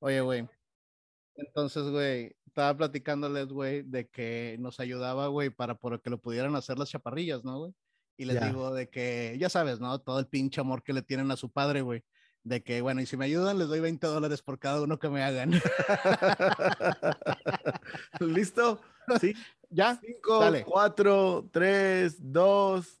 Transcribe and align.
Oye, 0.00 0.20
güey. 0.22 0.48
Entonces, 1.36 1.84
güey, 1.84 2.34
estaba 2.46 2.76
platicándoles, 2.76 3.48
güey, 3.48 3.82
de 3.82 4.08
que 4.08 4.56
nos 4.58 4.80
ayudaba, 4.80 5.28
güey, 5.28 5.50
para 5.50 5.78
que 6.02 6.10
lo 6.10 6.18
pudieran 6.18 6.56
hacer 6.56 6.78
las 6.78 6.90
chaparrillas, 6.90 7.44
¿no, 7.44 7.58
güey? 7.58 7.74
Y 8.16 8.24
les 8.24 8.38
yeah. 8.38 8.48
digo 8.48 8.74
de 8.74 8.88
que, 8.88 9.36
ya 9.38 9.48
sabes, 9.48 9.80
¿no? 9.80 9.98
Todo 10.00 10.18
el 10.18 10.26
pinche 10.26 10.60
amor 10.60 10.82
que 10.82 10.92
le 10.92 11.02
tienen 11.02 11.30
a 11.30 11.36
su 11.36 11.50
padre, 11.50 11.82
güey. 11.82 12.02
De 12.42 12.62
que, 12.62 12.80
bueno, 12.80 13.02
y 13.02 13.06
si 13.06 13.16
me 13.16 13.26
ayudan, 13.26 13.58
les 13.58 13.68
doy 13.68 13.80
20 13.80 14.06
dólares 14.06 14.42
por 14.42 14.58
cada 14.58 14.82
uno 14.82 14.98
que 14.98 15.10
me 15.10 15.22
hagan. 15.22 15.52
¿Listo? 18.20 18.80
Sí. 19.20 19.34
¿Ya? 19.70 19.98
5, 20.00 20.52
4, 20.66 21.48
3, 21.50 22.32
2, 22.32 22.99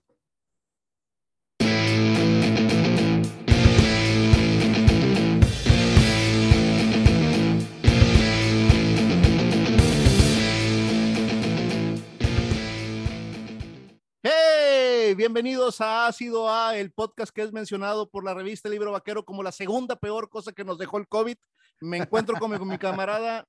bienvenidos 15.14 15.80
a 15.80 16.06
Ácido 16.06 16.48
A, 16.48 16.76
el 16.76 16.92
podcast 16.92 17.34
que 17.34 17.42
es 17.42 17.52
mencionado 17.52 18.08
por 18.08 18.24
la 18.24 18.34
revista 18.34 18.68
Libro 18.68 18.92
Vaquero 18.92 19.24
como 19.24 19.42
la 19.42 19.50
segunda 19.50 19.96
peor 19.96 20.28
cosa 20.28 20.52
que 20.52 20.64
nos 20.64 20.78
dejó 20.78 20.98
el 20.98 21.08
COVID. 21.08 21.36
Me 21.80 21.96
encuentro 21.98 22.36
con 22.38 22.68
mi, 22.68 22.78
camarada. 22.78 23.46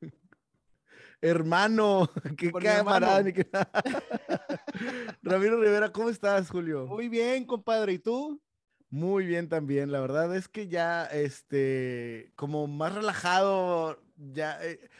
Hermano, 1.22 2.10
qué 2.36 2.52
camarada. 2.52 3.22
Mi 3.22 3.30
hermano. 3.30 3.70
Ramiro 5.22 5.60
Rivera, 5.60 5.90
¿cómo 5.90 6.10
estás, 6.10 6.50
Julio? 6.50 6.86
Muy 6.86 7.08
bien, 7.08 7.46
compadre, 7.46 7.94
¿y 7.94 7.98
tú? 7.98 8.40
Muy 8.90 9.24
bien 9.24 9.48
también, 9.48 9.90
la 9.90 10.00
verdad 10.00 10.36
es 10.36 10.48
que 10.48 10.68
ya, 10.68 11.06
este, 11.06 12.30
como 12.36 12.66
más 12.66 12.94
relajado, 12.94 14.00
ya, 14.16 14.62
eh, 14.62 14.90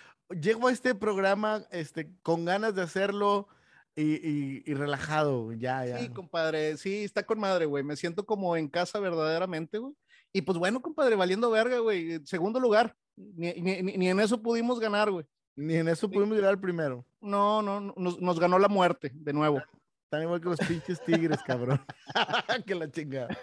llego 0.40 0.68
a 0.68 0.72
este 0.72 0.94
programa, 0.94 1.64
este, 1.70 2.10
con 2.22 2.44
ganas 2.44 2.74
de 2.74 2.82
hacerlo, 2.82 3.48
y, 3.96 4.02
y- 4.14 4.62
y 4.66 4.74
relajado, 4.74 5.52
ya, 5.52 5.84
ya. 5.86 5.98
Sí, 5.98 6.08
compadre. 6.08 6.76
Sí, 6.76 7.04
está 7.04 7.22
con 7.24 7.38
madre, 7.38 7.66
güey. 7.66 7.84
Me 7.84 7.96
siento 7.96 8.24
como 8.26 8.56
en 8.56 8.68
casa 8.68 8.98
verdaderamente, 9.00 9.78
güey. 9.78 9.94
Y 10.32 10.42
pues 10.42 10.58
bueno, 10.58 10.82
compadre, 10.82 11.14
valiendo 11.16 11.50
verga, 11.50 11.78
güey. 11.78 12.20
Segundo 12.26 12.58
lugar. 12.58 12.96
Ni, 13.16 13.52
ni- 13.54 13.82
ni- 13.82 14.08
en 14.08 14.18
eso 14.20 14.42
pudimos 14.42 14.80
ganar, 14.80 15.10
güey. 15.10 15.24
Ni 15.56 15.74
en 15.76 15.86
eso 15.88 16.10
pudimos 16.10 16.34
llegar 16.36 16.50
al 16.50 16.60
primero. 16.60 17.06
No, 17.20 17.62
no, 17.62 17.80
no, 17.80 17.94
nos, 17.96 18.20
nos 18.20 18.40
ganó 18.40 18.58
la 18.58 18.66
muerte 18.68 19.12
de 19.14 19.32
nuevo. 19.32 19.62
Tan 20.10 20.22
igual 20.22 20.40
que 20.40 20.48
los 20.48 20.58
pinches 20.58 21.00
tigres, 21.04 21.38
cabrón. 21.46 21.80
que 22.66 22.74
la 22.74 22.90
chingada. 22.90 23.36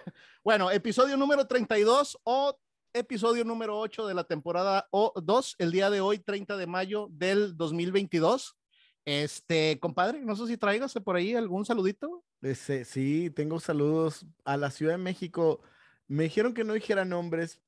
Bueno, 0.43 0.69
episodio 0.71 1.15
número 1.15 1.47
32 1.47 2.19
o 2.23 2.59
episodio 2.93 3.45
número 3.45 3.79
8 3.79 4.05
de 4.07 4.13
la 4.13 4.25
temporada 4.25 4.89
2, 4.91 5.55
el 5.59 5.71
día 5.71 5.89
de 5.89 6.01
hoy, 6.01 6.19
30 6.19 6.57
de 6.57 6.67
mayo 6.67 7.07
del 7.09 7.55
2022. 7.55 8.57
Este, 9.05 9.79
compadre, 9.79 10.21
no 10.21 10.35
sé 10.35 10.47
si 10.47 10.57
traigas 10.57 10.93
por 10.93 11.15
ahí 11.15 11.35
algún 11.35 11.65
saludito. 11.65 12.23
Ese, 12.41 12.85
sí, 12.85 13.31
tengo 13.31 13.59
saludos 13.59 14.25
a 14.45 14.57
la 14.57 14.71
Ciudad 14.71 14.93
de 14.93 14.97
México. 14.97 15.61
Me 16.07 16.23
dijeron 16.23 16.53
que 16.53 16.63
no 16.63 16.73
dijera 16.73 17.05
nombres, 17.05 17.61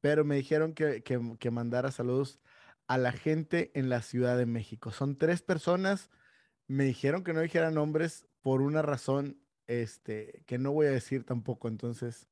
pero 0.00 0.24
me 0.24 0.36
dijeron 0.36 0.74
que, 0.74 1.02
que, 1.02 1.20
que 1.38 1.50
mandara 1.50 1.90
saludos 1.90 2.40
a 2.88 2.98
la 2.98 3.12
gente 3.12 3.70
en 3.74 3.88
la 3.88 4.02
Ciudad 4.02 4.36
de 4.36 4.46
México. 4.46 4.90
Son 4.90 5.16
tres 5.16 5.42
personas. 5.42 6.10
Me 6.66 6.84
dijeron 6.84 7.24
que 7.24 7.32
no 7.32 7.40
dijera 7.40 7.70
nombres 7.70 8.26
por 8.42 8.60
una 8.60 8.82
razón 8.82 9.40
este, 9.66 10.42
que 10.46 10.58
no 10.58 10.72
voy 10.72 10.86
a 10.86 10.90
decir 10.90 11.24
tampoco. 11.24 11.68
Entonces, 11.68 12.28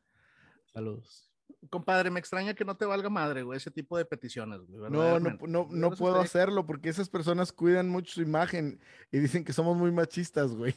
saludos. 0.72 1.29
Compadre, 1.70 2.10
me 2.10 2.20
extraña 2.20 2.54
que 2.54 2.64
no 2.64 2.76
te 2.76 2.84
valga 2.84 3.08
madre, 3.10 3.42
güey, 3.42 3.56
ese 3.56 3.70
tipo 3.70 3.96
de 3.96 4.04
peticiones. 4.04 4.60
güey, 4.66 4.90
No, 4.90 5.20
no, 5.20 5.38
no, 5.46 5.68
no 5.70 5.90
puedo 5.92 6.20
hacerlo 6.20 6.66
porque 6.66 6.88
esas 6.88 7.08
personas 7.08 7.52
cuidan 7.52 7.88
mucho 7.88 8.14
su 8.14 8.22
imagen 8.22 8.80
y 9.12 9.18
dicen 9.18 9.44
que 9.44 9.52
somos 9.52 9.76
muy 9.76 9.90
machistas, 9.92 10.52
güey. 10.52 10.74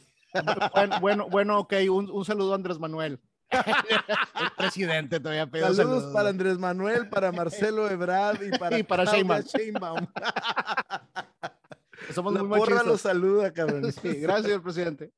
Bueno, 0.74 1.00
bueno, 1.00 1.28
bueno, 1.30 1.58
ok, 1.60 1.74
un, 1.90 2.10
un 2.10 2.24
saludo 2.24 2.52
a 2.52 2.56
Andrés 2.56 2.78
Manuel. 2.78 3.20
el 3.50 4.50
presidente 4.56 5.20
todavía 5.20 5.46
pidió 5.46 5.66
Saludos, 5.66 5.84
saludos. 5.86 6.12
para 6.12 6.28
Andrés 6.30 6.58
Manuel, 6.58 7.08
para 7.08 7.30
Marcelo 7.30 7.88
Ebrard 7.88 8.42
y 8.42 8.50
para, 8.58 8.78
Y 8.80 8.82
para 8.82 9.04
Sheinbaum. 9.04 9.42
Sheinbaum. 9.42 10.06
Somos 12.12 12.34
La 12.34 12.42
muy 12.42 12.58
porra 12.58 12.82
los 12.82 13.00
saluda, 13.00 13.52
cabrón. 13.52 13.92
Sí, 13.92 14.14
gracias, 14.20 14.60
presidente. 14.60 15.12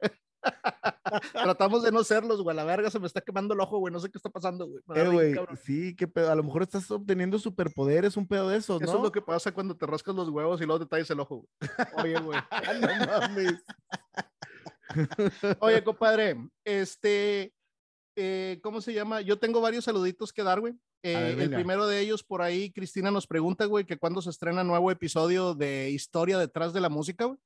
Tratamos 1.32 1.82
de 1.82 1.92
no 1.92 2.04
serlos, 2.04 2.42
güey. 2.42 2.56
La 2.56 2.64
verga 2.64 2.90
se 2.90 2.98
me 2.98 3.06
está 3.06 3.20
quemando 3.20 3.54
el 3.54 3.60
ojo, 3.60 3.78
güey. 3.78 3.92
No 3.92 4.00
sé 4.00 4.10
qué 4.10 4.18
está 4.18 4.30
pasando, 4.30 4.66
güey. 4.66 4.82
Eh, 4.94 5.08
güey, 5.08 5.36
sí, 5.62 5.94
qué 5.94 6.06
pedo. 6.06 6.30
A 6.30 6.34
lo 6.34 6.42
mejor 6.42 6.62
estás 6.62 6.90
obteniendo 6.90 7.38
superpoderes, 7.38 8.16
un 8.16 8.26
pedo 8.26 8.48
de 8.48 8.58
esos, 8.58 8.80
¿no? 8.80 8.86
Eso 8.86 8.96
es 8.96 9.02
lo 9.02 9.12
que 9.12 9.22
pasa 9.22 9.52
cuando 9.52 9.76
te 9.76 9.86
rascas 9.86 10.14
los 10.14 10.28
huevos 10.28 10.60
y 10.60 10.66
luego 10.66 10.84
te 10.84 10.86
tallas 10.86 11.10
el 11.10 11.20
ojo, 11.20 11.46
güey. 11.94 12.14
Oye, 12.14 12.20
güey. 12.20 12.38
no 12.80 13.06
mames. 13.06 13.64
Oye, 15.60 15.84
compadre, 15.84 16.36
este, 16.64 17.52
eh, 18.16 18.60
¿cómo 18.62 18.80
se 18.80 18.92
llama? 18.92 19.20
Yo 19.20 19.38
tengo 19.38 19.60
varios 19.60 19.84
saluditos 19.84 20.32
que 20.32 20.42
dar, 20.42 20.60
güey. 20.60 20.74
Eh, 21.02 21.14
ver, 21.14 21.40
el 21.40 21.50
primero 21.50 21.86
de 21.86 22.00
ellos, 22.00 22.24
por 22.24 22.42
ahí, 22.42 22.72
Cristina 22.72 23.10
nos 23.10 23.26
pregunta, 23.26 23.66
güey, 23.66 23.84
que 23.84 23.98
cuándo 23.98 24.22
se 24.22 24.30
estrena 24.30 24.64
nuevo 24.64 24.90
episodio 24.90 25.54
de 25.54 25.90
Historia 25.90 26.38
detrás 26.38 26.72
de 26.72 26.80
la 26.80 26.88
música, 26.88 27.26
güey. 27.26 27.38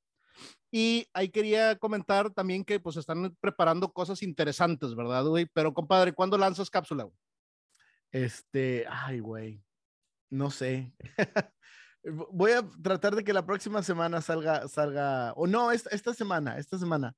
Y 0.71 1.07
ahí 1.13 1.29
quería 1.29 1.77
comentar 1.77 2.31
también 2.31 2.65
que 2.65 2.79
pues 2.79 2.97
están 2.97 3.37
preparando 3.41 3.93
cosas 3.93 4.23
interesantes, 4.23 4.95
¿verdad, 4.95 5.25
güey? 5.25 5.47
Pero, 5.53 5.75
compadre, 5.75 6.13
¿cuándo 6.13 6.39
lanzas 6.39 6.71
cápsula, 6.71 7.05
güey? 7.05 7.17
Este, 8.13 8.87
ay, 8.89 9.21
güey. 9.21 9.63
No 10.31 10.51
sé. 10.51 10.93
Voy 12.33 12.53
a 12.53 12.63
tratar 12.83 13.15
de 13.15 13.25
que 13.25 13.33
la 13.33 13.45
próxima 13.45 13.83
semana 13.83 14.21
salga, 14.23 14.67
salga, 14.69 15.33
o 15.35 15.47
no, 15.47 15.71
esta, 15.71 15.91
esta 15.91 16.15
semana, 16.15 16.57
esta 16.59 16.79
semana. 16.79 17.15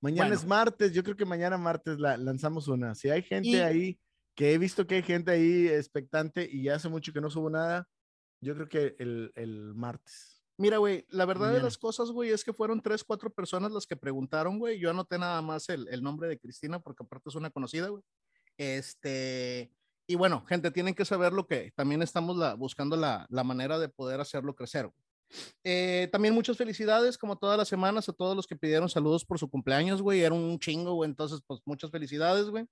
Mañana 0.00 0.28
Bueno. 0.28 0.40
es 0.40 0.46
martes, 0.46 0.92
yo 0.92 1.02
creo 1.02 1.16
que 1.16 1.24
mañana 1.24 1.58
martes 1.58 1.98
la, 1.98 2.16
lanzamos 2.16 2.68
una. 2.68 2.94
Si 2.94 3.10
hay 3.10 3.22
gente 3.22 3.48
Y- 3.48 3.56
ahí, 3.56 4.00
que 4.36 4.52
he 4.54 4.58
visto 4.58 4.86
que 4.86 4.96
hay 4.96 5.02
gente 5.02 5.30
ahí 5.30 5.68
expectante 5.68 6.48
y 6.50 6.64
ya 6.64 6.76
hace 6.76 6.88
mucho 6.88 7.12
que 7.12 7.20
no 7.20 7.30
subo 7.30 7.50
nada, 7.50 7.88
yo 8.40 8.54
creo 8.54 8.68
que 8.68 8.96
el, 8.98 9.30
el 9.34 9.74
martes. 9.74 10.33
Mira, 10.56 10.78
güey, 10.78 11.04
la 11.08 11.24
verdad 11.24 11.52
de 11.52 11.60
las 11.60 11.76
cosas, 11.78 12.10
güey, 12.10 12.30
es 12.30 12.44
que 12.44 12.52
fueron 12.52 12.80
tres, 12.80 13.02
cuatro 13.02 13.28
personas 13.30 13.72
las 13.72 13.86
que 13.86 13.96
preguntaron, 13.96 14.58
güey. 14.60 14.78
Yo 14.78 14.90
anoté 14.90 15.18
nada 15.18 15.42
más 15.42 15.68
el, 15.68 15.88
el 15.88 16.02
nombre 16.02 16.28
de 16.28 16.38
Cristina 16.38 16.78
porque 16.78 17.02
aparte 17.02 17.28
es 17.28 17.34
una 17.34 17.50
conocida, 17.50 17.88
güey. 17.88 18.02
Este, 18.56 19.72
y 20.06 20.14
bueno, 20.14 20.44
gente, 20.46 20.70
tienen 20.70 20.94
que 20.94 21.04
saber 21.04 21.32
lo 21.32 21.46
que 21.46 21.72
también 21.74 22.02
estamos 22.02 22.36
la- 22.36 22.54
buscando 22.54 22.96
la, 22.96 23.26
la 23.30 23.42
manera 23.44 23.78
de 23.78 23.88
poder 23.88 24.20
hacerlo 24.20 24.54
crecer. 24.54 24.86
güey. 24.86 24.94
Eh, 25.64 26.08
también 26.12 26.34
muchas 26.34 26.56
felicidades, 26.56 27.18
como 27.18 27.36
todas 27.36 27.58
las 27.58 27.66
semanas, 27.68 28.08
a 28.08 28.12
todos 28.12 28.36
los 28.36 28.46
que 28.46 28.54
pidieron 28.56 28.88
saludos 28.88 29.24
por 29.24 29.38
su 29.38 29.50
cumpleaños, 29.50 30.02
güey. 30.02 30.20
Era 30.22 30.34
un 30.34 30.58
chingo, 30.60 30.94
güey. 30.94 31.10
Entonces, 31.10 31.40
pues 31.46 31.60
muchas 31.64 31.90
felicidades, 31.90 32.46
güey. 32.50 32.66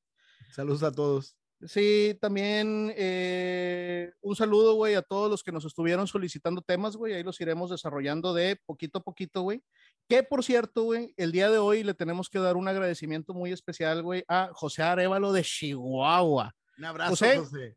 Saludos 0.54 0.82
a 0.82 0.92
todos. 0.92 1.36
Sí, 1.66 2.18
también 2.20 2.92
eh, 2.96 4.12
un 4.20 4.34
saludo, 4.34 4.74
güey, 4.74 4.94
a 4.94 5.02
todos 5.02 5.30
los 5.30 5.42
que 5.42 5.52
nos 5.52 5.64
estuvieron 5.64 6.08
solicitando 6.08 6.60
temas, 6.60 6.96
güey. 6.96 7.14
Ahí 7.14 7.22
los 7.22 7.40
iremos 7.40 7.70
desarrollando 7.70 8.34
de 8.34 8.56
poquito 8.66 8.98
a 8.98 9.02
poquito, 9.02 9.42
güey. 9.42 9.62
Que 10.08 10.24
por 10.24 10.42
cierto, 10.42 10.82
güey, 10.82 11.14
el 11.16 11.30
día 11.30 11.50
de 11.50 11.58
hoy 11.58 11.84
le 11.84 11.94
tenemos 11.94 12.28
que 12.28 12.40
dar 12.40 12.56
un 12.56 12.66
agradecimiento 12.66 13.32
muy 13.32 13.52
especial, 13.52 14.02
güey, 14.02 14.24
a 14.26 14.50
José 14.52 14.82
Arevalo 14.82 15.32
de 15.32 15.42
Chihuahua. 15.42 16.52
Un 16.78 16.84
abrazo, 16.84 17.10
José. 17.10 17.38
José. 17.38 17.76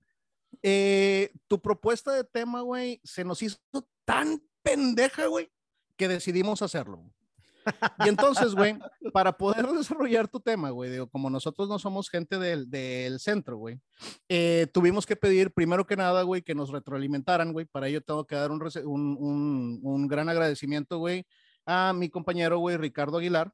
Eh, 0.64 1.32
tu 1.48 1.62
propuesta 1.62 2.12
de 2.12 2.24
tema, 2.24 2.62
güey, 2.62 3.00
se 3.04 3.24
nos 3.24 3.42
hizo 3.44 3.60
tan 4.04 4.42
pendeja, 4.64 5.28
güey, 5.28 5.52
que 5.96 6.08
decidimos 6.08 6.62
hacerlo. 6.64 7.04
Y 8.06 8.10
entonces, 8.10 8.54
güey, 8.54 8.78
para 9.14 9.36
poder 9.36 9.68
desarrollar 9.68 10.28
tu 10.28 10.40
tema, 10.40 10.70
güey, 10.70 11.06
como 11.08 11.30
nosotros 11.30 11.68
no 11.68 11.80
somos 11.80 12.10
gente 12.10 12.38
del, 12.38 12.70
del 12.70 13.20
centro, 13.20 13.58
güey, 13.58 13.80
eh, 14.30 14.68
tuvimos 14.74 15.06
que 15.06 15.16
pedir, 15.16 15.52
primero 15.52 15.86
que 15.86 15.96
nada, 15.96 16.24
güey, 16.24 16.42
que 16.42 16.56
nos 16.56 16.70
retroalimentaran, 16.70 17.54
güey. 17.54 17.66
Para 17.66 17.88
ello 17.88 18.02
tengo 18.02 18.26
que 18.26 18.36
dar 18.36 18.52
un, 18.52 18.62
un, 18.86 19.18
un, 19.20 19.80
un 19.84 20.08
gran 20.08 20.30
agradecimiento, 20.30 20.98
güey, 21.00 21.26
a 21.66 21.94
mi 21.94 22.10
compañero, 22.10 22.60
güey, 22.60 22.78
Ricardo 22.78 23.18
Aguilar, 23.18 23.52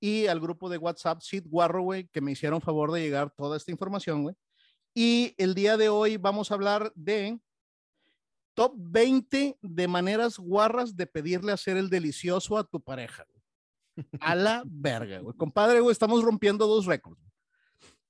y 0.00 0.26
al 0.26 0.40
grupo 0.40 0.68
de 0.68 0.78
WhatsApp, 0.78 1.22
Sid 1.22 1.44
Guarro, 1.46 1.82
güey, 1.82 2.08
que 2.08 2.20
me 2.20 2.32
hicieron 2.32 2.60
favor 2.60 2.92
de 2.92 3.00
llegar 3.00 3.30
toda 3.30 3.56
esta 3.56 3.70
información, 3.70 4.22
güey. 4.22 4.34
Y 4.94 5.34
el 5.36 5.54
día 5.54 5.76
de 5.76 5.88
hoy 5.88 6.16
vamos 6.16 6.50
a 6.50 6.54
hablar 6.54 6.92
de 6.94 7.38
top 8.54 8.72
20 8.76 9.58
de 9.60 9.88
maneras 9.88 10.38
guarras 10.38 10.96
de 10.96 11.06
pedirle 11.06 11.52
hacer 11.52 11.76
el 11.76 11.90
delicioso 11.90 12.56
a 12.56 12.64
tu 12.64 12.80
pareja. 12.80 13.26
A 14.20 14.34
la 14.34 14.62
verga, 14.66 15.20
güey. 15.20 15.36
Compadre, 15.36 15.80
güey, 15.80 15.92
estamos 15.92 16.22
rompiendo 16.22 16.66
dos 16.66 16.86
récords. 16.86 17.20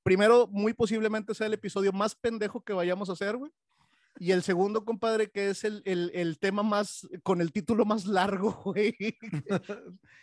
Primero, 0.03 0.47
muy 0.49 0.73
posiblemente 0.73 1.35
sea 1.35 1.49
el 1.49 1.55
episodio 1.55 1.93
más 1.93 2.15
pendejo 2.15 2.63
que 2.63 2.73
vayamos 2.73 3.09
a 3.09 3.13
hacer, 3.13 3.37
güey. 3.37 3.51
Y 4.19 4.31
el 4.31 4.43
segundo, 4.43 4.85
compadre, 4.85 5.31
que 5.31 5.51
es 5.51 5.65
el, 5.65 5.83
el, 5.85 6.11
el 6.15 6.39
tema 6.39 6.63
más, 6.63 7.07
con 7.23 7.41
el 7.41 7.53
título 7.53 7.85
más 7.85 8.07
largo, 8.07 8.53
güey. 8.65 8.95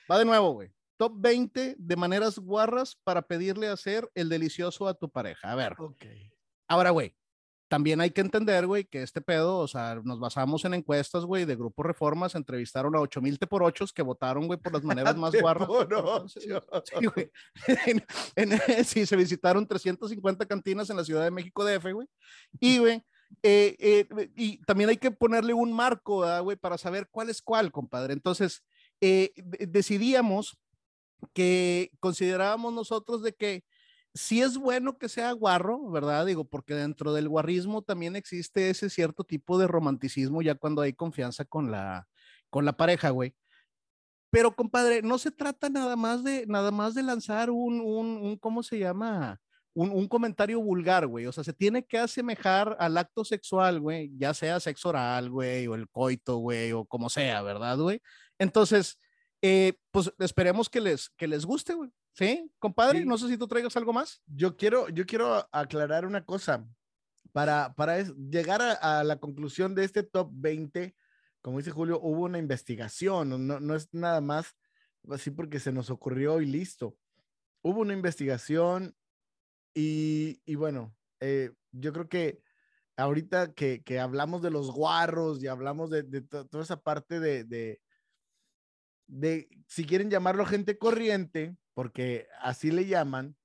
Va 0.10 0.18
de 0.18 0.26
nuevo, 0.26 0.52
güey. 0.52 0.72
Top 0.98 1.14
20 1.18 1.76
de 1.78 1.96
maneras 1.96 2.40
guarras 2.40 2.96
para 3.04 3.22
pedirle 3.22 3.68
hacer 3.68 4.10
el 4.16 4.30
delicioso 4.30 4.88
a 4.88 4.94
tu 4.94 5.10
pareja. 5.10 5.52
A 5.52 5.56
ver, 5.56 5.76
Ok. 5.78 6.06
Ahora, 6.68 6.92
güey, 6.92 7.16
también 7.74 8.02
hay 8.02 8.12
que 8.12 8.22
entender, 8.22 8.68
güey, 8.68 8.86
que 8.86 9.02
este 9.02 9.20
pedo, 9.20 9.58
o 9.58 9.68
sea, 9.68 10.00
nos 10.04 10.20
basamos 10.20 10.64
en 10.64 10.76
encuestas, 10.76 11.26
güey, 11.26 11.46
de 11.46 11.56
Grupo 11.56 11.82
Reformas, 11.82 12.36
entrevistaron 12.36 12.96
a 12.96 13.00
8000 13.00 13.40
te 13.40 13.48
por 13.48 13.64
ochos 13.64 13.92
que 13.92 14.04
votaron, 14.04 14.46
güey, 14.46 14.60
por 14.60 14.74
las 14.74 14.84
maneras 15.12 15.18
más 15.18 15.34
guarras. 15.34 15.68
Sí, 16.32 17.06
güey. 17.08 17.32
sí, 18.86 19.08
se 19.08 19.16
visitaron 19.16 19.66
350 19.66 20.46
cantinas 20.46 20.88
en 20.92 20.98
la 20.98 21.04
Ciudad 21.04 21.24
de 21.24 21.32
México 21.32 21.66
DF, 21.66 21.94
güey. 21.94 22.08
Y, 22.60 22.78
güey, 22.78 23.04
eh, 23.42 23.76
eh, 23.80 24.30
y 24.36 24.64
también 24.66 24.92
hay 24.92 24.98
que 24.98 25.10
ponerle 25.10 25.56
un 25.56 25.74
marco, 25.74 26.24
güey, 26.44 26.56
para 26.56 26.78
saber 26.78 27.08
cuál 27.10 27.32
es 27.32 27.42
cuál, 27.42 27.72
compadre. 27.72 28.14
Entonces, 28.14 28.64
eh, 29.02 29.32
decidíamos 29.68 30.60
que 31.34 31.90
considerábamos 32.00 32.72
nosotros 32.72 33.24
de 33.24 33.34
que 33.34 33.64
sí 34.14 34.42
es 34.42 34.58
bueno 34.58 34.98
que 34.98 35.10
sea 35.10 35.32
guarro, 35.32 35.90
¿verdad? 35.90 36.26
Digo, 36.26 36.46
porque 36.46 36.76
dentro 36.76 37.14
del 37.14 37.30
guarrismo 37.30 37.82
también 37.82 38.16
existe 38.16 38.70
ese 38.70 38.90
cierto 38.90 39.24
tipo 39.24 39.58
de 39.58 39.68
romanticismo 39.68 40.42
ya 40.42 40.56
cuando 40.56 40.82
hay 40.82 40.94
confianza 40.94 41.46
con 41.46 41.72
la, 41.72 42.08
con 42.50 42.66
la 42.66 42.74
pareja, 42.74 43.10
güey. 43.10 43.36
Pero, 44.30 44.56
compadre, 44.56 45.04
no 45.04 45.20
se 45.20 45.32
trata 45.32 45.70
nada 45.70 45.96
más 45.96 46.24
de, 46.24 46.46
nada 46.48 46.72
más 46.72 46.96
de 46.96 47.04
lanzar 47.04 47.52
un, 47.52 47.80
un, 47.82 48.38
¿cómo 48.38 48.64
se 48.64 48.80
llama? 48.80 49.40
Un, 49.76 49.92
un, 49.92 50.08
comentario 50.08 50.60
vulgar, 50.60 51.06
güey. 51.06 51.28
O 51.28 51.32
sea, 51.32 51.44
se 51.44 51.54
tiene 51.54 51.86
que 51.86 52.00
asemejar 52.00 52.76
al 52.80 52.98
acto 52.98 53.26
sexual, 53.26 53.80
güey, 53.80 54.12
ya 54.18 54.34
sea 54.34 54.60
sexo 54.60 54.90
oral, 54.90 55.30
güey, 55.30 55.68
o 55.68 55.76
el 55.76 55.88
coito, 55.88 56.38
güey, 56.38 56.72
o 56.72 56.86
como 56.86 57.10
sea, 57.10 57.44
¿verdad, 57.44 57.78
güey? 57.78 58.02
Entonces, 58.40 59.00
eh, 59.44 59.74
pues 59.92 60.12
esperemos 60.20 60.70
que 60.70 60.82
les, 60.82 61.10
que 61.12 61.28
les 61.28 61.46
guste, 61.46 61.76
güey. 61.76 61.92
Sí, 62.14 62.52
compadre, 62.60 63.06
no 63.06 63.18
sé 63.18 63.28
si 63.28 63.38
tú 63.38 63.48
traigas 63.48 63.76
algo 63.76 63.92
más. 63.92 64.22
Yo 64.28 64.56
quiero, 64.56 64.88
yo 64.90 65.06
quiero 65.06 65.48
aclarar 65.52 66.06
una 66.06 66.24
cosa. 66.24 66.68
Para, 67.32 67.74
para 67.74 68.00
llegar 68.04 68.62
a, 68.62 69.04
la 69.04 69.20
conclusión 69.20 69.74
de 69.74 69.84
este 69.86 70.04
top 70.04 70.30
20, 70.34 70.96
como 71.42 71.58
dice 71.58 71.72
Julio, 71.72 72.00
hubo 72.00 72.26
una 72.26 72.38
investigación, 72.38 73.48
no, 73.48 73.60
no 73.60 73.76
es 73.76 73.92
nada 73.92 74.22
más 74.22 74.56
así 75.10 75.32
porque 75.32 75.60
se 75.60 75.72
nos 75.72 75.90
ocurrió 75.90 76.42
y 76.42 76.46
listo. 76.46 76.96
Hubo 77.64 77.82
una 77.82 77.94
investigación 77.94 78.96
y, 79.74 80.42
y 80.46 80.56
bueno, 80.56 80.96
eh, 81.20 81.52
yo 81.72 81.92
creo 81.94 82.08
que 82.08 82.42
ahorita 82.96 83.54
que, 83.54 83.82
que, 83.84 84.00
hablamos 84.00 84.42
de 84.42 84.52
los 84.52 84.72
guarros 84.72 85.42
y 85.42 85.48
hablamos 85.48 85.90
de, 85.90 86.04
de 86.04 86.22
toda 86.22 86.64
esa 86.64 86.82
parte 86.82 87.20
de, 87.20 87.44
de, 87.44 87.82
de, 89.08 89.50
si 89.68 89.86
quieren 89.86 90.10
llamarlo 90.10 90.46
gente 90.46 90.78
corriente, 90.78 91.56
porque 91.74 92.28
así 92.42 92.72
le 92.72 92.86
llaman, 92.86 93.36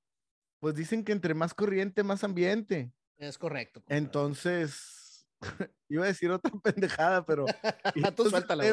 pues 0.61 0.75
dicen 0.75 1.05
que 1.05 1.13
entre 1.13 1.35
más 1.35 1.55
corriente, 1.55 2.03
más 2.03 2.25
ambiente. 2.25 2.93
Es 3.17 3.39
correcto. 3.39 3.83
Entonces, 3.89 5.27
iba 5.89 6.05
a 6.05 6.09
decir 6.09 6.31
otra 6.31 6.53
pendejada, 6.63 7.25
pero... 7.25 7.47
Tú 8.17 8.31
suéltala, 8.31 8.65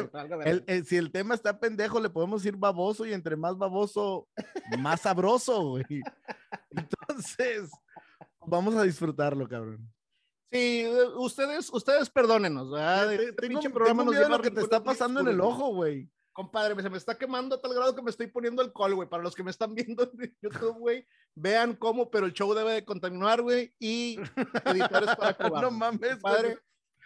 si 0.84 0.96
el 0.96 1.10
tema 1.10 1.34
está 1.34 1.58
pendejo, 1.58 2.00
le 2.00 2.10
podemos 2.10 2.42
decir 2.42 2.56
baboso 2.56 3.06
y 3.06 3.12
entre 3.12 3.36
más 3.36 3.56
baboso, 3.56 4.28
más 4.78 5.02
sabroso, 5.02 5.62
güey. 5.62 6.02
Entonces, 6.70 7.70
vamos 8.46 8.74
a 8.76 8.82
disfrutarlo, 8.82 9.48
cabrón. 9.48 9.92
Sí, 10.52 10.86
ustedes, 11.16 11.70
ustedes 11.72 12.08
perdónenos, 12.08 12.70
¿verdad? 12.70 13.10
Tengo, 13.36 13.60
programa 13.60 14.04
tengo 14.04 14.28
lo 14.28 14.40
que 14.40 14.50
te 14.50 14.60
está 14.60 14.82
pasando 14.82 15.20
en 15.20 15.28
el 15.28 15.40
ojo, 15.40 15.74
güey 15.74 16.08
compadre, 16.36 16.80
se 16.82 16.90
me 16.90 16.98
está 16.98 17.16
quemando 17.16 17.56
a 17.56 17.60
tal 17.60 17.72
grado 17.72 17.96
que 17.96 18.02
me 18.02 18.10
estoy 18.10 18.26
poniendo 18.26 18.60
alcohol, 18.60 18.94
güey. 18.94 19.08
Para 19.08 19.22
los 19.22 19.34
que 19.34 19.42
me 19.42 19.50
están 19.50 19.74
viendo 19.74 20.12
en 20.18 20.36
YouTube, 20.42 20.78
güey, 20.78 21.06
vean 21.34 21.74
cómo, 21.74 22.10
pero 22.10 22.26
el 22.26 22.34
show 22.34 22.52
debe 22.52 22.74
de 22.74 22.84
continuar, 22.84 23.40
güey, 23.40 23.74
y 23.78 24.16
editores 24.66 25.16
para 25.16 25.30
acabar. 25.30 25.62
no 25.62 25.70
mames, 25.70 26.18
padre. 26.18 26.58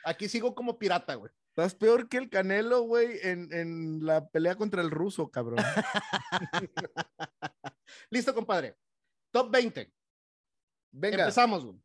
Aquí 0.04 0.28
sigo 0.28 0.54
como 0.54 0.78
pirata, 0.78 1.14
güey. 1.14 1.32
Estás 1.50 1.76
peor 1.76 2.08
que 2.08 2.16
el 2.16 2.28
Canelo, 2.28 2.82
güey, 2.82 3.20
en, 3.22 3.52
en 3.52 4.04
la 4.04 4.28
pelea 4.28 4.56
contra 4.56 4.82
el 4.82 4.90
ruso, 4.90 5.30
cabrón. 5.30 5.58
Listo, 8.10 8.34
compadre. 8.34 8.76
Top 9.30 9.50
20. 9.50 9.92
Venga. 10.90 11.18
Empezamos, 11.18 11.64
güey. 11.64 11.80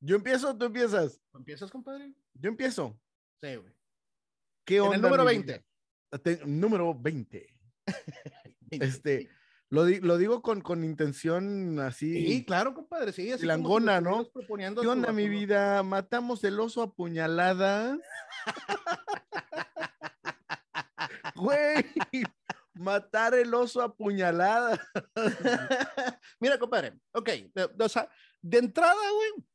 ¿Yo 0.00 0.16
empiezo 0.16 0.50
o 0.50 0.56
tú 0.56 0.66
empiezas? 0.66 1.20
¿Empiezas, 1.34 1.70
compadre? 1.70 2.12
Yo 2.34 2.50
empiezo. 2.50 3.00
Sí, 3.40 3.56
güey. 3.56 3.77
¿Qué 4.68 4.82
onda? 4.82 4.96
En 4.96 4.96
el 4.96 5.02
número 5.02 5.24
20. 5.24 5.64
número 6.44 6.94
20. 6.94 7.54
este, 8.70 9.30
lo, 9.70 9.86
lo, 9.86 10.18
digo 10.18 10.42
con, 10.42 10.60
con 10.60 10.84
intención 10.84 11.80
así. 11.80 12.26
Sí, 12.26 12.44
claro, 12.44 12.74
compadre, 12.74 13.12
sí. 13.12 13.32
Así 13.32 13.46
langona, 13.46 14.02
¿no? 14.02 14.30
¿Qué 14.30 14.86
onda, 14.86 15.10
mi 15.10 15.26
vida? 15.26 15.82
Matamos 15.82 16.44
el 16.44 16.60
oso 16.60 16.82
a 16.82 16.92
puñaladas. 16.92 17.98
Güey, 21.34 21.84
matar 22.74 23.32
el 23.34 23.54
oso 23.54 23.80
a 23.80 23.94
puñaladas. 23.94 24.80
Mira, 26.40 26.58
compadre, 26.58 26.94
ok, 27.12 27.30
o 27.78 27.88
sea, 27.88 28.10
de 28.42 28.58
entrada, 28.58 28.94
güey, 28.94 29.46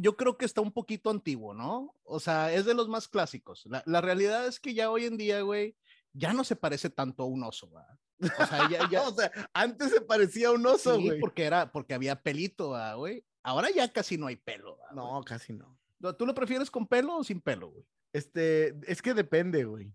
yo 0.00 0.16
creo 0.16 0.36
que 0.36 0.44
está 0.44 0.60
un 0.60 0.72
poquito 0.72 1.10
antiguo, 1.10 1.54
¿no? 1.54 1.94
O 2.04 2.20
sea, 2.20 2.52
es 2.52 2.64
de 2.64 2.74
los 2.74 2.88
más 2.88 3.08
clásicos. 3.08 3.64
La, 3.66 3.82
la 3.86 4.00
realidad 4.00 4.46
es 4.46 4.60
que 4.60 4.74
ya 4.74 4.90
hoy 4.90 5.04
en 5.04 5.16
día, 5.16 5.40
güey, 5.42 5.76
ya 6.12 6.32
no 6.32 6.44
se 6.44 6.56
parece 6.56 6.90
tanto 6.90 7.22
a 7.22 7.26
un 7.26 7.42
oso, 7.44 7.70
¿verdad? 7.70 7.98
O 8.20 8.46
sea, 8.46 8.68
ya, 8.68 8.80
ya... 8.90 9.02
o 9.02 9.14
sea, 9.14 9.30
antes 9.52 9.90
se 9.90 10.00
parecía 10.00 10.48
a 10.48 10.52
un 10.52 10.66
oso, 10.66 10.94
güey. 10.94 11.16
Sí, 11.16 11.20
porque 11.20 11.44
era, 11.44 11.70
porque 11.70 11.94
había 11.94 12.20
pelito, 12.20 12.74
güey. 12.96 13.24
Ahora 13.42 13.70
ya 13.70 13.92
casi 13.92 14.18
no 14.18 14.26
hay 14.26 14.36
pelo, 14.36 14.78
¿verdad, 14.78 14.94
No, 14.94 15.22
casi 15.24 15.52
no. 15.52 15.78
¿Tú 16.16 16.26
lo 16.26 16.34
prefieres 16.34 16.70
con 16.70 16.86
pelo 16.86 17.16
o 17.16 17.24
sin 17.24 17.40
pelo, 17.40 17.70
güey? 17.70 17.84
Este, 18.12 18.74
es 18.86 19.02
que 19.02 19.14
depende, 19.14 19.64
güey. 19.64 19.92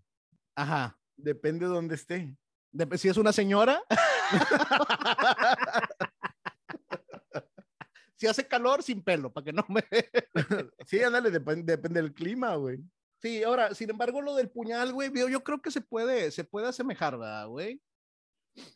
Ajá. 0.54 0.98
Depende 1.16 1.66
de 1.66 1.72
dónde 1.72 1.94
esté. 1.94 2.36
De, 2.72 2.98
si 2.98 3.08
es 3.08 3.16
una 3.16 3.32
señora. 3.32 3.82
si 8.24 8.28
hace 8.28 8.48
calor, 8.48 8.82
sin 8.82 9.02
pelo, 9.02 9.30
para 9.30 9.44
que 9.44 9.52
no 9.52 9.66
me. 9.68 9.84
sí, 10.86 11.02
ándale, 11.02 11.30
depende, 11.30 11.76
del 11.76 12.14
clima, 12.14 12.56
güey. 12.56 12.78
Sí, 13.20 13.42
ahora, 13.42 13.74
sin 13.74 13.90
embargo, 13.90 14.22
lo 14.22 14.34
del 14.34 14.48
puñal, 14.48 14.94
güey, 14.94 15.12
yo, 15.14 15.28
yo 15.28 15.44
creo 15.44 15.60
que 15.60 15.70
se 15.70 15.82
puede, 15.82 16.30
se 16.30 16.42
puede 16.42 16.68
asemejar, 16.68 17.18
¿verdad, 17.18 17.48
güey? 17.48 17.82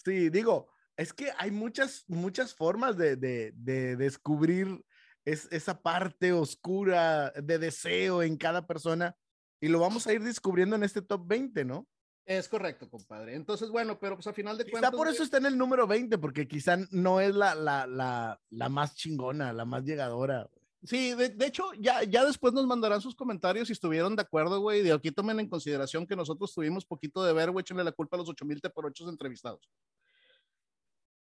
Sí, 0.04 0.28
digo, 0.28 0.70
es 0.98 1.14
que 1.14 1.32
hay 1.38 1.50
muchas, 1.50 2.04
muchas 2.08 2.54
formas 2.54 2.98
de, 2.98 3.16
de, 3.16 3.52
de 3.54 3.96
descubrir 3.96 4.84
es, 5.24 5.48
esa 5.50 5.80
parte 5.80 6.34
oscura 6.34 7.30
de 7.30 7.58
deseo 7.58 8.22
en 8.22 8.37
cada 8.37 8.66
persona 8.66 9.16
y 9.62 9.68
lo 9.68 9.80
vamos 9.80 10.06
a 10.06 10.12
ir 10.12 10.23
descubriendo 10.23 10.76
en 10.76 10.82
este 10.82 11.00
top 11.00 11.26
20, 11.26 11.64
¿no? 11.64 11.88
Es 12.28 12.47
correcto, 12.47 12.90
compadre. 12.90 13.35
Entonces, 13.35 13.70
bueno, 13.70 13.99
pero 13.99 14.14
pues 14.14 14.26
a 14.26 14.35
final 14.35 14.58
de 14.58 14.64
quizá 14.64 14.73
cuentas. 14.73 14.90
por 14.90 15.08
eso 15.08 15.23
está 15.23 15.38
en 15.38 15.47
el 15.47 15.56
número 15.56 15.87
20, 15.87 16.18
porque 16.18 16.47
quizá 16.47 16.76
no 16.90 17.20
es 17.20 17.35
la, 17.35 17.54
la, 17.54 17.87
la, 17.87 18.38
la 18.50 18.68
más 18.68 18.94
chingona, 18.94 19.50
la 19.54 19.64
más 19.64 19.82
llegadora. 19.82 20.47
Sí, 20.82 21.14
de, 21.14 21.30
de, 21.30 21.47
hecho, 21.47 21.73
ya, 21.80 22.02
ya 22.02 22.26
después 22.26 22.52
nos 22.52 22.66
mandarán 22.66 23.00
sus 23.00 23.14
comentarios 23.14 23.68
si 23.68 23.73
estuvieron 23.73 24.14
de 24.14 24.20
acuerdo, 24.20 24.61
güey. 24.61 24.82
De 24.82 24.92
aquí 24.92 25.11
tomen 25.11 25.40
en 25.40 25.49
consideración 25.49 26.06
que 26.06 26.16
nosotros 26.16 26.52
tuvimos 26.52 26.85
poquito 26.85 27.25
de 27.25 27.32
ver, 27.32 27.50
güey, 27.50 27.62
échenle 27.62 27.82
la 27.82 27.92
culpa 27.92 28.18
a 28.18 28.18
los 28.18 28.28
8000 28.28 28.61
te 28.61 28.68
por 28.68 28.85
8 28.85 29.08
entrevistados. 29.08 29.66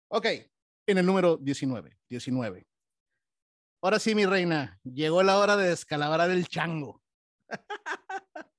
Ok, 0.07 0.25
en 0.87 0.97
el 0.97 1.05
número 1.05 1.35
19, 1.35 1.97
19. 2.07 2.65
Ahora 3.81 3.99
sí, 3.99 4.15
mi 4.15 4.25
reina, 4.25 4.79
llegó 4.85 5.21
la 5.21 5.37
hora 5.37 5.57
de 5.57 5.67
descalabrar 5.67 6.31
el 6.31 6.47
chango. 6.47 7.03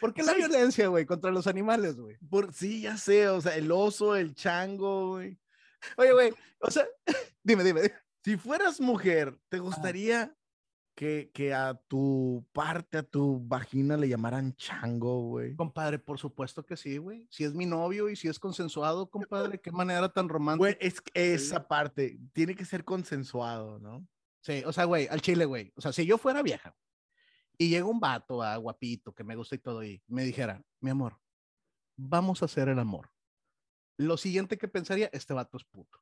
¿Por 0.00 0.14
qué 0.14 0.22
la 0.22 0.34
violencia, 0.34 0.88
güey, 0.88 1.06
contra 1.06 1.30
los 1.30 1.46
animales, 1.46 1.96
güey? 1.96 2.16
Por, 2.30 2.52
sí, 2.52 2.82
ya 2.82 2.96
sé, 2.96 3.28
o 3.28 3.40
sea, 3.40 3.56
el 3.56 3.70
oso, 3.70 4.16
el 4.16 4.34
chango, 4.34 5.10
güey. 5.10 5.38
Oye, 5.96 6.12
güey, 6.12 6.34
o 6.60 6.70
sea, 6.70 6.86
dime, 7.42 7.64
dime. 7.64 7.92
Si 8.24 8.36
fueras 8.36 8.80
mujer, 8.80 9.38
¿te 9.48 9.58
gustaría 9.58 10.34
que, 10.94 11.30
que, 11.32 11.54
a 11.54 11.74
tu 11.74 12.44
parte, 12.52 12.98
a 12.98 13.02
tu 13.02 13.40
vagina 13.46 13.96
le 13.96 14.08
llamaran 14.08 14.54
chango, 14.56 15.22
güey? 15.22 15.54
Compadre, 15.54 15.98
por 15.98 16.18
supuesto 16.18 16.66
que 16.66 16.76
sí, 16.76 16.98
güey. 16.98 17.26
Si 17.30 17.44
es 17.44 17.54
mi 17.54 17.66
novio 17.66 18.08
y 18.08 18.16
si 18.16 18.28
es 18.28 18.38
consensuado, 18.38 19.08
compadre, 19.08 19.60
qué 19.60 19.70
manera 19.70 20.08
tan 20.08 20.28
romántica. 20.28 20.58
Güey, 20.58 20.76
es 20.80 21.00
esa 21.14 21.68
parte, 21.68 22.18
tiene 22.32 22.54
que 22.54 22.64
ser 22.64 22.84
consensuado, 22.84 23.78
¿no? 23.78 24.06
Sí, 24.40 24.62
o 24.66 24.72
sea, 24.72 24.84
güey, 24.84 25.06
al 25.08 25.20
chile, 25.20 25.44
güey. 25.44 25.72
O 25.76 25.80
sea, 25.80 25.92
si 25.92 26.04
yo 26.04 26.18
fuera 26.18 26.42
vieja, 26.42 26.74
y 27.58 27.68
llega 27.68 27.86
un 27.86 27.98
vato, 27.98 28.42
a 28.42 28.54
ah, 28.54 28.56
guapito, 28.56 29.12
que 29.12 29.24
me 29.24 29.34
gusta 29.34 29.56
y 29.56 29.58
todo, 29.58 29.82
y 29.82 30.00
me 30.06 30.22
dijera, 30.22 30.62
mi 30.80 30.90
amor, 30.90 31.18
vamos 31.96 32.40
a 32.40 32.44
hacer 32.44 32.68
el 32.68 32.78
amor. 32.78 33.10
Lo 33.98 34.16
siguiente 34.16 34.56
que 34.56 34.68
pensaría, 34.68 35.10
este 35.12 35.34
vato 35.34 35.56
es 35.56 35.64
puto. 35.64 35.98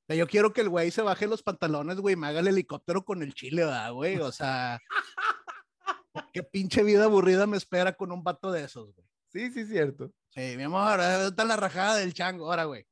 yo 0.10 0.28
quiero 0.28 0.52
que 0.52 0.62
el 0.62 0.70
güey 0.70 0.90
se 0.90 1.04
baje 1.04 1.28
los 1.28 1.44
pantalones, 1.44 1.98
güey, 1.98 2.16
me 2.16 2.28
haga 2.28 2.40
el 2.40 2.48
helicóptero 2.48 3.06
con 3.06 3.22
el 3.22 3.36
chile, 3.36 3.66
güey? 3.92 4.18
O 4.18 4.32
sea, 4.32 4.80
qué 6.34 6.42
pinche 6.42 6.82
vida 6.84 7.06
aburrida 7.06 7.46
me 7.46 7.58
espera 7.58 7.94
con 7.94 8.12
un 8.12 8.24
vato 8.24 8.52
de 8.52 8.64
esos, 8.64 8.94
güey. 8.96 9.08
Sí, 9.32 9.52
sí, 9.52 9.66
cierto. 9.66 10.12
Sí, 10.30 10.56
mi 10.58 10.64
amor, 10.64 11.00
está 11.00 11.46
la 11.46 11.56
rajada 11.56 11.98
del 11.98 12.14
chango. 12.14 12.48
Ahora, 12.48 12.66
güey, 12.66 12.86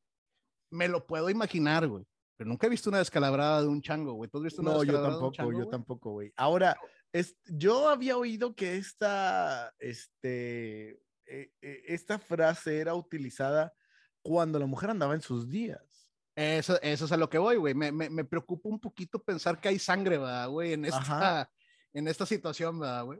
me 0.70 0.88
lo 0.88 1.06
puedo 1.06 1.30
imaginar, 1.30 1.88
güey. 1.88 2.06
Pero 2.40 2.48
nunca 2.48 2.68
he 2.68 2.70
visto 2.70 2.90
una 2.90 3.00
descalabrada 3.00 3.62
de 3.62 3.68
un 3.68 3.82
chango, 3.82 4.14
güey. 4.14 4.30
¿Tú 4.30 4.38
has 4.38 4.46
visto 4.46 4.62
una 4.62 4.72
No, 4.72 4.78
yo 4.78 4.94
descalabrada 4.94 5.10
de 5.10 5.18
un 5.18 5.20
tampoco, 5.20 5.36
chango, 5.36 5.52
yo 5.52 5.58
güey? 5.58 5.70
tampoco, 5.70 6.12
güey. 6.12 6.34
Ahora, 6.38 6.78
es, 7.12 7.36
yo 7.48 7.90
había 7.90 8.16
oído 8.16 8.56
que 8.56 8.78
esta, 8.78 9.74
este, 9.78 10.92
eh, 11.26 11.52
eh, 11.62 11.84
esta 11.88 12.18
frase 12.18 12.80
era 12.80 12.96
utilizada 12.96 13.74
cuando 14.22 14.58
la 14.58 14.68
mujer 14.68 14.90
andaba 14.90 15.16
en 15.16 15.22
sus 15.22 15.50
días. 15.50 16.14
Eso, 16.34 16.82
eso 16.82 17.04
es 17.04 17.12
a 17.12 17.18
lo 17.18 17.30
que 17.30 17.40
voy, 17.40 17.58
güey. 17.58 17.74
Me, 17.74 17.92
me, 17.92 18.10
me 18.10 18.24
preocupa 18.24 18.70
un 18.70 18.80
poquito 18.80 19.22
pensar 19.22 19.60
que 19.60 19.68
hay 19.68 19.78
sangre, 19.78 20.18
¿verdad, 20.18 20.48
güey? 20.48 20.72
En 20.72 20.86
esta, 20.86 21.00
Ajá. 21.42 21.52
en 21.92 22.08
esta 22.08 22.26
situación, 22.26 22.80
¿verdad, 22.80 23.04
güey? 23.04 23.20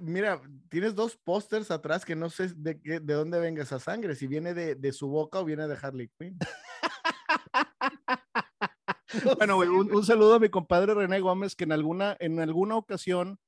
Mira, 0.00 0.42
tienes 0.68 0.96
dos 0.96 1.16
pósters 1.16 1.70
atrás 1.70 2.04
que 2.04 2.16
no 2.16 2.28
sé 2.28 2.48
de, 2.56 2.80
qué, 2.80 2.98
de 2.98 3.14
dónde 3.14 3.38
venga 3.38 3.62
esa 3.62 3.78
sangre, 3.78 4.16
si 4.16 4.26
viene 4.26 4.52
de, 4.52 4.74
de 4.74 4.92
su 4.92 5.06
boca 5.06 5.38
o 5.38 5.44
viene 5.44 5.68
de 5.68 5.78
Harley 5.80 6.10
Quinn. 6.18 6.36
Bueno, 9.38 9.56
güey, 9.56 9.68
un, 9.68 9.92
un 9.94 10.04
saludo 10.04 10.34
a 10.34 10.38
mi 10.40 10.48
compadre 10.48 10.94
René 10.94 11.20
Gómez, 11.20 11.54
que 11.56 11.64
en 11.64 11.72
alguna, 11.72 12.16
en 12.20 12.40
alguna 12.40 12.76
ocasión, 12.76 13.38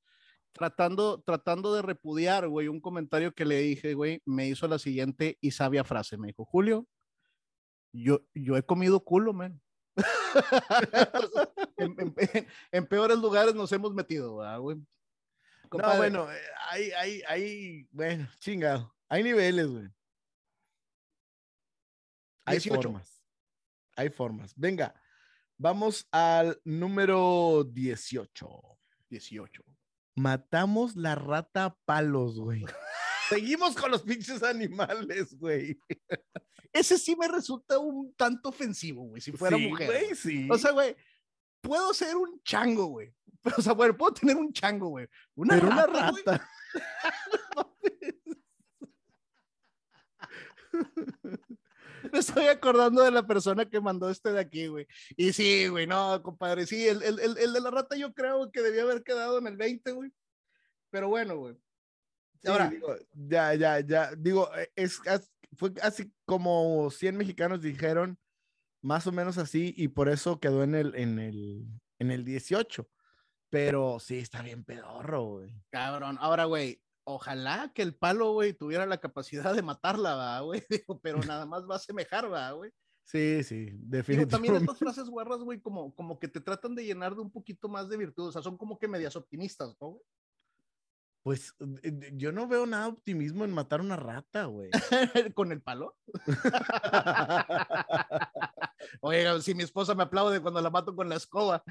tratando, 0.53 1.21
tratando 1.21 1.73
de 1.73 1.81
repudiar, 1.81 2.47
güey, 2.47 2.67
un 2.67 2.79
comentario 2.81 3.33
que 3.33 3.45
le 3.45 3.59
dije, 3.59 3.93
güey, 3.93 4.21
me 4.25 4.47
hizo 4.47 4.67
la 4.67 4.79
siguiente 4.79 5.37
y 5.41 5.51
sabia 5.51 5.83
frase. 5.83 6.17
Me 6.17 6.27
dijo, 6.27 6.45
Julio, 6.45 6.87
yo, 7.93 8.21
yo 8.33 8.57
he 8.57 8.63
comido 8.63 8.99
culo, 9.03 9.33
man. 9.33 9.61
en, 11.77 11.95
en- 11.99 12.13
en- 12.17 12.47
en 12.71 12.85
peores 12.87 13.17
lugares 13.17 13.55
nos 13.55 13.71
hemos 13.71 13.93
metido, 13.93 14.37
¿verdad, 14.37 14.59
güey. 14.59 14.77
No, 15.71 15.97
bueno, 15.97 16.31
eh, 16.31 16.37
hay, 16.69 16.91
hay, 16.91 17.21
hay, 17.27 17.87
bueno, 17.91 18.29
chingado, 18.39 18.95
hay 19.09 19.23
niveles, 19.23 19.67
güey. 19.67 19.89
Hay 22.45 22.57
18. 22.57 22.81
formas. 22.81 23.21
Hay 23.95 24.09
formas. 24.09 24.53
Venga, 24.55 24.93
vamos 25.57 26.07
al 26.11 26.59
número 26.63 27.63
18. 27.71 28.47
18. 29.09 29.63
Matamos 30.15 30.95
la 30.95 31.15
rata 31.15 31.65
a 31.65 31.75
palos, 31.85 32.39
güey. 32.39 32.65
Seguimos 33.29 33.75
con 33.75 33.91
los 33.91 34.03
pinches 34.03 34.43
animales, 34.43 35.35
güey. 35.37 35.77
Ese 36.71 36.97
sí 36.97 37.15
me 37.15 37.27
resulta 37.27 37.79
un 37.79 38.13
tanto 38.15 38.49
ofensivo, 38.49 39.03
güey, 39.07 39.21
si 39.21 39.31
fuera 39.31 39.57
Sí, 39.57 39.67
mujer. 39.67 39.87
güey, 39.87 40.03
güey. 40.05 40.15
sí. 40.15 40.47
O 40.51 40.57
sea, 40.57 40.71
güey, 40.71 40.95
puedo 41.61 41.93
ser 41.93 42.15
un 42.15 42.41
chango, 42.43 42.85
güey. 42.87 43.13
O 43.57 43.61
sea, 43.61 43.73
bueno, 43.73 43.95
puedo 43.95 44.11
tener 44.13 44.35
un 44.37 44.51
chango, 44.51 44.89
güey. 44.89 45.07
Una 45.35 45.55
pero 45.55 45.67
una 45.67 45.85
rata, 45.85 46.49
güey. 47.53 48.15
Me 52.15 52.19
estoy 52.21 52.45
acordando 52.45 53.03
de 53.03 53.11
la 53.11 53.27
persona 53.27 53.65
que 53.69 53.81
mandó 53.81 54.09
este 54.09 54.31
de 54.31 54.39
aquí, 54.39 54.67
güey. 54.67 54.87
Y 55.17 55.33
sí, 55.33 55.67
güey, 55.67 55.85
no, 55.85 56.21
compadre, 56.23 56.65
sí, 56.65 56.87
el, 56.87 57.03
el, 57.03 57.19
el, 57.19 57.37
el 57.37 57.51
de 57.53 57.59
la 57.61 57.71
rata 57.71 57.97
yo 57.97 58.13
creo 58.13 58.51
que 58.51 58.61
debía 58.61 58.83
haber 58.83 59.03
quedado 59.03 59.37
en 59.39 59.47
el 59.47 59.57
20, 59.57 59.91
güey. 59.91 60.11
Pero 60.89 61.09
bueno, 61.09 61.35
güey. 61.37 61.55
Sí, 62.41 62.47
Ahora- 62.49 62.69
digo, 62.69 62.95
ya, 63.11 63.53
ya, 63.55 63.79
ya. 63.81 64.11
Digo, 64.15 64.49
eh, 64.55 64.71
es, 64.75 64.99
as- 65.07 65.29
fue 65.57 65.73
así 65.81 66.09
como 66.25 66.89
100 66.89 67.17
mexicanos 67.17 67.61
dijeron, 67.61 68.17
más 68.81 69.07
o 69.07 69.11
menos 69.11 69.37
así, 69.37 69.73
y 69.75 69.89
por 69.89 70.07
eso 70.07 70.39
quedó 70.39 70.63
en 70.63 70.75
el, 70.75 70.95
en 70.95 71.19
el, 71.19 71.65
en 71.99 72.11
el 72.11 72.23
18. 72.23 72.89
Pero 73.49 73.99
sí, 73.99 74.19
está 74.19 74.41
bien 74.41 74.63
pedorro, 74.63 75.23
güey. 75.25 75.53
Cabrón. 75.69 76.17
Ahora, 76.21 76.45
güey, 76.45 76.81
ojalá 77.05 77.71
que 77.73 77.81
el 77.81 77.95
palo, 77.95 78.33
güey, 78.33 78.53
tuviera 78.53 78.85
la 78.85 78.99
capacidad 78.99 79.55
de 79.55 79.61
matarla, 79.61 80.41
güey. 80.41 80.63
Digo, 80.69 80.99
pero 80.99 81.19
nada 81.19 81.45
más 81.45 81.63
va 81.69 81.77
a 81.77 81.79
semejar, 81.79 82.27
güey. 82.55 82.71
Sí, 83.03 83.43
sí, 83.43 83.65
Digo, 83.65 83.77
definitivamente. 83.81 84.31
también 84.31 84.55
estas 84.55 84.79
frases 84.79 85.09
guarras, 85.09 85.39
güey, 85.39 85.61
como, 85.61 85.93
como 85.95 86.19
que 86.19 86.27
te 86.27 86.41
tratan 86.41 86.75
de 86.75 86.85
llenar 86.85 87.15
de 87.15 87.21
un 87.21 87.31
poquito 87.31 87.69
más 87.69 87.87
de 87.87 87.97
virtud. 87.97 88.27
O 88.27 88.31
sea, 88.31 88.41
son 88.41 88.57
como 88.57 88.79
que 88.79 88.87
medias 88.87 89.15
optimistas, 89.15 89.75
¿no? 89.79 89.89
güey? 89.89 90.03
Pues 91.25 91.55
yo 92.13 92.31
no 92.31 92.47
veo 92.47 92.67
nada 92.67 92.83
de 92.83 92.91
optimismo 92.91 93.45
en 93.45 93.51
matar 93.51 93.81
una 93.81 93.95
rata, 93.95 94.45
güey. 94.45 94.69
Con 95.33 95.51
el 95.51 95.59
palo. 95.59 95.97
Oiga, 99.01 99.41
si 99.41 99.55
mi 99.55 99.63
esposa 99.63 99.95
me 99.95 100.03
aplaude 100.03 100.39
cuando 100.39 100.61
la 100.61 100.69
mato 100.69 100.95
con 100.95 101.09
la 101.09 101.15
escoba. 101.15 101.63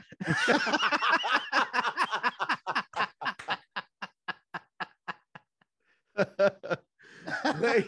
Güey, 7.58 7.86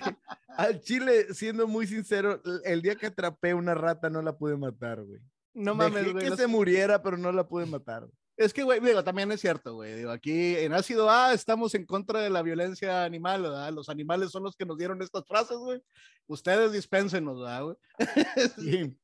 al 0.57 0.81
chile, 0.81 1.35
siendo 1.35 1.67
muy 1.67 1.87
sincero, 1.87 2.41
el- 2.65 2.81
día 2.81 2.97
que 2.97 3.07
atrapé 3.07 3.53
una 3.53 3.75
rata 3.75 4.09
no 4.09 4.23
la 4.23 4.37
pude 4.37 4.57
matar, 4.57 5.03
güey. 5.05 5.21
No 5.53 5.75
Dejé 5.75 5.91
mames, 5.91 6.13
güey. 6.13 6.25
que 6.31 6.37
se 6.37 6.47
muriera, 6.47 7.03
pero 7.03 7.19
no 7.19 7.31
la 7.33 7.47
pude 7.47 7.67
matar. 7.67 8.03
güey. 8.07 8.13
Es 8.39 8.53
que, 8.55 8.63
güey, 8.63 8.81
digo, 8.81 9.03
también 9.05 9.31
es 9.33 9.41
cierto, 9.41 9.75
güey. 9.75 9.95
Digo, 9.95 10.11
aquí 10.11 10.57
en 10.57 10.73
Ácido 10.73 11.11
A 11.11 11.33
estamos 11.35 11.75
en 11.75 11.85
contra 11.87 12.21
de 12.21 12.31
la 12.31 12.43
violencia 12.43 13.05
animal, 13.05 13.43
¿verdad? 13.43 13.73
Los 13.73 13.89
animales 13.91 14.31
son 14.31 14.43
los 14.43 14.57
que 14.57 14.65
nos 14.67 14.77
dieron 14.79 15.01
estas 15.03 15.27
frases, 15.27 15.57
güey. 15.59 15.83
Ustedes 16.27 16.73
dispénsenos, 16.73 17.39
¿verdad, 17.39 17.63
güey? 17.65 17.77
Sí. 18.59 18.99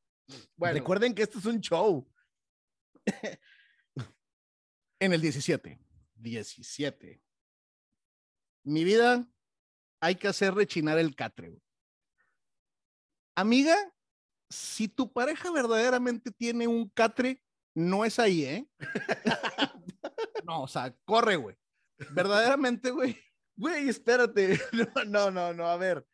Bueno, 0.57 0.75
Recuerden 0.75 1.15
que 1.15 1.23
esto 1.23 1.39
es 1.39 1.45
un 1.47 1.61
show. 1.61 2.07
en 5.01 5.13
el 5.13 5.21
17. 5.21 5.79
17. 6.17 7.23
Mi 8.65 8.85
vida, 8.85 9.27
hay 10.01 10.17
que 10.17 10.29
hacer 10.29 10.55
rechinar 10.55 10.99
el 10.99 11.15
catre, 11.15 11.49
güey. 11.51 11.63
Amiga, 13.35 13.77
si 14.51 14.89
tu 14.89 15.13
pareja 15.13 15.51
verdaderamente 15.51 16.31
tiene 16.31 16.67
un 16.67 16.89
catre, 16.91 17.43
no 17.75 18.05
es 18.05 18.19
ahí, 18.19 18.45
¿eh? 18.45 18.69
no, 20.45 20.63
o 20.63 20.69
sea, 20.69 20.95
corre, 21.05 21.37
güey. 21.37 21.57
Verdaderamente, 22.11 22.91
güey. 22.91 23.19
Güey, 23.57 23.89
espérate. 23.89 24.61
No, 24.73 25.05
no, 25.05 25.31
no, 25.31 25.53
no. 25.53 25.67
A 25.67 25.77
ver, 25.77 26.07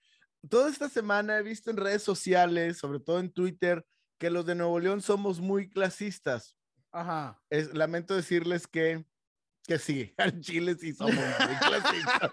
toda 0.48 0.70
esta 0.70 0.88
semana 0.88 1.38
he 1.38 1.42
visto 1.42 1.70
en 1.70 1.76
redes 1.76 2.02
sociales, 2.02 2.78
sobre 2.78 3.00
todo 3.00 3.20
en 3.20 3.32
Twitter, 3.32 3.84
que 4.18 4.30
los 4.30 4.46
de 4.46 4.54
Nuevo 4.54 4.78
León 4.78 5.00
somos 5.00 5.40
muy 5.40 5.68
clasistas. 5.68 6.56
Ajá. 6.92 7.40
Es, 7.50 7.74
lamento 7.74 8.14
decirles 8.14 8.66
que, 8.66 9.04
que 9.68 9.78
sí, 9.78 10.14
al 10.16 10.40
Chile 10.40 10.74
sí 10.80 10.94
somos 10.94 11.14
muy 11.14 11.22
clasistas. 11.60 12.30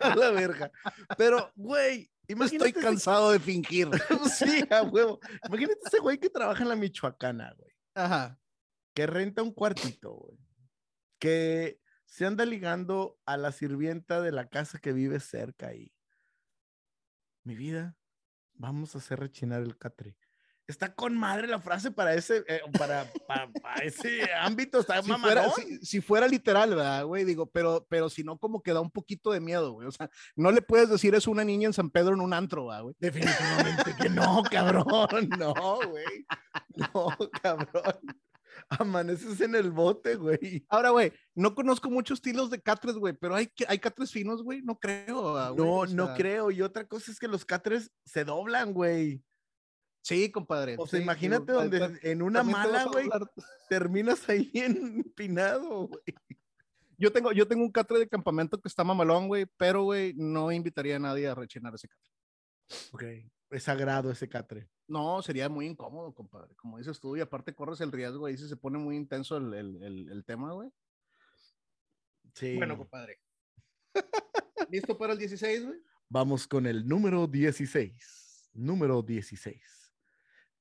A 0.00 0.16
la 0.16 0.30
verga. 0.32 0.72
Pero, 1.16 1.52
güey, 1.54 2.10
imagínate. 2.26 2.68
Estoy 2.68 2.82
cansado 2.82 3.30
de 3.30 3.38
fingir. 3.38 3.88
Sí, 4.36 4.64
a 4.68 4.82
huevo. 4.82 5.20
Imagínate 5.46 5.78
ese 5.86 6.00
güey 6.00 6.18
que 6.18 6.28
trabaja 6.28 6.64
en 6.64 6.68
la 6.70 6.76
Michoacana, 6.76 7.54
güey. 7.56 7.70
Ajá. 7.94 8.36
que 8.94 9.06
renta 9.06 9.42
un 9.42 9.52
cuartito, 9.52 10.12
güey. 10.12 10.36
Que 11.20 11.80
se 12.04 12.26
anda 12.26 12.44
ligando 12.44 13.16
a 13.26 13.36
la 13.36 13.52
sirvienta 13.52 14.20
de 14.20 14.32
la 14.32 14.48
casa 14.48 14.78
que 14.80 14.92
vive 14.92 15.20
cerca 15.20 15.68
ahí. 15.68 15.94
Mi 17.44 17.54
vida, 17.54 17.96
vamos 18.54 18.94
a 18.94 18.98
hacer 18.98 19.20
rechinar 19.20 19.62
el 19.62 19.78
catre. 19.78 20.16
Está 20.72 20.94
con 20.94 21.14
madre 21.14 21.46
la 21.46 21.60
frase 21.60 21.90
para 21.90 22.14
ese, 22.14 22.44
eh, 22.48 22.62
para, 22.78 23.06
para, 23.26 23.52
para 23.52 23.84
ese 23.84 24.32
ámbito, 24.32 24.80
está 24.80 25.02
Si 25.02 25.12
fuera, 25.12 25.50
si, 25.50 25.78
si 25.84 26.00
fuera 26.00 26.26
literal, 26.26 26.70
¿verdad, 26.70 27.04
güey? 27.04 27.24
Digo, 27.24 27.44
pero, 27.44 27.86
pero 27.90 28.08
si 28.08 28.24
no, 28.24 28.38
como 28.38 28.62
que 28.62 28.72
da 28.72 28.80
un 28.80 28.90
poquito 28.90 29.32
de 29.32 29.40
miedo, 29.40 29.72
güey. 29.72 29.86
O 29.86 29.92
sea, 29.92 30.08
no 30.34 30.50
le 30.50 30.62
puedes 30.62 30.88
decir 30.88 31.14
es 31.14 31.26
una 31.26 31.44
niña 31.44 31.66
en 31.66 31.74
San 31.74 31.90
Pedro 31.90 32.14
en 32.14 32.22
un 32.22 32.32
antro, 32.32 32.68
¿verdad, 32.68 32.84
güey. 32.84 32.94
Definitivamente 32.98 33.94
que 34.00 34.08
no, 34.08 34.42
cabrón. 34.50 35.28
No, 35.38 35.78
güey. 35.90 36.26
No, 36.74 37.16
cabrón. 37.42 38.00
Amaneces 38.70 39.42
en 39.42 39.54
el 39.54 39.70
bote, 39.70 40.16
güey. 40.16 40.64
Ahora, 40.70 40.88
güey, 40.88 41.12
no 41.34 41.54
conozco 41.54 41.90
muchos 41.90 42.18
estilos 42.18 42.48
de 42.48 42.62
catres, 42.62 42.96
güey, 42.96 43.12
pero 43.12 43.34
hay, 43.34 43.52
hay 43.68 43.78
catres 43.78 44.10
finos, 44.10 44.42
güey, 44.42 44.62
no 44.62 44.78
creo. 44.78 45.54
No, 45.54 45.64
O 45.64 45.86
no 45.86 46.14
creo. 46.14 46.50
Y 46.50 46.62
otra 46.62 46.86
cosa 46.86 47.12
es 47.12 47.18
que 47.18 47.28
los 47.28 47.44
catres 47.44 47.90
se 48.06 48.24
doblan, 48.24 48.72
güey. 48.72 49.22
Sí, 50.02 50.30
compadre. 50.32 50.76
O 50.78 50.86
sea, 50.86 50.98
sí, 50.98 51.02
imagínate 51.02 51.52
digo, 51.52 51.62
donde 51.62 52.00
en 52.02 52.22
una 52.22 52.42
mala, 52.42 52.84
güey, 52.86 53.08
terminas 53.68 54.28
ahí 54.28 54.50
empinado, 54.54 55.86
güey. 55.86 56.02
Yo 56.98 57.12
tengo, 57.12 57.32
yo 57.32 57.48
tengo 57.48 57.64
un 57.64 57.72
catre 57.72 57.98
de 57.98 58.08
campamento 58.08 58.60
que 58.60 58.68
está 58.68 58.84
mamalón, 58.84 59.28
güey, 59.28 59.46
pero, 59.56 59.84
güey, 59.84 60.12
no 60.14 60.52
invitaría 60.52 60.96
a 60.96 61.00
nadie 61.00 61.28
a 61.28 61.34
rechinar 61.34 61.74
ese 61.74 61.88
catre. 61.88 62.10
Ok. 62.92 63.02
Es 63.50 63.64
sagrado 63.64 64.10
ese 64.10 64.28
catre. 64.28 64.68
No, 64.88 65.22
sería 65.22 65.48
muy 65.48 65.66
incómodo, 65.66 66.14
compadre. 66.14 66.54
Como 66.56 66.78
dices 66.78 66.98
tú, 67.00 67.16
y 67.16 67.20
aparte 67.20 67.54
corres 67.54 67.80
el 67.80 67.92
riesgo 67.92 68.26
ahí 68.26 68.36
si 68.36 68.48
se 68.48 68.56
pone 68.56 68.78
muy 68.78 68.96
intenso 68.96 69.36
el, 69.36 69.54
el, 69.54 69.82
el, 69.82 70.08
el 70.10 70.24
tema, 70.24 70.52
güey. 70.52 70.70
Sí. 72.34 72.56
Bueno, 72.56 72.76
compadre. 72.76 73.18
¿Listo 74.70 74.96
para 74.96 75.12
el 75.12 75.18
16, 75.18 75.66
güey? 75.66 75.78
Vamos 76.08 76.46
con 76.46 76.66
el 76.66 76.86
número 76.86 77.26
16. 77.26 78.50
Número 78.54 79.02
16. 79.02 79.81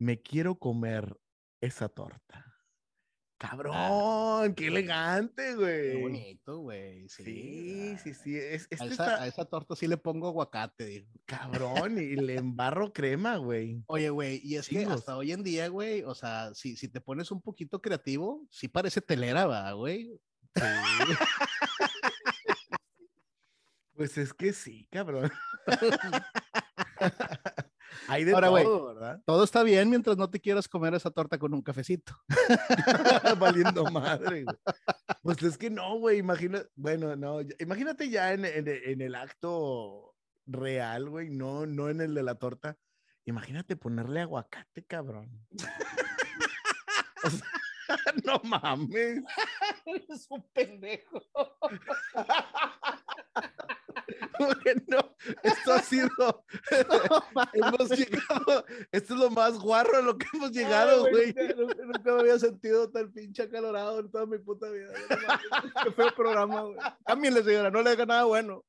Me 0.01 0.19
quiero 0.19 0.55
comer 0.55 1.15
esa 1.61 1.87
torta. 1.87 2.43
Cabrón, 3.37 4.55
qué 4.55 4.65
elegante, 4.65 5.53
güey. 5.53 5.91
Qué 5.91 5.97
bonito, 6.01 6.57
güey. 6.57 7.07
Sí, 7.07 7.23
Sí, 7.23 7.97
sí, 7.97 8.13
sí. 8.15 8.35
Es, 8.35 8.63
A 8.71 8.75
esa, 8.75 8.85
está 8.85 9.21
a 9.21 9.27
esa 9.27 9.45
torta 9.45 9.75
sí 9.75 9.85
le 9.85 9.97
pongo 9.97 10.27
aguacate, 10.29 10.85
digo. 10.85 11.07
cabrón 11.25 11.99
y 11.99 12.15
le 12.15 12.35
embarro 12.37 12.91
crema, 12.91 13.37
güey. 13.37 13.83
Oye, 13.85 14.09
güey, 14.09 14.41
y 14.43 14.55
es 14.55 14.67
que 14.67 14.85
hasta 14.85 15.15
hoy 15.15 15.33
en 15.33 15.43
día, 15.43 15.67
güey, 15.67 16.01
o 16.01 16.15
sea, 16.15 16.51
si, 16.55 16.75
si 16.77 16.87
te 16.87 16.99
pones 16.99 17.29
un 17.29 17.43
poquito 17.43 17.79
creativo, 17.79 18.47
sí 18.49 18.67
parece 18.67 19.01
telera, 19.01 19.45
va, 19.45 19.71
güey. 19.73 20.19
Pues 23.93 24.17
es 24.17 24.33
que 24.33 24.51
sí, 24.51 24.87
cabrón. 24.89 25.31
Hay 28.11 28.23
de 28.25 28.33
Ahora, 28.33 28.47
todo, 28.49 28.85
¿verdad? 28.93 29.21
Todo 29.25 29.43
está 29.43 29.63
bien 29.63 29.89
mientras 29.89 30.17
no 30.17 30.29
te 30.29 30.39
quieras 30.41 30.67
comer 30.67 30.93
esa 30.93 31.11
torta 31.11 31.37
con 31.39 31.53
un 31.53 31.61
cafecito. 31.61 32.13
Valiendo 33.39 33.85
madre, 33.85 34.43
güey. 34.43 34.57
Pues 35.23 35.41
es 35.43 35.57
que 35.57 35.69
no, 35.69 35.97
güey, 35.97 36.17
imagina, 36.19 36.61
bueno, 36.75 37.15
no, 37.15 37.39
imagínate 37.59 38.09
ya 38.09 38.33
en, 38.33 38.43
en- 38.45 38.67
en 38.67 39.01
el 39.01 39.15
acto 39.15 40.13
real, 40.45 41.09
güey, 41.09 41.29
no, 41.29 41.65
no 41.65 41.89
en 41.89 42.01
el 42.01 42.13
de 42.13 42.23
la 42.23 42.35
torta. 42.35 42.77
Imagínate 43.25 43.75
ponerle 43.77 44.21
aguacate, 44.21 44.83
cabrón. 44.85 45.45
O 47.23 47.29
sea, 47.29 47.45
no 48.25 48.41
mames. 48.43 49.21
Eres 49.85 50.25
un 50.31 50.43
pendejo. 50.53 51.21
Bueno, 54.39 55.15
esto 55.43 55.73
ha 55.73 55.79
sido, 55.81 56.09
hemos 57.53 57.89
llegado, 57.89 58.65
esto 58.91 59.13
es 59.13 59.19
lo 59.19 59.29
más 59.29 59.59
guarro 59.59 59.97
a 59.97 60.01
lo 60.01 60.17
que 60.17 60.25
hemos 60.33 60.51
llegado, 60.51 61.07
güey. 61.09 61.33
Nunca, 61.57 62.13
me 62.13 62.19
había 62.21 62.39
sentido 62.39 62.89
tan 62.89 63.11
pinche 63.11 63.43
acalorado 63.43 63.99
en 63.99 64.11
toda 64.11 64.25
mi 64.25 64.37
puta 64.37 64.69
vida. 64.69 64.93
Qué 65.83 65.91
feo 65.91 66.13
programa, 66.15 66.61
güey. 66.61 66.77
Cámbienle, 67.05 67.43
señora, 67.43 67.69
no 67.69 67.81
le 67.81 67.89
haga 67.91 68.05
nada 68.05 68.23
bueno. 68.25 68.65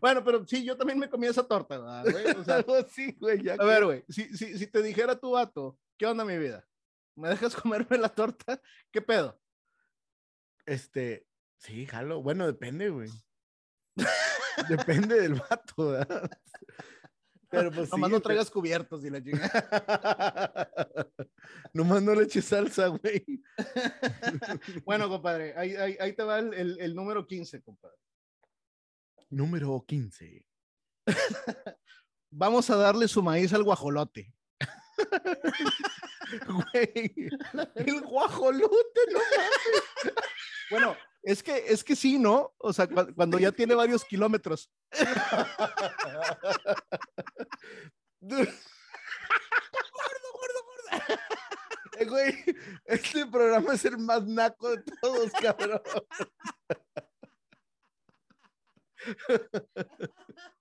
bueno, 0.00 0.24
pero 0.24 0.46
sí, 0.46 0.64
yo 0.64 0.76
también 0.76 0.98
me 0.98 1.08
comí 1.08 1.26
esa 1.26 1.46
torta, 1.46 1.78
¿verdad, 1.78 2.04
güey. 2.10 2.26
O 2.36 2.44
sea, 2.44 2.64
así, 2.84 3.12
güey, 3.18 3.42
ya 3.42 3.54
a 3.54 3.58
que- 3.58 3.64
ver, 3.64 3.84
güey, 3.84 4.04
si, 4.08 4.36
si, 4.36 4.58
si 4.58 4.66
te 4.66 4.82
dijera 4.82 5.18
tu 5.18 5.32
vato, 5.32 5.78
¿qué 5.96 6.06
onda 6.06 6.24
mi 6.24 6.36
vida? 6.38 6.66
¿Me 7.16 7.28
dejas 7.28 7.54
comerme 7.56 7.98
la 7.98 8.08
torta? 8.08 8.60
¿Qué 8.92 9.02
pedo? 9.02 9.38
Este, 10.66 11.26
sí, 11.58 11.86
jalo. 11.86 12.22
Bueno, 12.22 12.46
depende, 12.46 12.88
güey. 12.90 13.10
depende 14.68 15.20
del 15.20 15.34
vato, 15.34 15.90
¿verdad? 15.90 16.30
Pero 17.50 17.72
pues 17.72 17.90
Nomás 17.90 18.08
sí, 18.08 18.12
no 18.12 18.18
güey. 18.18 18.22
traigas 18.22 18.50
cubiertos 18.50 19.04
y 19.04 19.10
la 19.10 19.22
chingada. 19.22 20.70
Nomás 21.72 22.02
no 22.02 22.14
le 22.14 22.24
eches 22.24 22.44
salsa, 22.44 22.88
güey. 22.88 23.42
Bueno, 24.84 25.08
compadre, 25.08 25.54
ahí, 25.56 25.74
ahí, 25.76 25.96
ahí 26.00 26.12
te 26.12 26.22
va 26.22 26.38
el, 26.38 26.52
el, 26.54 26.80
el 26.80 26.94
número 26.94 27.26
15, 27.26 27.62
compadre. 27.62 27.96
Número 29.30 29.84
15. 29.86 30.44
Vamos 32.30 32.68
a 32.70 32.76
darle 32.76 33.08
su 33.08 33.22
maíz 33.22 33.52
al 33.52 33.62
guajolote. 33.64 34.34
Güey, 36.46 37.30
el 37.76 38.00
guajolote, 38.02 39.00
¿no? 39.12 39.20
Bueno, 40.70 40.96
es 41.28 41.42
que, 41.42 41.64
es 41.68 41.84
que 41.84 41.94
sí, 41.94 42.18
¿no? 42.18 42.54
O 42.58 42.72
sea, 42.72 42.88
cua- 42.88 43.14
cuando 43.14 43.38
ya 43.38 43.52
tiene 43.52 43.74
varios 43.74 44.04
kilómetros. 44.04 44.70
Eh, 51.98 52.04
Güey, 52.06 52.34
este 52.84 53.26
programa 53.26 53.74
es 53.74 53.84
el 53.84 53.98
más 53.98 54.24
naco 54.24 54.70
de 54.70 54.82
todos, 55.02 55.32
cabrón. 55.32 55.82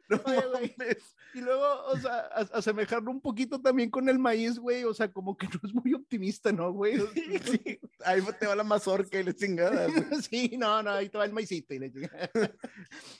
No 0.08 0.20
Oye, 0.26 0.46
güey. 0.46 0.74
mames. 0.78 1.16
Y 1.34 1.40
luego, 1.40 1.84
o 1.86 1.96
sea, 1.98 2.18
a- 2.32 2.48
asemejarlo 2.58 3.10
un 3.10 3.20
poquito 3.20 3.60
también 3.60 3.90
con 3.90 4.08
el 4.08 4.18
maíz, 4.18 4.58
güey. 4.58 4.84
O 4.84 4.92
sea, 4.94 5.10
como 5.10 5.36
que 5.36 5.46
no 5.52 5.60
es 5.64 5.74
muy 5.74 5.94
optimista, 5.94 6.52
¿no, 6.52 6.72
güey? 6.72 6.98
Sí, 7.44 7.80
ahí 8.04 8.20
te 8.38 8.46
va 8.46 8.56
la 8.56 8.64
mazorca 8.64 9.18
y 9.18 9.22
la 9.24 9.32
chingada, 9.34 9.86
güey. 9.86 10.22
Sí, 10.22 10.56
no, 10.58 10.82
no, 10.82 10.90
ahí 10.90 11.08
te 11.08 11.18
va 11.18 11.24
el 11.24 11.32
maicito 11.32 11.74
y 11.74 11.78
la 11.78 11.90
chingada. 11.92 12.30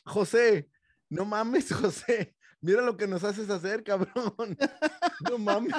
José, 0.04 0.68
no 1.08 1.24
mames, 1.24 1.72
José. 1.72 2.34
Mira 2.60 2.80
lo 2.82 2.96
que 2.96 3.06
nos 3.08 3.24
haces 3.24 3.50
hacer, 3.50 3.82
cabrón. 3.82 4.56
No 5.28 5.38
mames. 5.38 5.74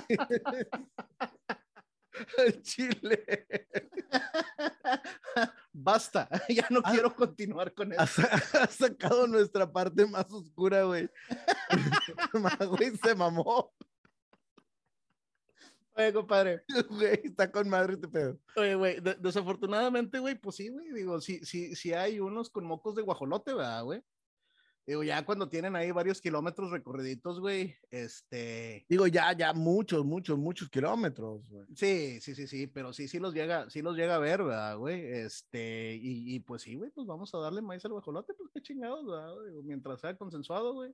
El 2.38 2.62
chile. 2.62 3.26
Basta, 5.76 6.30
ya 6.50 6.68
no 6.70 6.82
Ah. 6.84 6.92
quiero 6.92 7.16
continuar 7.16 7.74
con 7.74 7.92
eso. 7.94 8.06
sa- 8.06 8.30
ha 8.64 8.68
sacado 8.68 9.26
nuestra 9.28 9.72
parte 9.72 10.06
más 10.06 10.32
oscura, 10.32 10.84
güey. 10.84 11.10
Güey, 12.70 12.96
se 12.98 13.16
mamó. 13.16 13.74
Oye, 15.96 16.12
compadre. 16.14 16.64
Güey, 16.90 17.22
está 17.24 17.52
con 17.52 17.70
madre 17.70 17.94
este 17.94 18.08
pedo. 18.08 18.40
Oye, 18.56 18.76
güey, 18.76 19.00
de- 19.00 19.16
desafortunadamente, 19.16 20.18
güey, 20.20 20.36
pues 20.36 20.56
sí, 20.56 20.70
güey, 20.70 20.92
digo, 20.92 21.22
sí, 21.22 21.40
sí, 21.44 21.76
sí 21.76 21.94
hay 21.94 22.20
unos 22.20 22.50
con 22.50 22.66
mocos 22.66 22.96
de 22.96 23.04
guajolote, 23.04 23.54
¿verdad, 23.54 23.84
güey? 23.84 24.04
Digo, 24.86 25.02
ya 25.04 25.24
cuando 25.26 25.48
tienen 25.48 25.78
ahí 25.78 25.92
varios 25.92 26.20
kilómetros 26.20 26.70
recorriditos, 26.70 27.40
güey, 27.40 27.76
este, 27.90 28.86
Digo, 28.90 29.08
ya, 29.08 29.32
ya, 29.32 29.54
muchos, 29.54 30.04
muchos, 30.04 30.38
muchos 30.38 30.70
kilómetros, 30.70 31.48
güey. 31.50 31.66
sí, 31.74 32.20
sí, 32.20 32.36
sí, 32.36 32.48
sí, 32.48 32.68
pero 32.68 32.92
sí, 32.92 33.08
sí 33.08 33.18
los 33.20 33.34
llega, 33.34 33.70
sí 33.70 33.82
los 33.82 33.96
llega 33.96 34.16
a 34.16 34.20
ver, 34.20 34.44
¿verdad, 34.44 34.78
güey? 34.78 35.02
Este, 35.06 35.96
y, 35.96 36.36
y 36.36 36.40
pues 36.42 36.64
sí, 36.64 36.76
güey, 36.76 36.92
pues 36.92 37.08
vamos 37.08 37.34
a 37.34 37.38
darle 37.38 37.62
maíz 37.62 37.86
al 37.86 37.94
guajolote, 37.94 38.34
pues 38.34 38.50
qué 38.54 38.62
chingados, 38.62 39.06
¿verdad? 39.06 39.34
Digo, 39.48 39.64
mientras 39.64 40.02
sea 40.02 40.18
consensuado, 40.18 40.74
güey. 40.74 40.94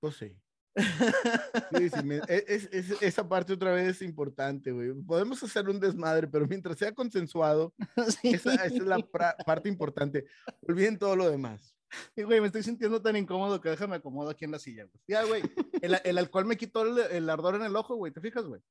Pues 0.00 0.16
sí. 0.16 0.36
Sí, 0.74 1.88
sí, 1.90 2.02
me- 2.04 2.16
e- 2.28 2.44
es, 2.48 2.68
es- 2.72 3.00
esa 3.02 3.28
parte 3.28 3.52
otra 3.52 3.72
vez 3.72 3.88
es 3.88 4.02
importante, 4.02 4.70
güey. 4.72 4.92
Podemos 5.06 5.42
hacer 5.42 5.68
un 5.68 5.78
desmadre, 5.80 6.26
pero 6.28 6.46
mientras 6.46 6.78
sea 6.78 6.92
consensuado, 6.92 7.74
Sí. 8.20 8.34
esa, 8.34 8.54
esa 8.54 8.64
es 8.66 8.78
la 8.80 8.98
pra- 8.98 9.36
parte 9.46 9.68
importante. 9.68 10.24
Olviden 10.66 10.98
todo 10.98 11.16
lo 11.16 11.30
demás. 11.30 11.74
Sí, 12.14 12.22
güey, 12.22 12.40
me 12.40 12.46
estoy 12.46 12.62
sintiendo 12.62 13.00
tan 13.02 13.16
incómodo 13.16 13.60
que 13.60 13.68
déjame 13.70 13.96
acomodo 13.96 14.30
aquí 14.30 14.44
en 14.44 14.50
la 14.52 14.58
silla, 14.58 14.84
güey. 14.84 15.02
Ya, 15.06 15.24
güey, 15.24 15.42
el, 15.82 15.96
el 16.04 16.18
alcohol 16.18 16.44
me 16.46 16.56
quitó 16.56 16.82
el, 16.82 16.98
el 17.12 17.28
ardor 17.30 17.54
en 17.56 17.62
el 17.62 17.76
ojo, 17.76 17.96
güey, 17.96 18.12
¿te 18.12 18.20
fijas, 18.20 18.44
güey? 18.44 18.62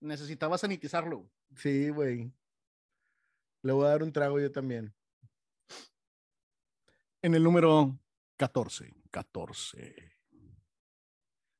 Necesitaba 0.00 0.58
sanitizarlo, 0.58 1.18
güey. 1.18 1.30
Sí, 1.56 1.88
güey. 1.90 2.32
Le 3.62 3.72
voy 3.72 3.86
a 3.86 3.90
dar 3.90 4.02
un 4.02 4.12
trago 4.12 4.38
yo 4.40 4.50
también. 4.52 4.92
En 7.22 7.34
el 7.34 7.42
número 7.42 7.98
14. 8.36 8.92
14. 9.10 10.12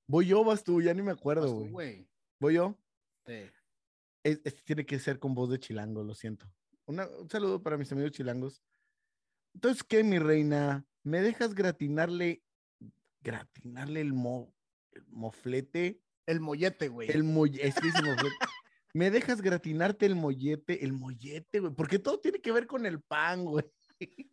Voy 0.07 0.27
yo, 0.27 0.45
vas 0.45 0.63
tú, 0.65 0.83
ya 0.83 0.93
ni 0.93 1.01
me 1.03 1.13
acuerdo, 1.13 1.51
güey. 1.55 1.71
güey. 1.71 2.09
Voy 2.41 2.55
yo. 2.55 2.77
Sí. 3.27 3.51
Es- 4.23 4.41
Este 4.45 4.63
tiene 4.65 4.85
que 4.85 4.99
ser 4.99 5.19
con 5.19 5.35
voz 5.35 5.49
de 5.51 5.59
chilango, 5.59 6.03
lo 6.03 6.15
siento. 6.15 6.47
Una- 6.87 7.07
un 7.07 7.31
saludo 7.31 7.63
para 7.63 7.79
mis 7.79 7.91
amigos 7.93 8.13
chilangos. 8.13 8.63
Entonces, 9.55 9.83
¿qué, 9.85 10.03
mi 10.05 10.19
reina? 10.19 10.85
¿Me 11.05 11.21
dejas 11.21 11.55
gratinarle, 11.55 12.43
gratinarle 13.21 14.01
el, 14.01 14.15
mo, 14.15 14.53
el 14.93 15.05
moflete? 15.09 16.01
El 16.27 16.41
mollete, 16.41 16.89
güey. 16.89 17.11
El 17.11 17.25
mollete, 17.25 17.69
es 17.69 17.75
que 17.75 17.87
dice 17.87 18.03
moflete. 18.03 18.35
¿Me 18.95 19.11
dejas 19.11 19.43
gratinarte 19.43 20.07
el 20.07 20.15
mollete? 20.15 20.83
El 20.83 20.95
mollete, 20.95 21.61
güey. 21.61 21.75
Porque 21.75 21.99
todo 21.99 22.21
tiene 22.21 22.41
que 22.41 22.53
ver 22.53 22.67
con 22.67 22.87
el 22.87 23.03
pan, 23.03 23.45
güey. 23.45 23.65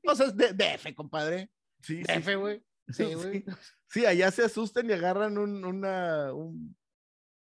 Cosas 0.05 0.36
de 0.38 0.53
DF, 0.53 0.95
compadre. 0.95 1.51
Sí, 1.81 2.03
sí, 2.05 2.13
DF, 2.13 2.36
güey. 2.38 2.63
Sí, 2.88 3.13
güey. 3.15 3.43
Sí, 3.89 4.05
allá 4.05 4.31
se 4.31 4.43
asustan 4.43 4.89
y 4.89 4.93
agarran 4.93 5.38
un, 5.38 5.65
una, 5.65 6.34
un, 6.34 6.77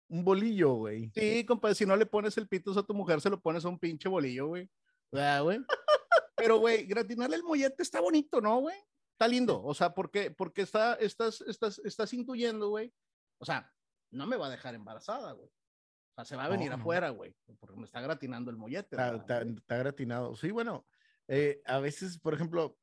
un 0.08 0.24
bolillo, 0.24 0.74
güey. 0.74 1.10
Sí, 1.14 1.46
compadre, 1.46 1.74
si 1.74 1.87
no 1.87 1.96
le 1.96 2.04
pones 2.04 2.37
el 2.37 2.48
pitos 2.48 2.76
a 2.76 2.82
tu 2.82 2.92
mujer, 2.92 3.20
se 3.20 3.30
lo 3.30 3.40
pones 3.40 3.64
a 3.64 3.68
un 3.68 3.78
pinche 3.78 4.08
bolillo, 4.08 4.48
güey. 4.48 4.68
¿Verdad, 5.10 5.42
güey? 5.44 5.58
Pero, 6.37 6.58
güey, 6.58 6.84
gratinarle 6.84 7.37
el 7.37 7.42
mollete 7.42 7.82
está 7.82 8.00
bonito, 8.00 8.40
¿no, 8.40 8.60
güey? 8.60 8.76
Está 9.14 9.29
lindo. 9.29 9.62
O 9.62 9.74
sea, 9.74 9.94
porque, 9.94 10.31
porque 10.33 10.62
está, 10.62 10.94
estás, 10.94 11.40
estás, 11.42 11.79
estás 11.85 12.12
intuyendo, 12.12 12.68
güey. 12.68 12.92
O 13.38 13.44
sea, 13.44 13.72
no 14.11 14.27
me 14.27 14.37
va 14.37 14.46
a 14.48 14.50
dejar 14.50 14.74
embarazada, 14.74 15.33
güey. 15.33 15.48
O 15.48 16.14
sea, 16.16 16.24
se 16.24 16.37
va 16.37 16.44
a 16.44 16.48
venir 16.48 16.70
No, 16.70 16.77
no. 16.77 16.83
afuera, 16.83 17.11
güey. 17.11 17.35
Porque 17.61 17.77
me 17.77 17.85
está 17.85 18.00
gratinando 18.00 18.50
el 18.50 18.57
mollete. 18.57 18.96
Está 18.96 19.77
gratinado. 19.79 20.35
Sí, 20.35 20.50
bueno, 20.50 20.85
eh, 21.29 21.62
a 21.64 21.79
veces, 21.79 22.18
por 22.18 22.35
ejemplo, 22.35 22.77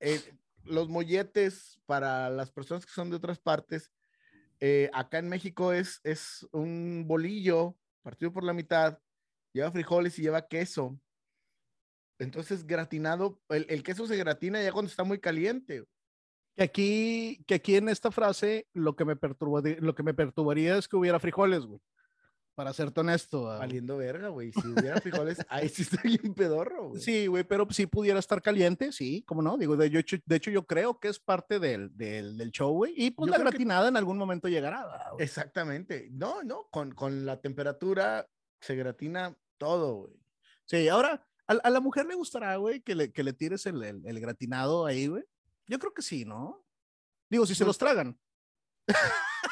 eh, 0.00 0.20
los 0.62 0.88
molletes 0.88 1.80
para 1.86 2.30
las 2.30 2.50
personas 2.52 2.86
que 2.86 2.92
son 2.92 3.10
de 3.10 3.16
otras 3.16 3.40
partes, 3.40 3.92
eh, 4.60 4.90
acá 4.92 5.18
en 5.18 5.28
México 5.28 5.72
es, 5.72 6.00
es 6.04 6.46
un 6.52 7.04
bolillo 7.06 7.76
partido 8.02 8.32
por 8.32 8.44
la 8.44 8.52
mitad, 8.52 8.98
lleva 9.52 9.72
frijoles 9.72 10.18
y 10.18 10.22
lleva 10.22 10.46
queso. 10.46 10.98
Entonces, 12.18 12.66
gratinado, 12.66 13.40
el, 13.48 13.66
el 13.68 13.82
queso 13.82 14.06
se 14.06 14.16
gratina 14.16 14.62
ya 14.62 14.72
cuando 14.72 14.90
está 14.90 15.04
muy 15.04 15.18
caliente. 15.20 15.84
Que 16.56 16.64
aquí, 16.64 17.44
que 17.46 17.54
aquí 17.54 17.76
en 17.76 17.88
esta 17.88 18.10
frase 18.10 18.66
lo 18.72 18.96
que 18.96 19.04
me 19.04 19.14
perturbaría, 19.14 19.76
lo 19.80 19.94
que 19.94 20.02
me 20.02 20.14
perturbaría 20.14 20.76
es 20.76 20.88
que 20.88 20.96
hubiera 20.96 21.20
frijoles, 21.20 21.60
güey. 21.64 21.80
Para 22.56 22.72
serte 22.72 22.98
honesto. 23.02 23.48
ah, 23.48 23.58
güey. 23.58 23.68
Valiendo 23.68 23.96
verga, 23.98 24.28
güey. 24.30 24.50
Si 24.50 24.66
hubiera 24.66 25.00
frijoles, 25.00 25.38
ahí 25.48 25.68
sí 25.68 25.82
está 25.82 26.02
bien 26.02 26.34
pedorro, 26.34 26.88
güey. 26.88 27.00
Sí, 27.00 27.28
güey, 27.28 27.44
pero 27.44 27.68
sí 27.70 27.86
pudiera 27.86 28.18
estar 28.18 28.42
caliente, 28.42 28.90
sí, 28.90 29.22
cómo 29.28 29.42
no. 29.42 29.56
Digo, 29.56 29.76
de 29.76 29.86
hecho, 29.86 30.16
de 30.26 30.34
hecho 30.36 30.50
yo 30.50 30.66
creo 30.66 30.98
que 30.98 31.06
es 31.06 31.20
parte 31.20 31.60
del, 31.60 31.96
del, 31.96 32.36
del 32.36 32.50
show, 32.50 32.72
güey. 32.74 32.94
Y 32.96 33.12
pues 33.12 33.28
Yo 33.28 33.30
la 33.30 33.36
que- 33.36 33.42
gratinada 33.50 33.86
en 33.88 33.96
algún 33.96 34.18
momento 34.18 34.48
llegará. 34.48 34.84
¿verdad, 34.86 35.12
güey? 35.12 35.24
Exactamente. 35.24 36.08
No, 36.10 36.42
no, 36.42 36.66
con, 36.72 36.90
con 36.96 37.24
la 37.24 37.40
temperatura 37.40 38.28
se 38.60 38.74
gratina 38.74 39.38
todo, 39.56 39.94
güey. 39.94 40.14
Sí, 40.64 40.88
ahora, 40.88 41.24
a, 41.48 41.52
a 41.54 41.70
la 41.70 41.80
mujer 41.80 42.06
le 42.06 42.14
gustará, 42.14 42.54
güey, 42.56 42.80
que 42.80 42.94
le, 42.94 43.12
que 43.12 43.22
le 43.24 43.32
tires 43.32 43.66
el, 43.66 43.82
el, 43.82 44.06
el 44.06 44.20
gratinado 44.20 44.86
ahí, 44.86 45.06
güey. 45.08 45.24
Yo 45.66 45.78
creo 45.78 45.92
que 45.92 46.02
sí, 46.02 46.24
¿no? 46.24 46.64
Digo, 47.30 47.44
si 47.46 47.54
se 47.54 47.64
Pues 47.64 47.68
los 47.68 47.78
tragan. 47.78 48.18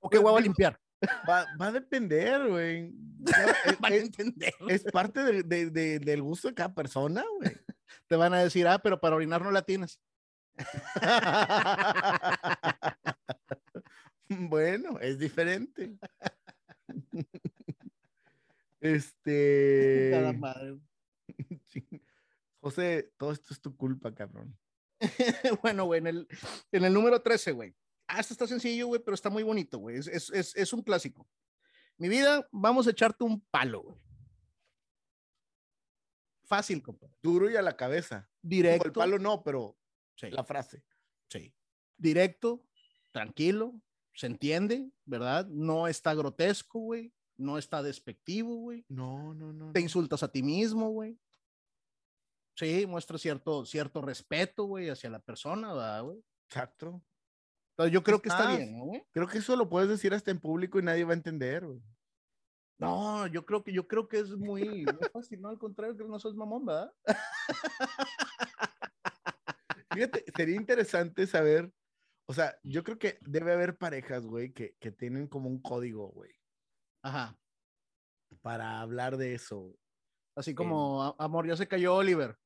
¿O 0.00 0.08
qué 0.08 0.16
Pues, 0.16 0.24
hueva 0.24 0.38
digo, 0.38 0.48
limpiar? 0.48 0.80
Va, 1.28 1.46
va 1.60 1.66
a 1.66 1.72
depender, 1.72 2.48
güey. 2.48 2.92
Es- 3.66 3.78
Van 3.80 3.92
a 3.92 3.96
entender. 3.96 4.54
es 4.68 4.82
parte 4.84 5.22
de- 5.22 5.42
de- 5.42 5.70
de- 5.70 5.98
del 5.98 6.22
gusto 6.22 6.48
de 6.48 6.54
cada 6.54 6.74
persona, 6.74 7.24
güey. 7.38 7.50
Te 8.08 8.16
van 8.16 8.32
a 8.34 8.42
decir, 8.42 8.66
ah, 8.66 8.78
pero 8.78 9.00
para 9.00 9.16
orinar 9.16 9.42
no 9.42 9.50
la 9.50 9.62
tienes. 9.62 10.00
Bueno, 14.28 14.98
es 15.00 15.18
diferente. 15.18 15.96
Este. 18.80 20.10
Nada 20.12 20.32
madre. 20.32 20.78
José, 22.60 23.12
todo 23.16 23.32
esto 23.32 23.54
es 23.54 23.60
tu 23.60 23.76
culpa, 23.76 24.14
cabrón. 24.14 24.58
bueno, 25.62 25.84
güey, 25.86 25.98
en 26.00 26.06
el, 26.08 26.28
en 26.72 26.84
el 26.84 26.92
número 26.92 27.22
13, 27.22 27.52
güey. 27.52 27.74
Ah, 28.06 28.20
este 28.20 28.34
está 28.34 28.46
sencillo, 28.46 28.88
güey, 28.88 29.00
pero 29.02 29.14
está 29.14 29.30
muy 29.30 29.42
bonito, 29.42 29.78
güey. 29.78 29.96
Es, 29.96 30.08
es, 30.08 30.30
es, 30.30 30.56
es 30.56 30.72
un 30.72 30.82
clásico. 30.82 31.26
Mi 31.96 32.08
vida, 32.08 32.46
vamos 32.50 32.86
a 32.86 32.90
echarte 32.90 33.24
un 33.24 33.40
palo, 33.50 33.82
güey. 33.82 33.98
Fácil, 36.44 36.82
compadre. 36.82 37.14
Duro 37.22 37.48
y 37.48 37.56
a 37.56 37.62
la 37.62 37.76
cabeza. 37.76 38.28
Directo. 38.42 38.86
el 38.86 38.92
palo 38.92 39.18
no, 39.18 39.42
pero 39.42 39.78
Sí, 40.16 40.30
la 40.30 40.44
frase. 40.44 40.84
sí. 41.28 41.54
Directo, 41.96 42.66
tranquilo, 43.12 43.78
se 44.14 44.26
entiende, 44.26 44.90
¿verdad? 45.04 45.46
No 45.46 45.86
está 45.86 46.14
grotesco, 46.14 46.80
güey. 46.80 47.12
No 47.40 47.56
está 47.56 47.82
despectivo, 47.82 48.54
güey. 48.56 48.84
No, 48.88 49.32
no, 49.34 49.52
no. 49.52 49.72
Te 49.72 49.80
insultas 49.80 50.22
a 50.22 50.30
ti 50.30 50.42
mismo, 50.42 50.90
güey. 50.90 51.18
Sí, 52.54 52.86
muestra 52.86 53.16
cierto, 53.16 53.64
cierto 53.64 54.02
respeto, 54.02 54.64
güey, 54.64 54.90
hacia 54.90 55.08
la 55.08 55.20
persona, 55.20 55.72
¿verdad, 55.72 56.02
güey? 56.02 56.22
Exacto. 56.48 57.02
Entonces 57.70 57.94
yo 57.94 58.02
creo 58.02 58.20
que 58.20 58.28
está 58.28 58.54
bien, 58.56 58.76
¿no, 58.76 58.84
güey? 58.84 59.02
Creo 59.12 59.26
que 59.26 59.38
eso 59.38 59.56
lo 59.56 59.70
puedes 59.70 59.88
decir 59.88 60.12
hasta 60.12 60.30
en 60.30 60.38
público 60.38 60.78
y 60.78 60.82
nadie 60.82 61.04
va 61.04 61.12
a 61.12 61.16
entender, 61.16 61.64
güey. 61.64 61.80
No, 62.78 63.26
yo 63.26 63.46
creo 63.46 63.62
que 63.62 63.72
yo 63.72 63.88
creo 63.88 64.08
que 64.08 64.18
es 64.18 64.30
muy, 64.36 64.84
muy 64.84 65.08
fácil, 65.12 65.40
¿no? 65.40 65.48
Al 65.48 65.58
contrario, 65.58 65.94
creo 65.94 66.06
que 66.06 66.12
no 66.12 66.18
sos 66.18 66.36
mamón, 66.36 66.66
¿verdad? 66.66 66.92
Fíjate, 69.92 70.24
sería 70.36 70.56
interesante 70.56 71.26
saber, 71.26 71.72
o 72.26 72.34
sea, 72.34 72.58
yo 72.62 72.84
creo 72.84 72.98
que 72.98 73.18
debe 73.22 73.52
haber 73.52 73.76
parejas, 73.76 74.26
güey, 74.26 74.52
que, 74.52 74.76
que 74.78 74.92
tienen 74.92 75.26
como 75.26 75.48
un 75.48 75.60
código, 75.60 76.08
güey, 76.08 76.30
Ajá. 77.02 77.36
para 78.42 78.80
hablar 78.80 79.16
de 79.16 79.34
eso. 79.34 79.76
Así 80.36 80.54
como, 80.54 81.02
"A- 81.02 81.16
amor, 81.18 81.46
ya 81.48 81.56
se 81.56 81.66
cayó 81.66 81.96
Oliver. 81.96 82.38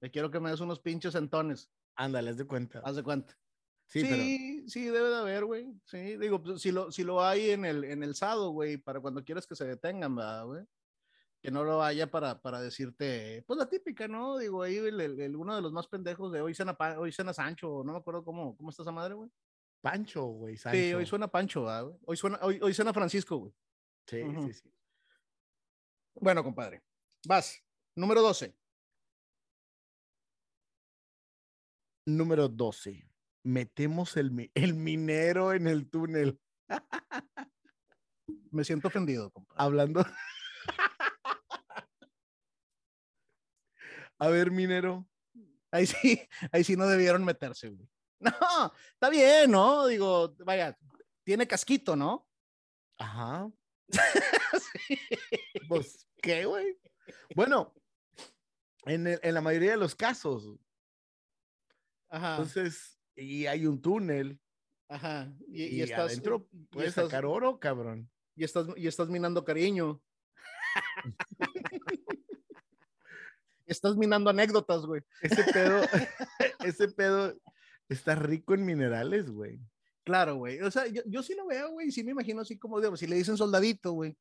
Le 0.00 0.10
quiero 0.10 0.30
que 0.30 0.40
me 0.40 0.50
des 0.50 0.60
unos 0.60 0.80
pinches 0.80 1.14
entones. 1.14 1.70
Ándale, 1.94 2.30
haz 2.30 2.36
de 2.36 2.46
cuenta. 2.46 2.80
Haz 2.84 2.96
de 2.96 3.02
cuenta. 3.04 3.38
Sí, 3.86 4.00
Sí, 4.00 4.06
pero 4.10 4.22
sí, 4.68 4.84
debe 4.86 5.08
de 5.08 5.16
haber, 5.16 5.44
güey. 5.44 5.72
Sí, 5.84 6.16
digo, 6.18 6.42
pues, 6.42 6.60
si 6.60 6.72
lo, 6.72 6.90
si 6.92 7.04
lo 7.04 7.22
hay 7.24 7.50
en 7.50 7.64
el, 7.64 7.84
en 7.84 8.02
el 8.02 8.14
sado, 8.16 8.50
güey, 8.50 8.76
para 8.76 9.00
cuando 9.00 9.24
quieras 9.24 9.46
que 9.46 9.54
se 9.56 9.64
detengan, 9.66 10.14
¿verdad, 10.16 10.44
güey? 10.46 10.64
Que 11.40 11.50
no 11.52 11.62
lo 11.64 11.82
haya 11.82 12.10
para, 12.10 12.40
para 12.42 12.60
decirte, 12.60 13.44
pues 13.46 13.56
la 13.58 13.68
típica, 13.68 14.08
¿no? 14.08 14.36
Digo, 14.36 14.62
ahí 14.62 14.76
el, 14.78 15.00
el- 15.00 15.20
el- 15.20 15.36
uno 15.36 15.54
de 15.54 15.62
los 15.62 15.72
más 15.72 15.86
pendejos 15.86 16.32
de 16.32 16.40
hoy 16.42 16.54
cena, 16.54 16.76
hoy 16.98 17.12
cena 17.12 17.32
Sancho, 17.32 17.82
no 17.84 17.92
me 17.92 17.98
acuerdo 17.98 18.24
cómo, 18.24 18.56
cómo 18.56 18.70
está 18.70 18.82
esa 18.82 18.92
madre, 18.92 19.14
güey. 19.14 19.30
Pancho, 19.80 20.24
güey, 20.24 20.56
Sí, 20.56 20.92
hoy 20.92 21.06
suena 21.06 21.28
Pancho, 21.28 21.64
¿verdad, 21.64 21.84
güey? 21.84 21.98
Hoy, 22.06 22.16
suena, 22.16 22.38
hoy, 22.42 22.58
hoy 22.60 22.74
cena 22.74 22.92
Francisco, 22.92 23.36
güey. 23.36 23.54
Sí, 24.06 24.22
sí, 24.22 24.52
sí. 24.52 24.72
Bueno, 26.14 26.42
compadre. 26.42 26.82
Vas. 27.26 27.62
Número 27.94 28.22
12. 28.22 28.56
Número 32.06 32.48
12. 32.48 33.08
Metemos 33.44 34.16
el, 34.16 34.50
el 34.54 34.74
minero 34.74 35.52
en 35.52 35.66
el 35.68 35.88
túnel. 35.88 36.40
Me 38.50 38.64
siento 38.64 38.88
ofendido, 38.88 39.30
compadre. 39.30 39.62
Hablando. 39.62 40.04
A 44.18 44.28
ver, 44.28 44.50
minero. 44.50 45.06
Ahí 45.70 45.86
sí, 45.86 46.20
ahí 46.50 46.64
sí 46.64 46.76
no 46.76 46.86
debieron 46.86 47.24
meterse, 47.24 47.68
güey. 47.68 47.88
No, 48.40 48.72
está 48.94 49.10
bien, 49.10 49.50
¿no? 49.50 49.86
Digo, 49.86 50.34
vaya, 50.40 50.76
tiene 51.24 51.46
casquito, 51.46 51.94
¿no? 51.96 52.26
Ajá. 52.98 53.50
Pues, 55.68 56.08
¿qué, 56.22 56.46
güey? 56.46 56.78
Bueno, 57.34 57.74
en, 58.86 59.06
el- 59.06 59.20
en 59.22 59.34
la 59.34 59.40
mayoría 59.42 59.72
de 59.72 59.76
los 59.76 59.94
casos. 59.94 60.56
Ajá, 62.08 62.32
Entonces, 62.32 62.98
y 63.14 63.44
hay 63.46 63.66
un 63.66 63.80
túnel. 63.82 64.40
ajá. 64.88 65.30
Y, 65.46 65.64
Y, 65.64 65.66
y 65.76 65.82
estás, 65.82 66.06
adentro 66.10 66.48
y 66.52 66.64
puedes 66.64 66.88
estás- 66.90 67.04
sacar 67.06 67.26
oro, 67.26 67.60
cabrón. 67.60 68.10
y 68.34 68.44
estás, 68.44 68.66
y 68.76 68.86
estás 68.86 69.08
minando 69.10 69.44
cariño. 69.44 70.00
estás 73.66 73.96
minando 73.96 74.30
anécdotas, 74.30 74.86
güey. 74.86 75.02
Ese 75.22 75.44
pedo, 75.52 75.82
ese 76.64 76.88
pedo 76.88 77.34
está 77.88 78.14
rico 78.14 78.54
en 78.54 78.64
minerales, 78.64 79.30
güey. 79.30 79.60
Claro, 80.04 80.36
güey. 80.36 80.60
O 80.60 80.70
sea, 80.70 80.86
yo, 80.86 81.02
yo 81.06 81.22
sí 81.22 81.34
lo 81.34 81.46
veo, 81.46 81.72
güey. 81.72 81.90
Sí 81.90 82.02
me 82.02 82.12
imagino 82.12 82.40
así 82.40 82.58
como, 82.58 82.80
digo, 82.80 82.96
si 82.96 83.06
le 83.06 83.16
dicen 83.16 83.36
soldadito, 83.36 83.92
güey. 83.92 84.16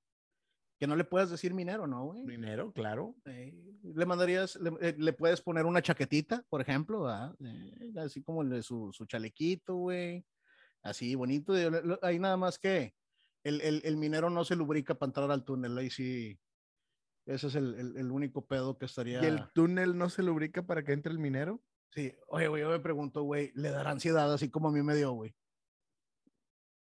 Que 0.80 0.86
no 0.86 0.96
le 0.96 1.06
puedas 1.06 1.32
decir 1.32 1.54
minero, 1.56 1.88
¿no, 1.88 2.06
güey? 2.06 2.24
Minero, 2.24 2.72
claro. 2.72 3.16
Eh, 3.26 3.52
le 3.82 4.06
mandarías, 4.06 4.58
le, 4.58 4.72
eh, 4.82 4.96
le 4.98 5.14
puedes 5.14 5.42
poner 5.42 5.66
una 5.66 5.82
chaquetita, 5.82 6.46
por 6.50 6.62
ejemplo. 6.62 7.10
Eh, 7.40 7.94
así 7.98 8.22
como 8.22 8.44
el 8.44 8.50
de 8.50 8.62
su, 8.62 8.92
su 8.94 9.06
chalequito, 9.06 9.76
güey. 9.76 10.24
Así 10.84 11.16
bonito. 11.16 11.54
Ahí 12.04 12.20
nada 12.20 12.38
más 12.38 12.60
que 12.60 12.94
el, 13.44 13.62
el, 13.62 13.82
el 13.86 13.98
minero 13.98 14.30
no 14.30 14.46
se 14.46 14.56
lubrica 14.56 14.94
para 14.94 15.10
entrar 15.10 15.32
al 15.32 15.44
túnel. 15.44 15.78
Ahí 15.78 15.90
sí. 15.90 16.40
Ese 17.26 17.48
es 17.48 17.56
el, 17.56 17.74
el, 17.74 17.98
el 17.98 18.12
único 18.12 18.46
pedo 18.46 18.78
que 18.78 18.86
estaría. 18.86 19.22
¿Y 19.24 19.26
el 19.26 19.50
túnel 19.54 19.98
no 19.98 20.10
se 20.10 20.22
lubrica 20.22 20.68
para 20.68 20.84
que 20.84 20.94
entre 20.94 21.12
el 21.12 21.20
minero? 21.20 21.62
Sí, 21.94 22.16
oye, 22.28 22.48
güey, 22.48 22.62
yo 22.62 22.70
me 22.70 22.80
pregunto, 22.80 23.24
güey, 23.24 23.52
¿le 23.56 23.72
dará 23.72 23.92
ansiedad 23.92 24.32
así 24.32 24.50
como 24.50 24.70
a 24.70 24.72
mí 24.72 24.82
me 24.84 24.96
dio, 24.96 25.12
güey? 25.14 25.36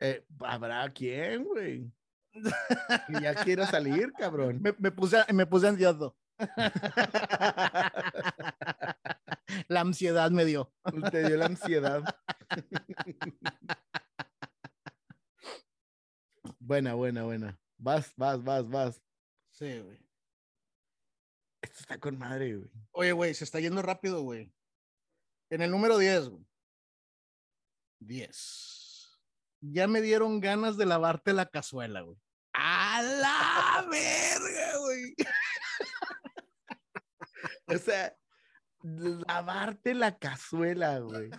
Eh, 0.00 0.24
¿Habrá 0.40 0.90
quién, 0.92 1.44
güey? 1.44 1.92
Ya 3.22 3.34
quiera 3.34 3.66
salir, 3.66 4.12
cabrón. 4.12 4.60
Me, 4.62 4.72
me 4.78 4.92
puse, 4.92 5.18
me 5.32 5.46
puse 5.46 5.68
ansioso. 5.68 6.16
La 9.68 9.80
ansiedad 9.80 10.30
me 10.30 10.44
dio. 10.44 10.72
Te 11.10 11.26
dio 11.26 11.36
la 11.36 11.46
ansiedad. 11.46 12.04
Buena, 16.58 16.94
buena, 16.94 17.24
buena. 17.24 17.58
Vas, 17.78 18.12
vas, 18.16 18.44
vas, 18.44 18.68
vas. 18.68 19.02
Sí, 19.50 19.80
güey. 19.80 19.98
Esto 21.62 21.80
está 21.80 21.98
con 21.98 22.16
madre, 22.16 22.54
güey. 22.56 22.70
Oye, 22.92 23.12
güey, 23.12 23.34
se 23.34 23.42
está 23.42 23.58
yendo 23.58 23.82
rápido, 23.82 24.22
güey. 24.22 24.52
En 25.50 25.62
el 25.62 25.70
número 25.70 25.98
10, 25.98 26.28
güey. 26.28 26.46
10. 28.00 29.20
Ya 29.62 29.86
me 29.88 30.00
dieron 30.00 30.40
ganas 30.40 30.76
de 30.76 30.86
lavarte 30.86 31.32
la 31.32 31.46
cazuela, 31.46 32.00
güey. 32.02 32.16
¡A 32.54 33.02
la 33.02 33.86
verga, 33.90 34.78
güey! 34.78 35.14
O 37.66 37.78
sea, 37.78 38.16
lavarte 38.82 39.94
la 39.94 40.16
cazuela, 40.18 40.98
güey. 41.00 41.30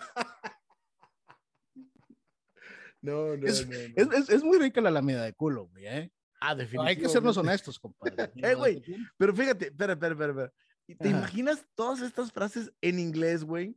No, 3.01 3.35
no, 3.35 3.47
Es- 3.47 3.67
no, 3.67 3.73
no. 3.73 4.13
Es, 4.13 4.19
es, 4.23 4.29
es 4.29 4.43
muy 4.43 4.59
rica 4.59 4.79
la 4.81 4.91
lamida 4.91 5.23
de 5.23 5.33
culo, 5.33 5.67
güey, 5.67 5.87
¿eh? 5.87 6.11
Ah, 6.39 6.51
Hay 6.51 6.57
que 6.97 7.07
sernos 7.07 7.35
definitivamente. 7.35 7.39
honestos, 7.39 7.79
compadre. 7.79 8.31
Eh, 8.35 8.55
güey, 8.55 8.81
Pero 9.17 9.35
fíjate, 9.35 9.65
espera, 9.67 9.93
espera, 9.93 10.13
espera. 10.13 10.31
espera. 10.31 10.53
¿Te 10.99 11.07
Ajá. 11.09 11.17
imaginas 11.17 11.65
todas 11.75 12.01
estas 12.01 12.31
frases 12.31 12.71
en 12.81 12.99
inglés, 12.99 13.43
güey? 13.43 13.75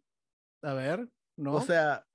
A 0.64 0.72
ver, 0.72 1.08
¿no? 1.36 1.54
O 1.54 1.60
sea, 1.60 2.06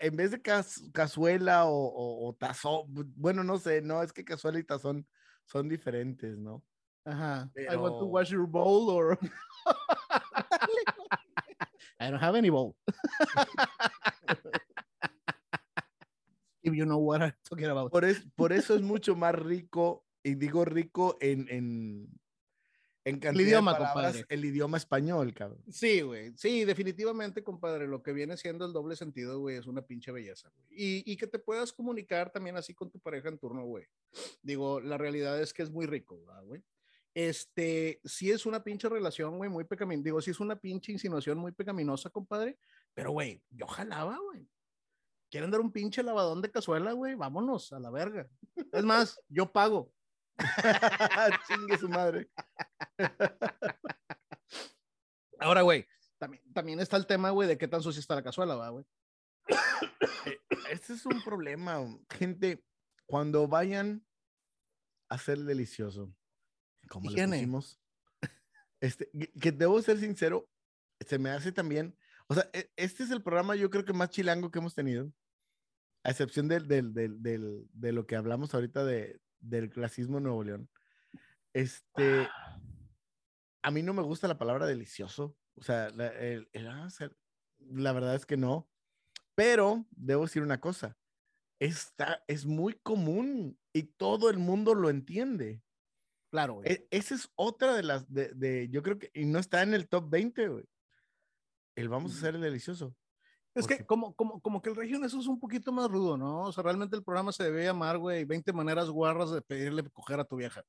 en 0.00 0.16
vez 0.16 0.30
de 0.32 0.42
cas- 0.42 0.82
cazuela 0.92 1.66
o, 1.66 1.72
o- 1.74 2.28
o 2.28 2.34
tazón, 2.34 2.88
bu- 2.92 3.12
bueno, 3.16 3.44
no 3.44 3.58
sé, 3.58 3.80
no, 3.82 4.02
es 4.02 4.12
que 4.12 4.24
cazuela 4.24 4.58
y 4.58 4.64
tazón 4.64 5.06
son 5.44 5.68
diferentes, 5.68 6.38
¿no? 6.38 6.64
Ajá. 7.04 7.50
I 7.56 7.76
want 7.76 7.98
to 7.98 8.06
wash 8.06 8.30
your 8.30 8.46
bowl 8.46 8.88
or... 8.90 9.18
I 12.00 12.10
don't 12.10 12.20
have 12.22 12.36
any 12.36 12.50
bowl. 12.50 12.76
If 16.64 16.74
you 16.74 16.84
know 16.84 16.98
what 16.98 17.22
I'm 17.22 17.32
talking 17.48 17.66
about. 17.66 17.90
Por, 17.90 18.04
es- 18.04 18.24
por 18.36 18.52
eso 18.52 18.74
es 18.76 18.82
mucho 18.82 19.16
más 19.16 19.34
rico, 19.34 20.04
y 20.24 20.34
digo 20.36 20.64
rico 20.64 21.16
en, 21.20 21.48
en, 21.48 22.08
en 23.04 23.18
de 23.18 23.42
idioma, 23.42 23.72
palabras, 23.72 24.12
compadre. 24.12 24.26
el 24.28 24.44
idioma 24.44 24.76
español, 24.76 25.34
cabrón. 25.34 25.62
Sí, 25.68 26.02
güey. 26.02 26.32
Sí, 26.36 26.64
definitivamente, 26.64 27.42
compadre. 27.42 27.88
Lo 27.88 28.02
que 28.02 28.12
viene 28.12 28.36
siendo 28.36 28.64
el 28.64 28.72
doble 28.72 28.94
sentido, 28.94 29.40
güey, 29.40 29.56
es 29.56 29.66
una 29.66 29.82
pinche 29.82 30.12
belleza, 30.12 30.50
güey. 30.54 30.66
Y, 30.70 31.12
y 31.12 31.16
que 31.16 31.26
te 31.26 31.38
puedas 31.38 31.72
comunicar 31.72 32.30
también 32.30 32.56
así 32.56 32.74
con 32.74 32.90
tu 32.90 33.00
pareja 33.00 33.28
en 33.28 33.38
turno, 33.38 33.64
güey. 33.64 33.86
Digo, 34.42 34.80
la 34.80 34.98
realidad 34.98 35.40
es 35.40 35.52
que 35.52 35.62
es 35.62 35.70
muy 35.70 35.86
rico, 35.86 36.20
¿verdad, 36.24 36.44
güey. 36.44 36.62
Este, 37.14 38.00
sí 38.04 38.30
es 38.30 38.46
una 38.46 38.64
pinche 38.64 38.88
relación, 38.88 39.36
güey, 39.36 39.50
muy 39.50 39.64
pecaminosa. 39.64 40.04
Digo, 40.04 40.20
sí 40.22 40.30
es 40.30 40.40
una 40.40 40.56
pinche 40.56 40.92
insinuación 40.92 41.38
muy 41.38 41.52
pecaminosa, 41.52 42.08
compadre. 42.10 42.58
Pero, 42.94 43.10
güey, 43.10 43.42
yo 43.50 43.66
jalaba, 43.66 44.18
güey. 44.18 44.48
¿Quieren 45.30 45.50
dar 45.50 45.60
un 45.60 45.72
pinche 45.72 46.02
lavadón 46.02 46.42
de 46.42 46.50
cazuela, 46.50 46.92
güey? 46.92 47.14
Vámonos 47.14 47.72
a 47.72 47.80
la 47.80 47.90
verga. 47.90 48.28
Es 48.72 48.84
más, 48.84 49.20
yo 49.28 49.50
pago. 49.50 49.92
Chingue 51.48 51.78
su 51.78 51.88
madre. 51.88 52.28
Ahora, 55.38 55.62
güey, 55.62 55.86
también, 56.18 56.52
también 56.52 56.80
está 56.80 56.96
el 56.96 57.06
tema, 57.06 57.30
güey, 57.30 57.48
de 57.48 57.58
qué 57.58 57.68
tan 57.68 57.82
sucia 57.82 58.00
está 58.00 58.14
la 58.14 58.22
cazuela, 58.22 58.54
¿va, 58.54 58.68
güey. 58.70 58.84
Este 60.70 60.94
es 60.94 61.04
un 61.04 61.22
problema, 61.22 61.80
gente. 62.08 62.64
Cuando 63.06 63.46
vayan 63.46 64.06
a 65.10 65.18
ser 65.18 65.38
delicioso, 65.40 66.14
como 66.88 67.10
le 67.10 67.16
pusimos, 67.40 67.80
este, 68.80 69.10
que- 69.10 69.32
que 69.32 69.52
debo 69.52 69.82
ser 69.82 69.98
sincero, 69.98 70.48
se 71.06 71.18
me 71.18 71.28
hace 71.30 71.52
también, 71.52 71.94
o 72.28 72.34
sea, 72.34 72.48
e- 72.54 72.72
este 72.76 73.02
es 73.02 73.10
el 73.10 73.22
programa 73.22 73.54
yo 73.54 73.68
creo 73.68 73.84
que 73.84 73.92
más 73.92 74.08
chilango 74.10 74.50
que 74.50 74.60
hemos 74.60 74.74
tenido, 74.74 75.12
a 76.04 76.10
excepción 76.10 76.48
del, 76.48 76.66
del, 76.68 76.94
del, 76.94 77.22
del- 77.22 77.66
de 77.72 77.92
lo 77.92 78.06
que 78.06 78.16
hablamos 78.16 78.54
ahorita 78.54 78.82
de, 78.84 79.20
del 79.42 79.68
clasismo 79.70 80.18
en 80.18 80.24
Nuevo 80.24 80.42
León. 80.44 80.70
Este, 81.52 82.28
a 83.62 83.70
mí 83.70 83.82
no 83.82 83.92
me 83.92 84.02
gusta 84.02 84.26
la 84.28 84.38
palabra 84.38 84.66
delicioso, 84.66 85.36
o 85.56 85.62
sea, 85.62 85.90
la, 85.90 86.06
el- 86.08 86.48
el, 86.52 86.68
ah, 86.68 86.88
ser- 86.88 87.16
la 87.58 87.92
verdad 87.92 88.14
es 88.14 88.24
que 88.24 88.36
no, 88.36 88.70
pero 89.34 89.86
debo 89.90 90.22
decir 90.22 90.42
una 90.42 90.60
cosa, 90.60 90.96
esta 91.60 92.24
es 92.26 92.46
muy 92.46 92.74
común 92.74 93.58
y 93.72 93.82
todo 93.84 94.30
el 94.30 94.38
mundo 94.38 94.74
lo 94.74 94.88
entiende. 94.90 95.62
Claro, 96.30 96.54
güey. 96.54 96.72
E- 96.72 96.88
esa 96.90 97.14
es 97.14 97.30
otra 97.36 97.74
de 97.74 97.82
las, 97.82 98.10
de, 98.10 98.28
de- 98.34 98.68
yo 98.70 98.82
creo 98.82 98.98
que, 98.98 99.10
y 99.14 99.26
no 99.26 99.38
está 99.38 99.62
en 99.62 99.74
el 99.74 99.88
top 99.88 100.08
20, 100.08 100.48
güey. 100.48 100.64
El 101.76 101.88
vamos 101.88 102.14
a 102.14 102.18
hacer 102.18 102.34
el 102.34 102.40
delicioso. 102.40 102.96
Es 103.54 103.66
que 103.66 103.84
como, 103.84 104.14
como, 104.14 104.40
como 104.40 104.62
que 104.62 104.70
el 104.70 104.76
región 104.76 105.04
eso 105.04 105.20
es 105.20 105.26
un 105.26 105.38
poquito 105.38 105.72
más 105.72 105.90
rudo, 105.90 106.16
¿no? 106.16 106.42
O 106.42 106.52
sea, 106.52 106.62
realmente 106.62 106.96
el 106.96 107.04
programa 107.04 107.32
se 107.32 107.44
debe 107.44 107.64
llamar, 107.64 107.98
güey, 107.98 108.24
20 108.24 108.52
maneras 108.52 108.88
guarras 108.88 109.30
de 109.30 109.42
pedirle 109.42 109.88
coger 109.90 110.20
a 110.20 110.24
tu 110.24 110.36
vieja. 110.36 110.64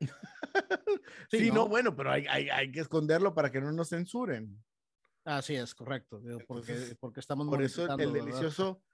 Sí, 1.30 1.38
Sí, 1.38 1.48
no, 1.48 1.54
¿no? 1.54 1.68
bueno, 1.68 1.96
pero 1.96 2.10
hay, 2.10 2.26
hay, 2.26 2.50
hay 2.50 2.70
que 2.70 2.80
esconderlo 2.80 3.34
para 3.34 3.50
que 3.50 3.60
no 3.60 3.72
nos 3.72 3.88
censuren. 3.88 4.62
Así 5.24 5.54
es, 5.54 5.74
correcto. 5.74 6.18
digo, 6.20 6.40
porque, 6.46 6.72
Entonces, 6.72 6.96
porque 7.00 7.20
estamos 7.20 7.48
Por 7.48 7.62
eso 7.62 7.86
el 7.96 8.12
delicioso. 8.12 8.82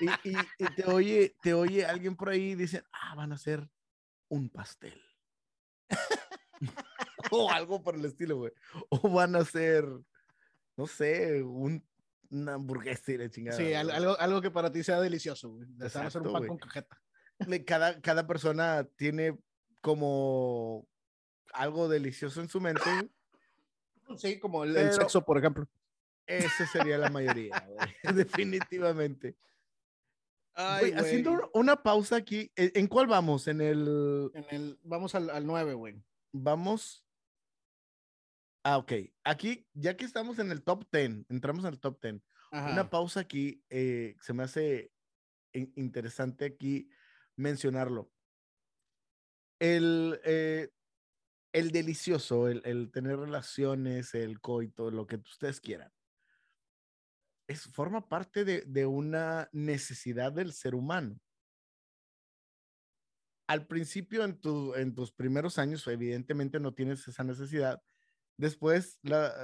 Y, 0.00 0.30
y- 0.30 0.36
y 0.58 0.74
te 0.76 0.84
oye, 0.84 1.36
te 1.42 1.52
oye 1.52 1.84
alguien 1.84 2.14
por 2.16 2.28
ahí 2.28 2.50
y 2.50 2.54
dicen, 2.54 2.84
ah, 2.92 3.14
van 3.16 3.32
a 3.32 3.34
hacer 3.34 3.68
un 4.28 4.48
pastel. 4.50 5.02
o 7.30 7.50
algo 7.50 7.82
por 7.82 7.94
el 7.96 8.04
estilo, 8.04 8.36
güey. 8.36 8.52
O 8.90 9.08
van 9.10 9.34
a 9.34 9.40
hacer, 9.40 9.84
no 10.76 10.86
sé, 10.86 11.42
un, 11.42 11.84
una 12.30 12.54
hamburguesa 12.54 13.12
y 13.12 13.18
la 13.18 13.30
chingada. 13.30 13.56
Sí, 13.56 13.72
al- 13.74 13.90
algo, 13.90 14.18
algo 14.18 14.40
que 14.42 14.50
para 14.50 14.70
ti 14.72 14.82
sea 14.84 15.00
delicioso, 15.00 15.50
güey. 15.50 15.66
De 15.68 15.86
hacer 15.86 16.00
un 16.02 16.06
Exacto, 16.06 16.32
pan 16.32 16.40
güey. 16.40 16.48
con 16.48 16.58
cajeta. 16.58 17.00
Cada, 17.66 18.00
cada 18.00 18.26
persona 18.26 18.84
tiene 18.96 19.38
como 19.80 20.86
algo 21.52 21.88
delicioso 21.88 22.40
en 22.40 22.48
su 22.48 22.60
mente. 22.60 22.82
güey. 24.06 24.18
Sí, 24.18 24.38
como 24.38 24.64
el, 24.64 24.92
sexo, 24.92 25.24
por 25.24 25.38
ejemplo. 25.38 25.66
Esa 26.26 26.66
sería 26.66 26.98
la 26.98 27.08
mayoría, 27.10 27.58
güey, 27.68 27.88
definitivamente. 28.26 29.36
Ay, 30.54 30.90
Güey, 30.90 31.00
haciendo 31.00 31.30
un- 31.32 31.40
una 31.54 31.82
pausa 31.82 32.16
aquí, 32.16 32.50
¿en 32.56 32.72
en 32.74 32.86
cuál 32.88 33.06
vamos? 33.06 33.46
En 33.48 33.60
el, 33.60 34.30
En 34.34 34.44
el, 34.50 34.78
vamos 34.82 35.14
al, 35.14 35.30
al 35.30 35.46
9, 35.46 35.74
güey. 35.74 36.02
vamos. 36.32 37.04
Ah, 38.64 38.76
ok. 38.78 38.92
Aquí, 39.24 39.66
ya 39.72 39.96
que 39.96 40.04
estamos 40.04 40.38
en 40.38 40.50
el 40.50 40.62
top 40.62 40.84
10, 40.92 41.24
entramos 41.28 41.64
en 41.64 41.72
el 41.72 41.80
top 41.80 42.00
10. 42.02 42.20
Ajá. 42.50 42.72
Una 42.72 42.90
pausa 42.90 43.20
aquí, 43.20 43.64
eh, 43.70 44.16
se 44.20 44.32
me 44.32 44.42
hace 44.42 44.92
in- 45.52 45.72
interesante 45.76 46.46
aquí 46.46 46.90
mencionarlo. 47.36 48.12
El, 49.60 50.20
eh, 50.24 50.70
el 51.52 51.72
delicioso, 51.72 52.48
el, 52.48 52.62
el 52.64 52.90
tener 52.92 53.18
relaciones, 53.18 54.14
el 54.14 54.40
coito, 54.40 54.90
lo 54.90 55.06
que 55.06 55.16
ustedes 55.16 55.60
quieran, 55.60 55.92
es, 57.46 57.62
forma 57.64 58.08
parte 58.08 58.44
de, 58.44 58.62
de 58.66 58.86
una 58.86 59.48
necesidad 59.52 60.32
del 60.32 60.52
ser 60.52 60.74
humano. 60.74 61.20
Al 63.46 63.66
principio, 63.66 64.24
en, 64.24 64.38
tu, 64.40 64.74
en 64.74 64.94
tus 64.94 65.10
primeros 65.12 65.58
años, 65.58 65.86
evidentemente 65.86 66.60
no 66.60 66.74
tienes 66.74 67.06
esa 67.08 67.24
necesidad. 67.24 67.82
Después 68.38 68.98
la, 69.02 69.34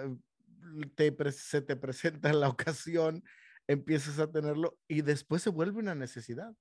te, 0.95 1.33
se 1.33 1.61
te 1.61 1.77
presenta 1.77 2.33
la 2.33 2.49
ocasión, 2.49 3.23
empiezas 3.67 4.19
a 4.19 4.31
tenerlo 4.31 4.79
y 4.89 5.03
después 5.03 5.43
se 5.43 5.51
vuelve 5.51 5.81
una 5.81 5.95
necesidad. 5.95 6.55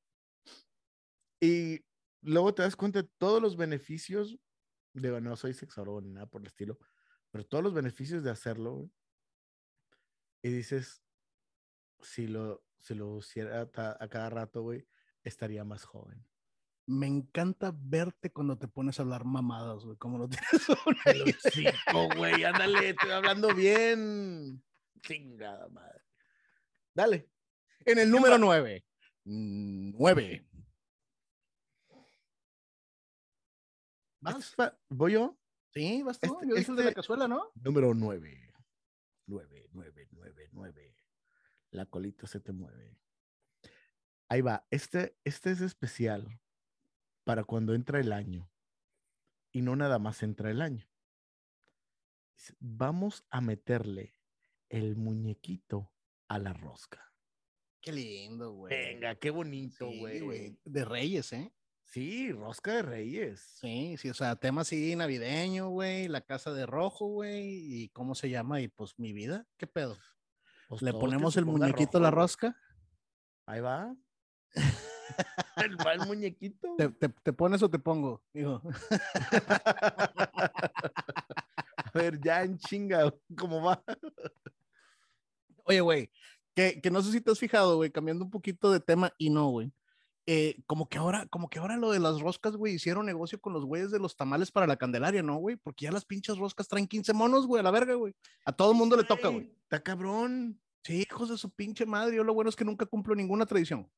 Y 1.39 1.85
luego 2.21 2.53
te 2.53 2.63
das 2.63 2.75
cuenta 2.75 3.01
de 3.01 3.09
todos 3.17 3.41
los 3.41 3.55
beneficios, 3.55 4.37
digo, 4.93 5.21
no 5.21 5.35
soy 5.35 5.53
sexólogo 5.53 6.01
ni 6.01 6.09
nada 6.09 6.25
por 6.25 6.41
el 6.41 6.47
estilo, 6.47 6.79
pero 7.31 7.45
todos 7.45 7.63
los 7.63 7.73
beneficios 7.73 8.23
de 8.23 8.31
hacerlo. 8.31 8.89
Y 10.41 10.49
dices, 10.49 11.01
si 12.01 12.27
lo, 12.27 12.63
si 12.79 12.95
lo 12.95 13.19
hiciera 13.19 13.61
a 13.61 14.07
cada 14.09 14.29
rato, 14.29 14.61
güey, 14.61 14.87
estaría 15.23 15.63
más 15.63 15.85
joven. 15.85 16.25
Me 16.85 17.07
encanta 17.07 17.73
verte 17.75 18.31
cuando 18.31 18.57
te 18.57 18.67
pones 18.67 18.99
a 18.99 19.03
hablar 19.03 19.23
mamadas, 19.23 19.85
güey. 19.85 19.97
Como 19.97 20.17
no 20.17 20.27
tienes 20.29 20.69
una 20.85 21.33
hocico, 21.37 22.09
güey, 22.17 22.43
ándale, 22.43 22.89
estoy 22.89 23.11
hablando 23.11 23.53
bien. 23.55 24.61
Chingada 25.01 25.67
madre. 25.69 26.01
Dale. 26.93 27.29
En 27.85 27.99
el 27.99 28.09
número 28.11 28.37
9. 28.37 28.85
9. 29.25 30.33
Este 30.33 30.45
¿Vas? 34.21 34.55
¿Voy 34.89 35.13
yo? 35.13 35.37
Sí, 35.73 36.01
vas 36.03 36.19
tú. 36.19 36.33
Este- 36.41 36.47
Yo 36.47 36.55
el 36.55 36.65
de 36.65 36.83
la 36.83 36.89
este- 36.89 36.95
cazuela, 36.95 37.27
¿no? 37.27 37.51
Número 37.55 37.93
9. 37.93 38.53
9, 39.27 39.69
9, 39.71 40.07
9, 40.11 40.49
9. 40.51 40.95
La 41.71 41.85
colita 41.85 42.27
se 42.27 42.39
te 42.39 42.51
mueve. 42.51 42.97
Ahí 44.29 44.41
va. 44.41 44.65
Este, 44.69 45.17
este 45.23 45.51
es 45.51 45.61
especial 45.61 46.39
para 47.23 47.43
cuando 47.43 47.73
entra 47.73 47.99
el 47.99 48.11
año. 48.11 48.49
Y 49.51 49.61
no 49.61 49.75
nada 49.75 49.99
más 49.99 50.23
entra 50.23 50.51
el 50.51 50.61
año. 50.61 50.87
Vamos 52.59 53.25
a 53.29 53.41
meterle 53.41 54.15
el 54.69 54.95
muñequito 54.95 55.91
a 56.27 56.39
la 56.39 56.53
rosca. 56.53 57.13
Qué 57.79 57.91
lindo, 57.91 58.51
güey. 58.53 58.73
Venga, 58.75 59.15
qué 59.15 59.29
bonito, 59.29 59.89
Sí, 59.89 59.99
güey. 59.99 60.57
De 60.63 60.85
Reyes, 60.85 61.33
¿eh? 61.33 61.53
Sí, 61.93 62.31
rosca 62.31 62.73
de 62.73 62.81
reyes. 62.81 63.39
Sí, 63.59 63.97
sí, 63.97 64.09
o 64.09 64.15
sea, 64.15 64.35
tema 64.35 64.61
así 64.61 64.95
navideño, 64.95 65.69
güey, 65.69 66.07
la 66.07 66.21
casa 66.21 66.51
de 66.51 66.65
rojo, 66.65 67.05
güey, 67.05 67.83
y 67.83 67.89
cómo 67.89 68.15
se 68.15 68.31
llama, 68.31 68.61
y 68.61 68.67
pues 68.67 68.97
mi 68.97 69.13
vida, 69.13 69.45
¿qué 69.57 69.67
pedo? 69.67 69.95
Pues 70.69 70.81
¿Le 70.81 70.91
ponemos 70.91 71.37
el 71.37 71.45
muñequito 71.45 71.99
a 71.99 72.01
la 72.01 72.09
rosca? 72.09 72.57
Ahí 73.45 73.61
va. 73.61 73.95
El 75.93 76.07
muñequito. 76.07 76.75
¿Te, 76.77 76.89
te, 76.89 77.09
te 77.09 77.33
pones 77.33 77.61
o 77.63 77.69
te 77.69 77.79
pongo? 77.79 78.23
Digo, 78.33 78.61
A 81.77 81.91
ver, 81.93 82.19
ya 82.21 82.43
en 82.43 82.57
chinga, 82.57 83.13
¿cómo 83.37 83.61
va? 83.63 83.83
oye, 85.65 85.81
güey, 85.81 86.11
que, 86.55 86.81
que 86.81 86.91
no 86.91 87.01
sé 87.01 87.11
si 87.11 87.21
te 87.21 87.31
has 87.31 87.39
fijado, 87.39 87.77
güey, 87.77 87.91
cambiando 87.91 88.23
un 88.25 88.31
poquito 88.31 88.71
de 88.71 88.79
tema 88.79 89.13
y 89.17 89.29
no, 89.29 89.49
güey. 89.49 89.71
eh, 90.27 90.63
como 90.67 90.87
que 90.89 90.97
ahora, 90.97 91.27
como 91.27 91.49
que 91.49 91.59
ahora 91.59 91.77
lo 91.77 91.91
de 91.91 91.99
las 91.99 92.21
roscas, 92.21 92.55
güey, 92.55 92.75
hicieron 92.75 93.05
negocio 93.05 93.39
con 93.41 93.53
los 93.53 93.65
güeyes 93.65 93.91
de 93.91 93.99
los 93.99 94.15
tamales 94.15 94.51
para 94.51 94.67
la 94.67 94.77
Candelaria, 94.77 95.23
¿no, 95.23 95.37
güey? 95.37 95.57
Porque 95.57 95.85
ya 95.85 95.91
las 95.91 96.05
pinches 96.05 96.37
roscas 96.37 96.67
traen 96.67 96.87
15 96.87 97.13
monos, 97.13 97.47
güey, 97.47 97.59
a 97.61 97.63
la 97.63 97.71
verga, 97.71 97.95
güey. 97.95 98.15
A 98.45 98.53
todo 98.53 98.71
el 98.71 98.77
mundo 98.77 98.97
le 98.97 99.03
toca, 99.05 99.29
güey. 99.29 99.51
Está 99.63 99.81
cabrón. 99.83 100.61
Sí, 100.83 101.01
hijos 101.09 101.29
de 101.29 101.37
su 101.37 101.49
pinche 101.51 101.85
madre. 101.85 102.15
Yo 102.17 102.23
lo 102.23 102.33
bueno 102.33 102.49
es 102.49 102.55
que 102.55 102.65
nunca 102.65 102.85
cumplo 102.85 103.15
ninguna 103.15 103.45
tradición. 103.45 103.89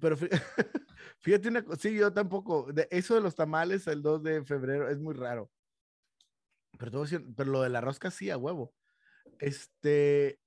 Pero 0.00 0.16
fí- 0.16 0.28
fíjate 1.20 1.48
una 1.48 1.64
cosa, 1.64 1.80
sí, 1.80 1.94
yo 1.94 2.12
tampoco. 2.12 2.72
De 2.72 2.88
eso 2.90 3.14
de 3.14 3.20
los 3.20 3.34
tamales 3.34 3.86
el 3.86 4.02
2 4.02 4.22
de 4.22 4.44
febrero 4.44 4.88
es 4.88 4.98
muy 4.98 5.14
raro. 5.14 5.50
Pero, 6.78 7.04
lo 7.44 7.62
de 7.62 7.68
la 7.68 7.80
rosca 7.80 8.10
sí, 8.10 8.30
a 8.30 8.36
huevo. 8.36 8.74
Este, 9.38 10.40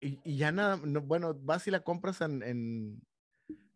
y, 0.00 0.36
ya 0.36 0.52
nada, 0.52 0.80
no, 0.84 1.00
bueno, 1.00 1.34
vas 1.34 1.66
y 1.66 1.70
la 1.70 1.80
compras 1.80 2.20
en, 2.20 3.02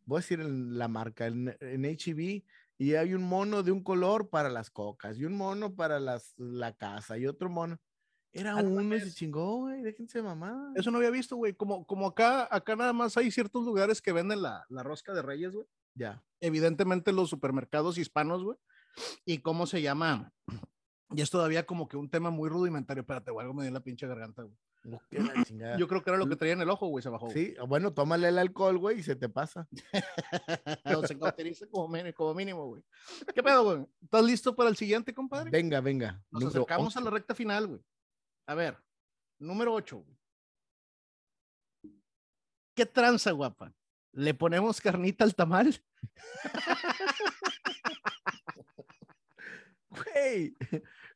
voy 0.05 0.19
a 0.19 0.21
decir 0.21 0.41
en 0.41 0.79
la 0.79 0.89
marca, 0.89 1.27
en, 1.27 1.57
en 1.61 1.85
HEB, 1.85 2.45
y 2.79 2.95
hay 2.95 3.15
un 3.15 3.23
mono 3.23 3.63
de 3.63 3.73
un 3.73 3.83
color 3.83 4.31
para 4.31 4.49
las 4.49 4.71
cocas, 4.71 5.19
y 5.19 5.25
un 5.25 5.35
mono 5.35 5.75
para 5.75 6.01
las, 6.01 6.35
la 6.37 6.73
casa, 6.73 7.19
y 7.19 7.27
otro 7.27 7.51
mono. 7.51 7.79
Era 8.33 8.57
Ah, 8.57 8.63
no 8.63 8.71
uno 8.71 8.97
y 8.97 9.01
se 9.01 9.13
chingó, 9.13 9.59
güey, 9.59 9.83
déjense 9.83 10.19
de 10.19 10.25
mamá. 10.25 10.73
Eso 10.75 10.91
no 10.91 10.99
había 10.99 11.11
visto, 11.11 11.37
güey. 11.37 11.53
Como, 11.53 11.87
como 11.87 12.07
acá, 12.07 12.49
acá 12.51 12.77
nada 12.77 12.93
más 12.93 13.17
hay 13.17 13.31
ciertos 13.31 13.65
lugares 13.65 14.01
que 14.01 14.13
venden 14.13 14.41
la, 14.43 14.65
la 14.71 14.83
rosca 14.83 15.13
de 15.13 15.21
reyes, 15.23 15.53
güey. 15.55 15.67
Ya. 15.95 16.23
Evidentemente 16.41 17.13
los 17.13 17.29
supermercados 17.29 17.99
hispanos, 17.99 18.43
güey. 18.43 18.57
¿Y 19.27 19.39
cómo 19.39 19.67
se 19.67 19.83
llama? 19.83 20.33
Y 21.15 21.21
es 21.21 21.29
todavía 21.31 21.67
como 21.67 21.89
que 21.89 21.99
un 21.99 22.09
tema 22.09 22.31
muy 22.31 22.49
rudimentario. 22.49 23.03
Espérate, 23.03 23.31
güey, 23.31 23.45
algo 23.45 23.55
me 23.55 23.65
dio 23.65 23.73
la 23.73 23.81
pinche 23.81 24.07
garganta, 24.07 24.43
güey. 24.43 24.57
Yo 25.79 25.87
creo 25.87 26.03
que 26.03 26.11
era 26.11 26.19
lo 26.19 26.27
que 26.29 26.35
traía 26.35 26.55
en 26.55 26.61
el 26.63 26.71
ojo, 26.71 26.87
güey, 26.89 27.03
se 27.03 27.09
bajó. 27.09 27.27
güey. 27.27 27.37
Sí, 27.37 27.55
bueno, 27.69 27.93
tómale 27.93 28.29
el 28.29 28.39
alcohol, 28.39 28.79
güey, 28.79 28.99
y 29.01 29.03
se 29.03 29.15
te 29.15 29.29
pasa. 29.29 29.69
o 30.97 31.07
se 31.07 31.17
como, 31.71 31.89
mini- 31.89 32.13
como 32.13 32.35
mínimo, 32.35 32.67
güey. 32.67 32.83
¿Qué 33.35 33.43
pedo, 33.43 33.65
güey? 33.65 33.87
¿Estás 34.03 34.25
listo 34.25 34.57
para 34.57 34.71
el 34.71 34.77
siguiente, 34.77 35.15
compadre? 35.15 35.51
Venga, 35.51 35.81
venga. 35.81 36.23
Nos 36.31 36.47
acercamos 36.47 36.97
a 36.97 37.01
la 37.01 37.11
recta 37.11 37.35
final, 37.35 37.67
güey. 37.69 37.81
A 38.47 38.55
ver, 38.55 38.77
número 39.39 39.73
8. 39.73 40.05
¿Qué 42.75 42.87
tranza, 42.87 43.31
guapa? 43.33 43.73
¿Le 44.13 44.35
ponemos 44.35 44.81
carnita 44.81 45.25
al 45.25 45.35
tamal? 45.35 45.83
Güey, 49.93 50.57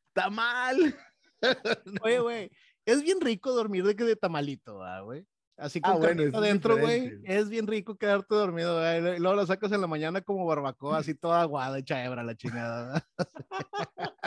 está 0.07 0.29
mal. 0.29 0.95
Oye, 2.03 2.19
güey, 2.19 2.51
es 2.85 3.01
bien 3.01 3.19
rico 3.21 3.51
dormir 3.51 3.83
de 3.83 3.95
que 3.95 4.03
de 4.03 4.15
tamalito, 4.15 4.77
¿va, 4.77 5.01
güey. 5.01 5.25
Así 5.57 5.79
Ah, 5.83 5.93
con 5.93 6.01
bueno, 6.01 6.21
es 6.21 6.33
adentro, 6.35 6.77
güey. 6.77 7.19
Es 7.23 7.49
bien 7.49 7.65
rico 7.65 7.97
quedarte 7.97 8.35
dormido, 8.35 8.77
güey. 8.79 9.19
Luego 9.19 9.35
la 9.35 9.47
sacas 9.47 9.71
en 9.71 9.81
la 9.81 9.87
mañana 9.87 10.21
como 10.21 10.45
barbacoa, 10.45 10.99
así 10.99 11.15
toda 11.15 11.41
aguada, 11.41 11.79
hecha 11.79 12.03
hebra 12.05 12.23
la 12.23 12.35
chingada. 12.35 13.07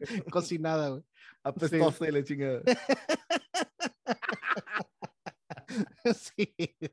Cocinada, 0.30 0.90
güey. 0.90 1.02
Apestosa 1.42 2.08
y 2.08 2.12
la 2.12 2.24
chingada. 2.24 2.62
Sí, 6.14 6.52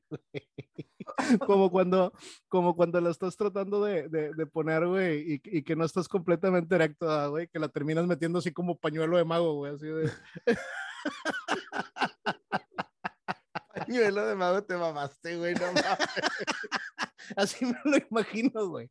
güey. 0.09 1.39
Como 1.47 1.71
cuando, 1.71 2.13
como 2.47 2.75
cuando 2.75 3.01
la 3.01 3.09
estás 3.09 3.35
tratando 3.35 3.83
de, 3.83 4.07
de, 4.07 4.33
de 4.35 4.45
poner, 4.45 4.85
güey, 4.85 5.33
y, 5.33 5.41
y 5.43 5.63
que 5.63 5.75
no 5.75 5.83
estás 5.83 6.07
completamente 6.07 6.75
erecto, 6.75 7.31
güey, 7.31 7.47
que 7.47 7.57
la 7.57 7.69
terminas 7.69 8.05
metiendo 8.05 8.37
así 8.37 8.51
como 8.51 8.77
pañuelo 8.77 9.17
de 9.17 9.25
mago, 9.25 9.55
güey, 9.55 9.73
así 9.73 9.87
de... 9.87 10.11
Pañuelo 13.73 14.27
de 14.27 14.35
mago 14.35 14.63
te 14.63 14.77
mamaste, 14.77 15.37
güey, 15.37 15.55
no 15.55 15.71
mames. 15.71 15.97
Así 17.35 17.65
me 17.65 17.77
lo 17.83 17.97
imagino, 18.09 18.67
güey. 18.69 18.89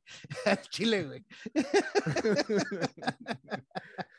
Chile, 0.70 1.04
güey. 1.04 1.24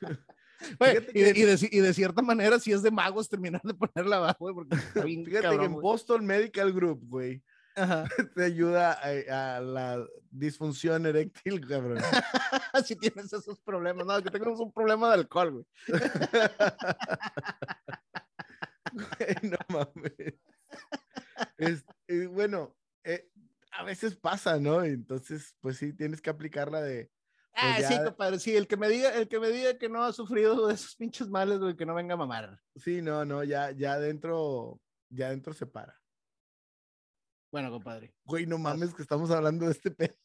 Y, 0.81 0.85
de, 0.95 1.05
que- 1.05 1.39
y, 1.39 1.43
de, 1.43 1.69
y 1.71 1.79
de 1.81 1.93
cierta 1.93 2.23
manera, 2.23 2.57
si 2.59 2.71
es 2.71 2.81
de 2.81 2.89
magos, 2.89 3.29
terminar 3.29 3.61
de 3.63 3.75
ponerla 3.75 4.15
abajo, 4.17 4.37
güey, 4.39 4.55
porque 4.55 4.75
está 4.75 5.03
bien 5.03 5.23
Fíjate 5.23 5.49
que 5.55 5.65
en 5.65 5.73
güey. 5.73 5.83
Boston 5.83 6.25
Medical 6.25 6.73
Group, 6.73 7.01
güey, 7.03 7.43
Ajá. 7.75 8.05
te 8.35 8.43
ayuda 8.43 8.93
a, 8.93 9.57
a 9.57 9.61
la 9.61 10.03
disfunción 10.31 11.05
eréctil, 11.05 11.61
cabrón. 11.67 11.99
si 12.85 12.95
tienes 12.95 13.31
esos 13.31 13.59
problemas, 13.59 14.07
no, 14.07 14.23
que 14.23 14.31
tengas 14.31 14.59
un 14.59 14.71
problema 14.73 15.09
de 15.09 15.13
alcohol, 15.13 15.51
güey. 15.51 15.65
Güey, 18.93 19.35
no 19.43 19.57
mames. 19.69 20.33
Es- 21.57 21.85
bueno, 22.31 22.75
eh, 23.03 23.29
a 23.71 23.83
veces 23.83 24.15
pasa, 24.15 24.59
¿no? 24.59 24.83
Entonces, 24.83 25.55
pues 25.61 25.77
sí, 25.77 25.93
tienes 25.93 26.19
que 26.21 26.29
aplicarla 26.29 26.81
de. 26.81 27.11
Ah, 27.59 27.73
Pues 27.77 27.87
sí, 27.87 27.93
ya- 27.95 28.03
compadre, 28.05 28.39
sí, 28.39 28.55
el 28.55 28.67
que 28.67 28.77
me 28.77 28.87
diga, 28.87 29.15
el 29.15 29.27
que 29.27 29.39
me 29.39 29.49
diga 29.49 29.77
que 29.79 29.89
no 29.89 30.03
ha 30.03 30.13
sufrido 30.13 30.67
de 30.67 30.75
esos 30.75 30.95
pinches 30.95 31.27
males, 31.27 31.59
güey, 31.59 31.75
que 31.75 31.85
no 31.87 31.95
venga 31.95 32.13
a 32.13 32.17
mamar. 32.17 32.61
Sí, 32.75 33.01
no, 33.01 33.25
no, 33.25 33.43
ya, 33.43 33.71
ya 33.71 33.93
adentro, 33.93 34.79
ya 35.09 35.27
adentro 35.27 35.53
se 35.53 35.65
para. 35.65 35.99
Bueno, 37.51 37.71
compadre, 37.71 38.13
Güey, 38.25 38.45
no 38.45 38.57
mames 38.57 38.93
que 38.93 39.01
estamos 39.01 39.31
hablando 39.31 39.65
de 39.65 39.71
este 39.71 39.89
pedo. 39.91 40.15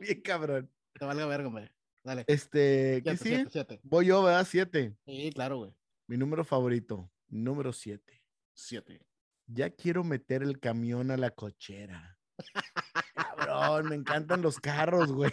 Bien 0.00 0.20
cabrón. 0.22 0.72
te 0.94 1.04
valga 1.04 1.26
verga, 1.26 1.48
hombre. 1.48 1.70
Dale. 2.02 2.24
Este, 2.26 3.02
¿qué 3.04 3.16
Siete, 3.16 3.24
siete, 3.24 3.50
siete. 3.50 3.80
Voy 3.82 4.06
yo, 4.06 4.22
¿verdad? 4.22 4.46
Siete. 4.48 4.96
Sí, 5.04 5.30
claro, 5.34 5.58
güey. 5.58 5.74
Mi 6.08 6.16
número 6.16 6.44
favorito, 6.44 7.12
número 7.28 7.72
siete. 7.74 8.22
Siete. 8.54 9.04
Ya 9.46 9.68
quiero 9.70 10.02
meter 10.02 10.42
el 10.42 10.58
camión 10.60 11.10
a 11.10 11.16
la 11.18 11.30
cochera. 11.30 12.18
Cabrón, 13.70 13.88
me 13.88 13.96
encantan 13.96 14.42
los 14.42 14.58
carros, 14.58 15.12
güey. 15.12 15.32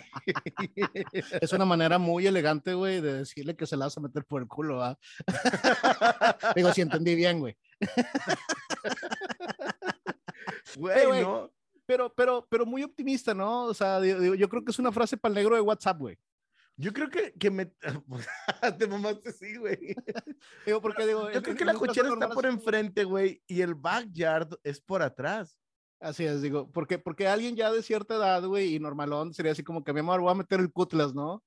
Es 1.41 1.53
una 1.53 1.65
manera 1.65 1.97
muy 1.97 2.27
elegante, 2.27 2.73
güey, 2.73 3.01
de 3.01 3.13
decirle 3.13 3.55
que 3.55 3.65
se 3.65 3.77
la 3.77 3.85
vas 3.85 3.97
a 3.97 4.01
meter 4.01 4.25
por 4.25 4.41
el 4.41 4.47
culo, 4.47 4.77
¿va? 4.77 4.97
Digo, 6.55 6.71
si 6.73 6.81
entendí 6.81 7.15
bien, 7.15 7.39
güey. 7.39 7.57
Güey. 10.77 11.21
¿no? 11.21 11.51
Pero, 11.85 12.13
pero, 12.13 12.47
pero 12.49 12.65
muy 12.65 12.83
optimista, 12.83 13.33
¿no? 13.33 13.63
O 13.65 13.73
sea, 13.73 13.99
digo, 13.99 14.35
yo 14.35 14.49
creo 14.49 14.63
que 14.63 14.71
es 14.71 14.79
una 14.79 14.91
frase 14.91 15.17
para 15.17 15.31
el 15.31 15.35
negro 15.35 15.55
de 15.55 15.61
WhatsApp, 15.61 15.97
güey. 15.97 16.17
Yo 16.75 16.93
creo 16.93 17.09
que, 17.09 17.33
que 17.33 17.49
me... 17.49 17.65
Te 18.77 18.87
mamaste, 18.87 19.31
sí, 19.31 19.57
güey. 19.57 19.95
Digo, 20.65 20.81
porque 20.81 21.07
digo, 21.07 21.31
Yo 21.31 21.41
creo 21.41 21.55
que 21.55 21.65
la 21.65 21.73
cochera 21.73 22.09
está 22.09 22.29
por 22.29 22.45
enfrente, 22.45 23.03
güey, 23.03 23.41
y 23.47 23.61
el 23.61 23.73
backyard 23.73 24.59
es 24.63 24.79
por 24.79 25.01
atrás. 25.01 25.57
Así 25.99 26.25
es, 26.25 26.41
digo, 26.41 26.69
porque, 26.71 26.99
porque 26.99 27.27
alguien 27.27 27.55
ya 27.55 27.71
de 27.71 27.81
cierta 27.81 28.15
edad, 28.15 28.43
güey, 28.45 28.75
y 28.75 28.79
normalón, 28.79 29.33
sería 29.33 29.53
así 29.53 29.63
como 29.63 29.83
que 29.83 29.93
mi 29.93 30.01
amor, 30.01 30.21
voy 30.21 30.31
a 30.31 30.35
meter 30.35 30.59
el 30.59 30.71
cutlas, 30.71 31.13
¿no? 31.15 31.43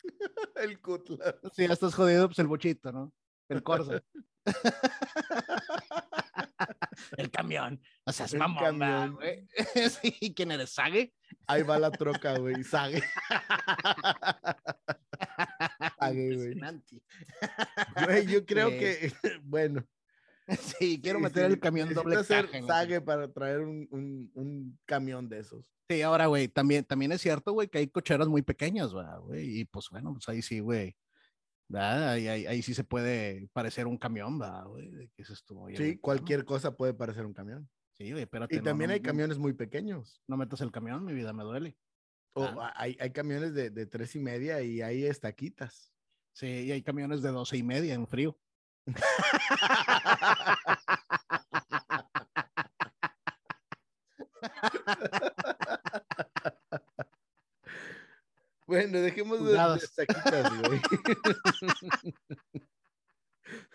El 0.56 0.80
cutla. 0.80 1.36
Si 1.52 1.66
ya 1.66 1.72
estás 1.72 1.94
jodido, 1.94 2.28
pues 2.28 2.38
el 2.38 2.46
bochito, 2.46 2.92
¿no? 2.92 3.12
El 3.48 3.62
Corsa. 3.62 4.00
el 7.16 7.30
camión. 7.30 7.80
O 8.04 8.12
sea, 8.12 8.26
es 8.26 8.32
El 8.32 8.38
mamón, 8.40 8.78
¿verdad, 8.78 9.00
camión. 9.00 9.14
güey. 9.16 9.48
sí, 9.90 10.34
¿quién 10.34 10.50
eres? 10.52 10.70
¿Sague? 10.70 11.14
Ahí 11.46 11.62
va 11.62 11.78
la 11.78 11.90
troca, 11.90 12.38
güey. 12.38 12.62
Sague. 12.64 13.02
Sague, 16.00 16.36
güey. 16.36 16.60
Güey, 18.04 18.26
yo 18.26 18.44
creo 18.46 18.70
Sí. 18.70 18.78
que, 18.78 19.12
bueno. 19.42 19.84
Sí, 20.78 21.00
quiero 21.00 21.18
sí, 21.18 21.22
meter 21.24 21.46
sí, 21.46 21.52
el 21.52 21.60
camión 21.60 21.88
necesito 21.88 22.02
doble 22.02 22.16
hacer 22.20 22.50
caja. 22.50 22.66
Sague 22.66 23.00
para 23.00 23.30
traer 23.32 23.60
un, 23.60 23.86
un, 23.90 24.30
un 24.34 24.78
camión 24.86 25.28
de 25.28 25.40
esos. 25.40 25.70
Sí, 25.90 26.02
ahora, 26.02 26.26
güey, 26.26 26.48
también, 26.48 26.84
también 26.84 27.12
es 27.12 27.20
cierto, 27.20 27.52
güey, 27.52 27.68
que 27.68 27.78
hay 27.78 27.88
cocheras 27.88 28.28
muy 28.28 28.42
pequeñas, 28.42 28.92
¿verdad, 28.92 29.20
güey? 29.20 29.60
Y 29.60 29.64
pues 29.64 29.88
bueno, 29.90 30.12
pues 30.12 30.28
ahí 30.28 30.42
sí, 30.42 30.60
güey. 30.60 30.96
Ahí, 31.74 32.28
ahí, 32.28 32.46
ahí 32.46 32.62
sí 32.62 32.72
se 32.72 32.82
puede 32.84 33.48
parecer 33.52 33.86
un 33.86 33.98
camión, 33.98 34.38
¿verdad, 34.38 34.66
güey? 34.66 34.90
Oye, 35.50 35.76
Sí, 35.76 35.98
cualquier 35.98 36.44
cosa 36.44 36.74
puede 36.76 36.94
parecer 36.94 37.26
un 37.26 37.34
camión. 37.34 37.68
Sí, 37.98 38.10
güey, 38.10 38.22
espérate. 38.22 38.54
Y 38.54 38.58
no, 38.58 38.64
también 38.64 38.88
no, 38.88 38.94
hay 38.94 39.00
camiones 39.00 39.38
muy 39.38 39.52
pequeños. 39.52 40.22
No 40.26 40.36
metas 40.36 40.60
el 40.62 40.70
camión, 40.72 41.04
mi 41.04 41.12
vida 41.12 41.32
me 41.32 41.42
duele. 41.42 41.76
O 42.34 42.44
Ah. 42.44 42.72
hay, 42.76 42.96
hay 43.00 43.10
camiones 43.10 43.52
de, 43.52 43.70
de 43.70 43.86
tres 43.86 44.14
y 44.16 44.20
media 44.20 44.62
y 44.62 44.80
hay 44.80 45.04
estaquitas. 45.04 45.92
Sí, 46.32 46.46
y 46.46 46.72
hay 46.72 46.82
camiones 46.82 47.20
de 47.20 47.30
doce 47.30 47.56
y 47.56 47.62
media 47.62 47.94
en 47.94 48.06
frío. 48.06 48.38
Bueno, 58.68 59.00
dejemos 59.00 59.44
de, 59.46 59.52
de 59.52 59.58
güey. 60.68 60.80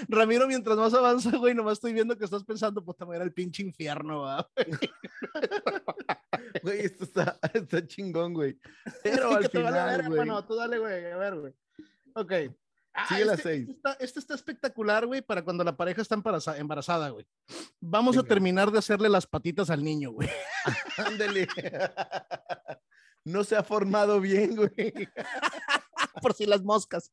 Ramiro, 0.09 0.47
mientras 0.47 0.77
más 0.77 0.95
avanza, 0.95 1.37
güey, 1.37 1.53
nomás 1.53 1.73
estoy 1.75 1.93
viendo 1.93 2.17
que 2.17 2.25
estás 2.25 2.45
pensando, 2.45 2.85
puta, 2.85 3.05
era 3.13 3.25
el 3.25 3.33
pinche 3.33 3.65
infierno, 3.65 4.23
¿verdad? 4.23 4.49
Güey, 6.63 6.81
esto 6.81 7.05
está, 7.05 7.39
está 7.53 7.87
chingón, 7.87 8.33
güey. 8.33 8.59
Pero 9.03 9.35
al 9.35 9.51
final, 9.51 10.07
güey. 10.07 10.19
Bueno, 10.19 10.45
tú 10.45 10.55
dale, 10.55 10.79
güey, 10.79 11.11
a 11.11 11.17
ver, 11.17 11.35
güey. 11.35 11.53
Ok. 12.15 12.33
Ah, 12.95 13.07
Sigue 13.09 13.25
la 13.25 13.35
este, 13.35 13.43
seis. 13.43 13.61
Este 13.63 13.73
está, 13.73 13.93
este 14.01 14.19
está 14.21 14.35
espectacular, 14.35 15.05
güey, 15.07 15.21
para 15.21 15.43
cuando 15.43 15.65
la 15.65 15.77
pareja 15.77 16.01
está 16.01 16.15
embaraza- 16.15 16.57
embarazada, 16.59 17.09
güey. 17.11 17.27
Vamos 17.81 18.17
a 18.17 18.23
terminar 18.23 18.71
de 18.71 18.79
hacerle 18.79 19.09
las 19.09 19.27
patitas 19.27 19.69
al 19.71 19.83
niño, 19.83 20.13
güey. 20.13 20.29
Ándale. 20.99 21.49
No 23.25 23.43
se 23.43 23.57
ha 23.57 23.65
formado 23.65 24.21
bien, 24.21 24.55
güey. 24.55 24.71
Por 26.23 26.35
si 26.35 26.47
las 26.47 26.63
moscas. 26.63 27.11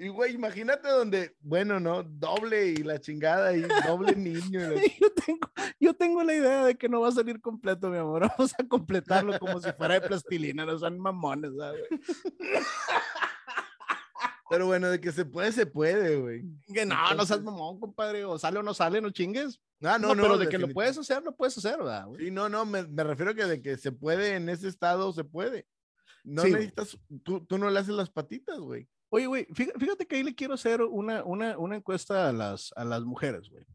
Y, 0.00 0.08
güey, 0.08 0.34
imagínate 0.34 0.88
donde, 0.88 1.36
bueno, 1.40 1.78
no, 1.78 2.02
doble 2.02 2.68
y 2.68 2.76
la 2.76 2.98
chingada 2.98 3.54
y 3.54 3.60
doble 3.86 4.12
niño. 4.16 4.72
y 4.72 4.98
Yo 4.98 5.12
tengo, 5.12 5.52
yo 5.78 5.94
tengo 5.94 6.24
la 6.24 6.34
idea 6.34 6.64
de 6.64 6.74
que 6.74 6.88
no 6.88 7.02
va 7.02 7.08
a 7.08 7.12
salir 7.12 7.38
completo, 7.38 7.90
mi 7.90 7.98
amor. 7.98 8.22
Vamos 8.38 8.54
a 8.58 8.66
completarlo 8.66 9.38
como 9.38 9.60
si 9.60 9.70
fuera 9.72 10.00
de 10.00 10.08
plastilina, 10.08 10.64
no 10.64 10.78
son 10.78 10.98
mamones, 10.98 11.52
¿sabes? 11.54 11.84
Pero 14.48 14.66
bueno, 14.66 14.88
de 14.88 15.00
que 15.02 15.12
se 15.12 15.26
puede, 15.26 15.52
se 15.52 15.66
puede, 15.66 16.16
güey. 16.16 16.44
Que 16.72 16.86
no, 16.86 17.14
no 17.14 17.26
seas 17.26 17.42
mamón, 17.42 17.78
compadre. 17.78 18.24
O 18.24 18.38
sale 18.38 18.58
o 18.58 18.62
no 18.62 18.72
sale, 18.72 19.02
no 19.02 19.10
chingues. 19.10 19.60
Ah, 19.82 19.98
no, 19.98 20.14
no. 20.14 20.22
pero 20.22 20.38
de 20.38 20.48
que 20.48 20.58
lo 20.58 20.68
puedes 20.68 20.96
hacer, 20.96 21.22
lo 21.22 21.36
puedes 21.36 21.56
hacer, 21.58 21.76
¿verdad? 21.76 22.06
güey? 22.06 22.24
Sí, 22.24 22.30
no, 22.30 22.48
no, 22.48 22.64
me, 22.64 22.84
me 22.84 23.04
refiero 23.04 23.32
a 23.32 23.34
que 23.34 23.44
de 23.44 23.62
que 23.62 23.76
se 23.76 23.92
puede 23.92 24.34
en 24.34 24.48
ese 24.48 24.66
estado, 24.66 25.12
se 25.12 25.24
puede. 25.24 25.66
No 26.24 26.42
Sí, 26.42 26.52
necesitas, 26.52 26.98
tú, 27.22 27.44
tú 27.44 27.58
no 27.58 27.70
le 27.70 27.78
haces 27.78 27.94
las 27.94 28.10
patitas, 28.10 28.58
güey. 28.58 28.88
Oye, 29.10 29.26
güey, 29.26 29.46
fí- 29.48 29.72
fíjate 29.78 30.06
que 30.06 30.16
ahí 30.16 30.22
le 30.22 30.34
quiero 30.34 30.54
hacer 30.54 30.82
una, 30.82 31.24
una, 31.24 31.58
una 31.58 31.76
encuesta 31.76 32.28
a 32.28 32.32
las, 32.32 32.72
a 32.76 32.84
las 32.84 33.02
mujeres, 33.02 33.48
güey. 33.50 33.66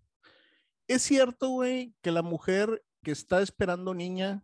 ¿Es 0.88 1.02
cierto, 1.02 1.50
güey, 1.50 1.94
que 2.02 2.12
la 2.12 2.22
mujer 2.22 2.84
que 3.04 3.12
está 3.12 3.42
esperando 3.42 3.94
niña 3.94 4.44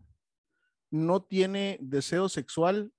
no 0.90 1.24
tiene 1.24 1.78
deseo 1.82 2.28
sexual 2.30 2.92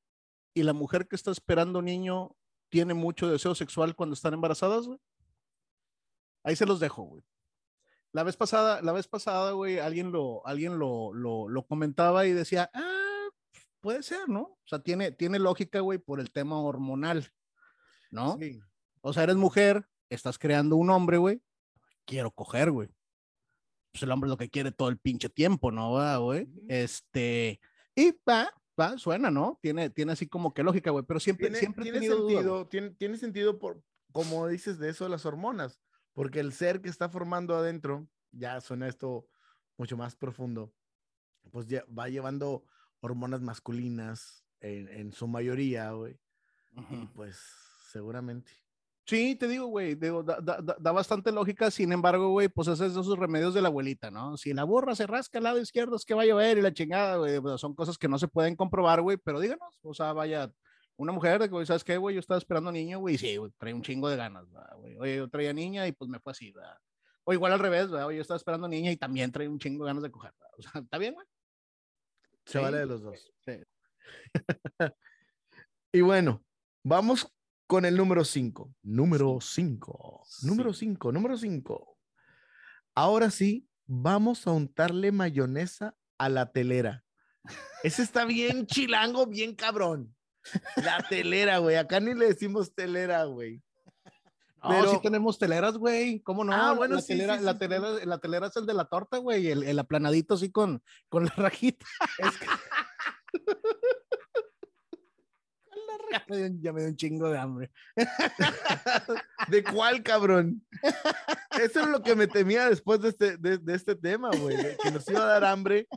y 0.55 0.63
la 0.63 0.73
mujer 0.73 1.07
que 1.09 1.17
está 1.17 1.31
esperando 1.31 1.83
niño 1.83 2.35
tiene 2.71 2.95
mucho 2.95 3.29
deseo 3.29 3.55
sexual 3.55 3.95
cuando 3.95 4.15
están 4.15 4.33
embarazadas, 4.35 4.87
güey? 4.87 4.99
Ahí 6.45 6.57
se 6.57 6.67
los 6.67 6.81
dejo, 6.81 7.03
güey. 7.03 7.23
La 8.13 8.23
vez 8.23 8.37
pasada, 8.37 8.81
la 8.83 8.93
vez 8.93 9.09
pasada, 9.09 9.53
güey, 9.53 9.79
alguien 9.79 10.13
lo, 10.13 10.47
alguien 10.47 10.79
lo, 10.79 11.13
lo 11.15 11.67
comentaba 11.67 12.27
y 12.27 12.33
decía, 12.33 12.71
ah, 12.75 13.29
puede 13.81 14.03
ser, 14.03 14.29
¿no? 14.29 14.43
O 14.43 14.67
sea, 14.67 14.79
tiene, 14.81 15.13
tiene 15.13 15.39
lógica, 15.39 15.81
güey, 15.81 15.99
por 15.99 16.21
el 16.21 16.31
tema 16.31 16.61
hormonal, 16.61 17.33
¿no? 18.13 18.39
Sí. 18.39 18.61
O 19.01 19.13
sea, 19.13 19.25
eres 19.25 19.37
mujer, 19.37 19.89
estás 20.09 20.39
creando 20.39 20.77
un 20.77 20.91
hombre, 20.91 21.17
güey. 21.17 21.43
Quiero 22.05 22.31
coger, 22.31 22.71
güey. 22.71 22.89
Pues 23.91 24.05
el 24.05 24.11
hombre 24.13 24.29
es 24.29 24.31
lo 24.31 24.37
que 24.37 24.49
quiere 24.49 24.71
todo 24.71 24.89
el 24.89 24.99
pinche 24.99 25.29
tiempo, 25.29 25.73
¿no? 25.73 25.93
va, 25.93 26.17
güey? 26.19 26.49
Este, 26.69 27.61
y 27.95 28.15
va, 28.29 28.51
va, 28.79 28.97
suena, 28.97 29.31
¿no? 29.31 29.59
Tiene, 29.61 29.91
tiene 29.91 30.13
así 30.13 30.29
como 30.29 30.55
que 30.55 30.63
lógica, 30.63 30.91
güey, 30.91 31.05
pero 31.05 31.21
siempre, 31.21 31.49
Tiene, 31.49 31.59
siempre 31.59 31.89
he 31.89 31.93
tiene 31.93 32.09
duda, 32.09 32.29
sentido, 32.29 32.69
tiene, 32.69 32.91
tiene 32.91 33.17
sentido 33.19 33.59
por, 33.59 33.83
como 34.13 34.47
dices 34.47 34.79
de 34.79 34.89
eso 34.89 35.05
de 35.05 35.11
las 35.11 35.27
hormonas, 35.27 35.79
porque 36.15 36.41
el 36.41 36.53
ser 36.53 36.81
que 36.81 36.89
está 36.89 37.09
formando 37.09 37.55
adentro, 37.55 38.09
ya 38.31 38.61
suena 38.61 38.89
esto 38.89 39.29
mucho 39.77 39.97
más 39.97 40.17
profundo, 40.17 40.73
pues 41.51 41.67
ya 41.67 41.85
va 41.87 42.09
llevando 42.09 42.65
hormonas 43.01 43.43
masculinas 43.43 44.45
en, 44.61 44.89
en 44.89 45.13
su 45.13 45.27
mayoría, 45.27 45.91
güey, 45.91 46.19
y 46.91 47.07
pues 47.09 47.62
seguramente. 47.93 48.51
Sí, 49.05 49.35
te 49.35 49.49
digo, 49.49 49.67
güey, 49.67 49.97
da, 49.97 50.11
da- 50.41 50.77
da- 50.79 50.93
bastante 50.93 51.33
lógica, 51.33 51.71
sin 51.73 51.93
embargo, 51.93 52.31
güey, 52.31 52.49
pues 52.49 52.69
ese 52.69 52.87
es 52.87 52.95
de 52.95 53.01
esos 53.01 53.19
remedios 53.19 53.53
de 53.53 53.61
la 53.61 53.67
abuelita, 53.69 54.11
¿no? 54.13 54.37
Si 54.37 54.53
la 54.55 54.63
burra 54.63 54.95
se 54.95 55.09
rasca 55.09 55.39
al 55.39 55.45
lado 55.45 55.59
izquierdo, 55.59 55.97
es 55.97 56.05
que 56.05 56.15
va 56.15 56.23
a 56.23 56.27
llover 56.27 56.59
y 56.59 56.63
la 56.63 56.73
chingada, 56.73 57.17
güey, 57.17 57.41
pues, 57.41 57.61
son 57.61 57.75
cosas 57.75 57.99
que 57.99 58.07
no 58.09 58.17
se 58.19 58.29
pueden 58.29 58.55
comprobar, 58.55 59.01
güey, 59.03 59.17
pero 59.17 59.41
díganos, 59.41 59.77
o 59.83 59.93
sea, 59.93 60.13
vaya, 60.13 60.53
una 60.97 61.11
mujer, 61.11 61.49
güey, 61.51 61.67
¿sabes 61.67 61.83
qué, 61.83 61.97
güey? 61.97 62.15
Yo 62.15 62.21
estaba 62.21 62.39
esperando 62.39 62.71
niño, 62.71 63.01
güey, 63.01 63.17
y 63.17 63.19
sí, 63.19 63.37
güey, 63.37 63.51
trae 63.59 63.75
un 63.75 63.83
chingo 63.83 64.09
de 64.09 64.17
ganas, 64.17 64.49
¿verdad, 64.53 64.77
güey. 64.77 64.97
Oye, 64.99 65.17
yo 65.17 65.29
traía 65.29 65.53
niña 65.53 65.85
y 65.89 65.93
pues 65.93 66.09
me 66.09 66.21
fue 66.21 66.31
así, 66.31 66.53
¿verdad? 66.53 66.79
O 67.25 67.33
igual 67.33 67.53
al 67.53 67.59
revés, 67.59 67.91
¿verdad? 67.91 68.07
Oye, 68.07 68.19
yo 68.19 68.23
estaba 68.23 68.37
esperando 68.39 68.69
niña 68.69 68.93
y 68.93 68.97
también 68.97 69.33
trae 69.33 69.49
un 69.49 69.59
chingo 69.59 69.85
de 69.85 69.91
ganas 69.91 70.03
de 70.05 70.11
coger, 70.13 70.33
¿verdad? 70.39 70.55
O 70.59 70.63
sea, 70.63 70.81
¿está 70.81 70.99
bien, 70.99 71.15
güey? 71.15 71.27
Se 72.47 72.59
Sí, 72.59 72.65
vale 72.65 72.79
de 72.79 72.87
los 72.87 73.03
dos. 73.03 73.33
sí. 73.45 73.53
Y 75.93 76.01
bueno, 76.01 76.43
vamos 76.85 77.31
con 77.73 77.87
el 77.87 77.97
número 77.97 78.23
5. 78.23 78.75
Número 78.83 79.39
5. 79.41 80.25
Número 80.43 80.75
Sí. 80.75 80.81
5, 80.81 81.11
número 81.11 81.39
5. 81.39 81.97
Ahora 82.95 83.31
sí, 83.31 83.67
vamos 83.87 84.47
a 84.47 84.51
untarle 84.51 85.11
mayonesa 85.11 85.97
a 86.19 86.29
la 86.29 86.53
telera. 86.53 87.03
Ese 87.83 88.03
está 88.03 88.27
bien 88.27 88.67
chilango, 88.67 89.27
bien 89.27 89.55
cabrón. 89.55 90.15
La 90.77 91.03
telera, 91.09 91.59
güey. 91.59 91.77
Acá 91.77 91.99
ni 91.99 92.13
le 92.13 92.27
decimos 92.27 92.75
telera, 92.75 93.25
güey. 93.25 93.63
No, 94.63 94.69
Pero- 94.69 94.91
sí 94.91 94.99
tenemos 95.03 95.39
teleras, 95.39 95.79
güey. 95.79 96.21
¿Cómo 96.21 96.45
no? 96.45 96.53
Ah, 96.53 96.75
bueno, 96.75 96.97
la, 96.97 97.01
sí, 97.01 97.09
telera, 97.09 97.39
sí, 97.39 97.45
la, 97.45 97.53
sí. 97.55 97.59
telera, 97.59 97.89
la 98.05 98.19
telera 98.19 98.49
es 98.49 98.57
el 98.57 98.67
de 98.67 98.75
la 98.75 98.85
torta, 98.85 99.17
güey. 99.17 99.49
El, 99.49 99.63
el 99.63 99.79
aplanadito 99.79 100.35
así 100.35 100.53
con, 100.53 100.83
con 101.09 101.25
la 101.25 101.33
rajita. 101.37 101.87
Es 102.19 102.37
que- 102.37 102.47
Ya 106.13 106.25
me, 106.29 106.37
dio, 106.37 106.49
ya 106.61 106.73
me 106.73 106.81
dio 106.81 106.91
un 106.91 106.97
chingo 106.97 107.31
de 107.31 107.39
hambre. 107.39 107.71
¿De 109.49 109.65
cuál, 109.65 110.03
cabrón? 110.03 110.65
Eso 111.63 111.81
es 111.81 111.89
lo 111.89 112.03
que 112.03 112.15
me 112.15 112.27
temía 112.27 112.69
después 112.69 113.01
de 113.01 113.09
este, 113.09 113.37
de, 113.39 113.59
de 113.59 113.75
este 113.75 113.95
tema, 113.95 114.31
güey. 114.37 114.57
Que 114.83 114.91
nos 114.91 115.09
iba 115.09 115.23
a 115.23 115.27
dar 115.27 115.45
hambre. 115.45 115.89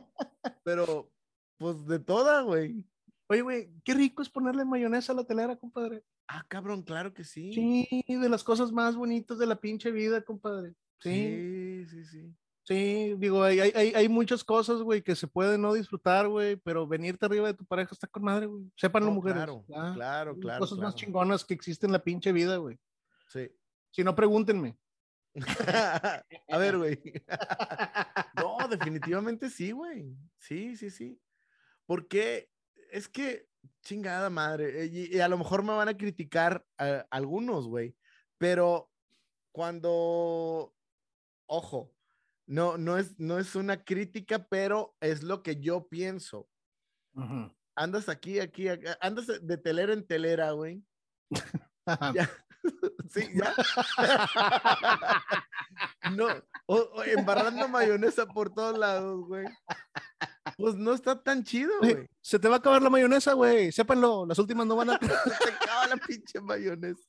Pero, 0.64 1.10
pues, 1.58 1.86
de 1.86 1.98
toda, 1.98 2.42
güey. 2.42 2.84
Oye, 3.28 3.42
güey, 3.42 3.70
qué 3.84 3.94
rico 3.94 4.22
es 4.22 4.30
ponerle 4.30 4.64
mayonesa 4.64 5.12
a 5.12 5.16
la 5.16 5.24
telera, 5.24 5.56
compadre. 5.56 6.04
Ah, 6.28 6.44
cabrón, 6.48 6.82
claro 6.82 7.12
que 7.12 7.24
sí. 7.24 7.52
Sí, 7.52 8.04
de 8.06 8.28
las 8.28 8.42
cosas 8.42 8.72
más 8.72 8.96
bonitas 8.96 9.38
de 9.38 9.46
la 9.46 9.56
pinche 9.56 9.90
vida, 9.90 10.22
compadre. 10.22 10.74
Sí, 11.00 11.10
Sí, 11.10 11.86
sí, 11.90 12.04
sí. 12.04 12.36
Sí, 12.66 13.14
digo, 13.18 13.42
hay, 13.42 13.60
hay, 13.60 13.72
hay- 13.94 14.08
muchas 14.08 14.42
cosas, 14.44 14.82
güey, 14.82 15.02
que 15.02 15.14
se 15.16 15.26
pueden 15.26 15.62
no 15.62 15.72
disfrutar, 15.72 16.28
güey, 16.28 16.56
pero 16.56 16.86
venirte 16.86 17.24
arriba 17.26 17.46
de 17.48 17.54
tu 17.54 17.64
pareja 17.64 17.90
está 17.92 18.06
con 18.06 18.22
madre, 18.24 18.46
güey. 18.46 18.64
Sépanlo, 18.76 19.08
No, 19.08 19.14
mujeres. 19.14 19.36
Claro, 19.38 19.64
Ah, 19.74 19.92
claro, 19.94 20.36
claro. 20.38 20.60
Cosas 20.60 20.78
más 20.78 20.94
claro. 20.94 20.96
chingonas 20.96 21.44
que 21.44 21.54
existen 21.54 21.88
en 21.88 21.92
la 21.92 22.04
pinche 22.04 22.32
vida, 22.32 22.56
güey. 22.56 22.78
Sí. 23.28 23.50
Si 23.90 24.04
no, 24.04 24.14
pregúntenme. 24.14 24.76
a 26.48 26.58
ver, 26.58 26.78
güey. 26.78 27.00
No, 28.36 28.56
definitivamente 28.68 29.48
sí, 29.50 29.70
güey. 29.70 30.14
Sí, 30.38 30.76
sí, 30.76 30.90
sí. 30.90 31.20
Porque 31.86 32.50
es 32.90 33.08
que, 33.08 33.48
chingada 33.82 34.28
madre, 34.30 34.82
eh, 34.84 34.86
y, 34.92 35.16
y 35.16 35.20
a 35.20 35.28
lo 35.28 35.38
mejor 35.38 35.62
me 35.62 35.72
van 35.72 35.88
a 35.88 35.96
criticar 35.96 36.64
eh, 36.78 37.04
algunos, 37.10 37.66
güey, 37.68 37.94
pero 38.38 38.90
cuando, 39.52 40.74
ojo, 41.46 41.92
no, 42.46 42.78
no 42.78 42.96
es, 42.96 43.18
no 43.18 43.38
es 43.38 43.54
una 43.54 43.84
crítica, 43.84 44.46
pero 44.48 44.94
es 45.00 45.22
lo 45.22 45.42
que 45.42 45.60
yo 45.60 45.88
pienso. 45.88 46.48
Andas 47.74 48.08
aquí, 48.08 48.40
aquí, 48.40 48.68
acá, 48.68 48.96
andas 49.00 49.26
de 49.26 49.58
telera 49.58 49.92
en 49.92 50.06
telera, 50.06 50.52
güey. 50.52 50.82
Ya. 52.14 52.30
Sí, 53.10 53.28
ya. 53.34 53.54
No, 56.16 56.26
o, 56.66 56.76
o 56.76 57.04
embarrando 57.04 57.68
mayonesa 57.68 58.26
por 58.26 58.52
todos 58.52 58.76
lados, 58.76 59.24
güey. 59.26 59.46
Pues 60.56 60.74
no 60.74 60.92
está 60.92 61.22
tan 61.22 61.44
chido, 61.44 61.72
Güey, 61.80 61.94
güey. 61.94 62.06
Se 62.20 62.38
te 62.38 62.48
va 62.48 62.56
a 62.56 62.58
acabar 62.58 62.82
la 62.82 62.90
mayonesa, 62.90 63.34
güey. 63.34 63.70
Sépanlo, 63.72 64.26
las 64.26 64.38
últimas 64.38 64.66
no 64.66 64.76
van 64.76 64.90
a. 64.90 64.98
Se 64.98 65.06
te 65.06 65.52
acaba 65.52 65.86
la 65.88 65.96
pinche 65.96 66.40
mayonesa. 66.40 67.08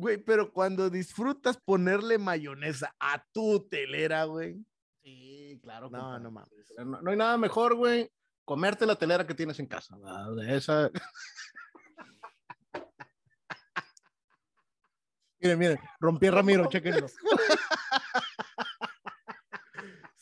Güey, 0.00 0.16
pero 0.16 0.50
cuando 0.50 0.88
disfrutas 0.88 1.58
ponerle 1.58 2.16
mayonesa 2.16 2.94
a 2.98 3.22
tu 3.32 3.68
telera, 3.68 4.24
güey. 4.24 4.56
Sí, 5.02 5.60
claro. 5.62 5.90
No, 5.90 6.18
no 6.18 6.30
mames. 6.30 6.50
No, 6.78 7.02
no 7.02 7.10
hay 7.10 7.16
nada 7.18 7.36
mejor, 7.36 7.74
güey, 7.74 8.10
comerte 8.46 8.86
la 8.86 8.96
telera 8.96 9.26
que 9.26 9.34
tienes 9.34 9.58
en 9.60 9.66
casa. 9.66 9.96
¿verdad? 9.98 10.34
De 10.36 10.56
esa. 10.56 10.90
miren, 15.40 15.58
miren, 15.58 15.78
rompí 16.00 16.26
a 16.28 16.30
Ramiro, 16.30 16.66
chequenlo. 16.68 17.06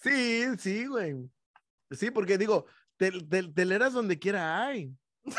Sí, 0.00 0.44
sí, 0.58 0.86
güey. 0.86 1.28
Sí, 1.90 2.10
porque 2.12 2.38
digo, 2.38 2.66
tel- 2.96 3.28
tel- 3.28 3.52
teleras 3.52 3.92
donde 3.92 4.16
quiera 4.18 4.64
hay. 4.64 4.94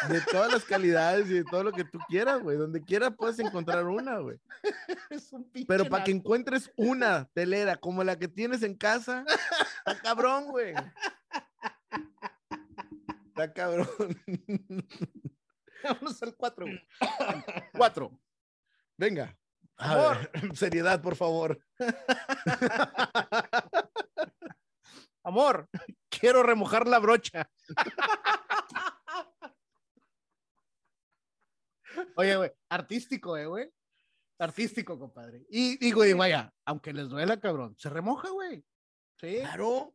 De 0.09 0.21
todas 0.31 0.51
las 0.51 0.65
calidades 0.65 1.29
y 1.29 1.35
de 1.35 1.43
todo 1.43 1.63
lo 1.63 1.71
que 1.71 1.83
tú 1.83 1.99
quieras, 2.07 2.41
güey. 2.41 2.57
Donde 2.57 2.83
quiera 2.83 3.11
puedes 3.11 3.39
encontrar 3.39 3.85
una, 3.85 4.17
güey. 4.19 4.39
Es 5.09 5.31
un 5.33 5.49
pinche 5.49 5.67
Pero 5.67 5.85
para 5.85 6.03
que 6.03 6.11
encuentres 6.11 6.71
una 6.75 7.25
telera 7.33 7.77
como 7.77 8.03
la 8.03 8.17
que 8.17 8.27
tienes 8.27 8.63
en 8.63 8.75
casa, 8.75 9.25
está 9.85 10.01
cabrón, 10.01 10.45
güey. 10.45 10.73
Está 13.27 13.53
cabrón. 13.53 13.87
Vámonos 15.83 16.23
al 16.23 16.35
4, 16.35 16.65
güey. 16.65 16.87
4. 17.73 18.19
Venga. 18.97 19.35
A 19.77 19.91
Amor. 19.93 20.29
ver, 20.33 20.55
seriedad, 20.57 21.01
por 21.01 21.15
favor. 21.15 21.61
Amor, 25.23 25.69
quiero 26.09 26.43
remojar 26.43 26.87
la 26.87 26.99
brocha. 26.99 27.49
Oye, 32.15 32.35
güey, 32.35 32.51
artístico, 32.69 33.37
eh, 33.37 33.45
güey. 33.45 33.71
Artístico, 34.39 34.97
compadre. 34.97 35.45
Y 35.49 35.77
digo, 35.77 36.05
y 36.05 36.13
vaya, 36.13 36.53
aunque 36.65 36.93
les 36.93 37.09
duela, 37.09 37.39
cabrón, 37.39 37.75
se 37.77 37.89
remoja, 37.89 38.29
güey. 38.29 38.63
Sí, 39.19 39.39
Claro. 39.41 39.93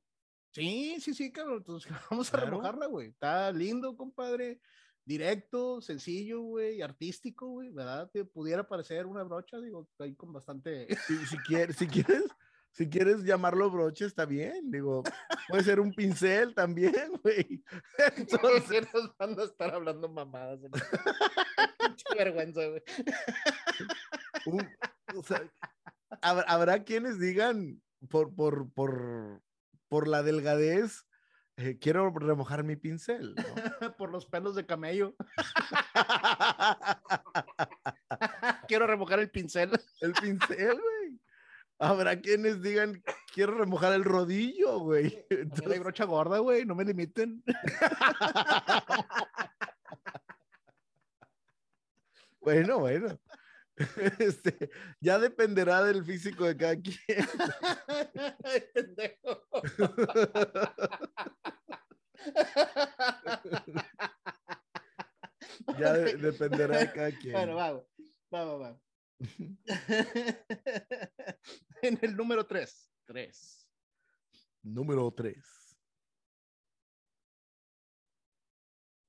sí, 0.53 0.97
sí, 1.01 1.15
sí, 1.15 1.33
cabrón. 1.33 1.59
Entonces, 1.59 1.91
vamos 2.11 2.33
a 2.35 2.37
remojarla, 2.39 2.87
güey. 2.87 3.09
Está 3.09 3.51
lindo, 3.53 3.97
compadre. 3.97 4.61
Directo, 5.07 5.83
sencillo, 5.83 6.41
güey, 6.41 6.81
artístico, 6.81 7.47
güey, 7.49 7.71
¿verdad? 7.71 8.11
Te 8.11 8.25
pudiera 8.25 8.67
parecer 8.67 9.05
una 9.05 9.23
brocha, 9.23 9.61
digo, 9.61 9.87
ahí 9.99 10.15
con 10.15 10.33
bastante. 10.33 10.87
Si, 11.07 11.27
si 11.27 11.37
quieres, 11.39 11.77
si 11.77 11.87
quieres, 11.87 12.25
Si 12.73 12.89
quieres 12.89 13.23
llamarlo 13.23 13.71
broche, 13.71 14.05
está 14.07 14.25
bien. 14.27 14.71
Digo, 14.71 15.03
puede 15.49 15.63
ser 15.63 15.79
un 15.79 15.93
pincel 15.93 16.55
también, 16.55 17.13
güey. 17.23 17.63
Entonces 18.17 18.89
nos 18.93 19.17
van 19.17 19.39
a 19.39 19.45
estar 19.45 19.75
hablando 19.75 20.09
mamadas. 20.09 20.59
Qué 21.97 22.15
vergüenza, 22.17 22.61
güey. 22.67 22.83
Un- 24.47 24.69
o 25.17 25.23
sea, 25.23 25.43
hab- 26.23 26.45
habrá 26.47 26.85
quienes 26.85 27.19
digan 27.19 27.83
por, 28.09 28.35
por, 28.35 28.71
por, 28.73 29.43
por 29.89 30.09
la 30.09 30.23
delgadez, 30.23 31.05
eh, 31.57 31.79
quiero 31.81 32.11
remojar 32.11 32.65
mi 32.65 32.77
pincel. 32.77 33.35
¿no? 33.35 33.37
Por 33.97 34.11
los 34.11 34.27
pelos 34.27 34.55
de 34.57 34.67
camello. 34.67 35.15
Quiero 38.67 38.87
remojar 38.89 39.21
el 39.21 39.31
pincel. 39.31 39.71
El 40.01 40.13
pincel, 40.15 40.81
güey. 40.81 41.21
Habrá 41.79 42.21
quienes 42.21 42.61
digan, 42.63 43.03
quiero 43.33 43.55
remojar 43.59 43.93
el 43.93 44.03
rodillo, 44.05 44.79
güey. 44.81 45.25
Entonces, 45.31 45.79
brocha 45.81 46.05
gorda, 46.05 46.39
güey. 46.39 46.65
No 46.65 46.75
me 46.75 46.85
limiten. 46.85 47.43
bueno, 52.45 52.79
bueno. 52.81 53.19
Este, 54.21 54.71
ya 55.01 55.19
dependerá 55.19 55.83
del 55.83 56.05
físico 56.05 56.45
de 56.45 56.57
cada 56.57 56.77
quien. 56.77 56.97
Ya 65.79 65.93
de- 65.93 66.17
dependerá 66.17 66.79
de 66.79 66.93
cada 66.93 67.11
quien. 67.19 67.33
Bueno, 67.33 67.55
va, 67.57 67.71
güey. 67.73 67.85
va, 68.33 68.45
va, 68.45 68.57
va. 68.57 68.81
en 71.83 71.99
el 72.03 72.17
número 72.17 72.47
3. 72.47 72.91
3. 73.07 73.69
Número 74.63 75.11
3. 75.13 75.37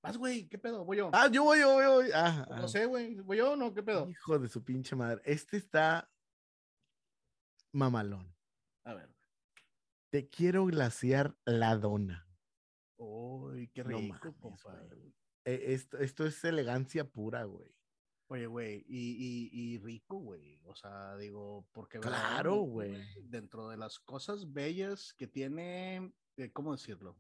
Vas, 0.05 0.17
güey. 0.17 0.47
¿Qué 0.47 0.57
pedo? 0.59 0.85
Voy 0.85 0.97
yo. 0.97 1.09
Ah, 1.13 1.27
yo 1.31 1.43
voy, 1.43 1.59
yo 1.59 1.73
voy, 1.73 1.83
yo 1.83 1.93
voy. 1.95 2.09
Ah, 2.13 2.45
ah. 2.49 2.59
no 2.59 2.67
sé, 2.67 2.85
güey. 2.85 3.15
¿Voy 3.21 3.37
yo 3.37 3.53
o 3.53 3.55
no? 3.55 3.73
¿Qué 3.73 3.81
pedo? 3.81 4.07
Hijo 4.07 4.37
de 4.37 4.47
su 4.47 4.63
pinche 4.63 4.95
madre. 4.95 5.21
Este 5.25 5.57
está 5.57 6.11
mamalón. 7.71 8.35
A 8.83 8.93
ver. 8.93 9.09
Te 10.11 10.29
quiero 10.29 10.65
glaciar 10.65 11.35
la 11.45 11.75
dona. 11.75 12.27
Uy, 12.97 13.69
qué 13.73 13.83
No 13.83 13.97
rico, 13.97 14.15
mames, 14.19 14.35
compadre. 14.39 15.13
Eh, 15.43 15.73
Esto, 15.73 15.97
esto 15.97 16.25
es 16.25 16.43
elegancia 16.43 17.09
pura, 17.09 17.43
güey. 17.43 17.75
Oye, 18.27 18.47
güey, 18.47 18.85
y, 18.87 19.49
y, 19.49 19.49
y 19.51 19.77
rico, 19.79 20.17
güey. 20.17 20.59
O 20.65 20.75
sea, 20.75 21.15
digo, 21.17 21.67
porque 21.71 21.99
Claro, 21.99 22.57
güey. 22.57 22.95
Dentro 23.23 23.69
de 23.69 23.77
las 23.77 23.99
cosas 23.99 24.53
bellas 24.53 25.13
que 25.13 25.27
tiene, 25.27 26.13
eh, 26.37 26.51
¿cómo 26.51 26.71
decirlo? 26.71 27.17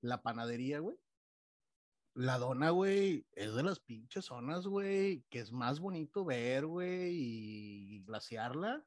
La 0.00 0.22
panadería, 0.22 0.80
güey. 0.80 0.98
La 2.18 2.36
dona, 2.36 2.70
güey, 2.70 3.24
es 3.30 3.54
de 3.54 3.62
las 3.62 3.78
pinches 3.78 4.24
zonas, 4.24 4.66
güey, 4.66 5.22
que 5.30 5.38
es 5.38 5.52
más 5.52 5.78
bonito 5.78 6.24
ver, 6.24 6.66
güey, 6.66 7.12
y 7.14 8.02
glaciarla. 8.02 8.84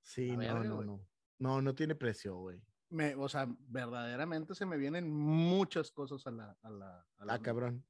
Sí, 0.00 0.30
no, 0.30 0.38
verga, 0.38 0.64
no, 0.64 0.82
no. 0.82 1.06
No, 1.38 1.60
no 1.60 1.74
tiene 1.74 1.94
precio, 1.94 2.34
güey. 2.36 2.62
Me, 2.88 3.14
o 3.14 3.28
sea, 3.28 3.46
verdaderamente 3.68 4.54
se 4.54 4.64
me 4.64 4.78
vienen 4.78 5.12
muchas 5.12 5.90
cosas 5.90 6.26
a 6.26 6.30
la... 6.30 6.56
A 6.62 6.70
la, 6.70 7.06
a 7.18 7.24
la 7.26 7.34
Ah, 7.34 7.42
cabrón. 7.42 7.84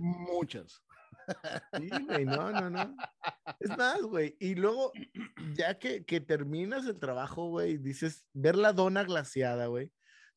Muchas. 0.00 0.82
Sí, 1.76 1.90
güey, 2.06 2.24
no, 2.24 2.52
no, 2.52 2.70
no. 2.70 2.96
Es 3.60 3.76
más, 3.76 4.00
güey. 4.00 4.34
Y 4.40 4.54
luego, 4.54 4.92
ya 5.52 5.78
que, 5.78 6.06
que 6.06 6.22
terminas 6.22 6.86
el 6.86 6.98
trabajo, 6.98 7.50
güey, 7.50 7.76
dices, 7.76 8.24
ver 8.32 8.56
la 8.56 8.72
dona 8.72 9.02
glaciada, 9.02 9.66
güey. 9.66 9.92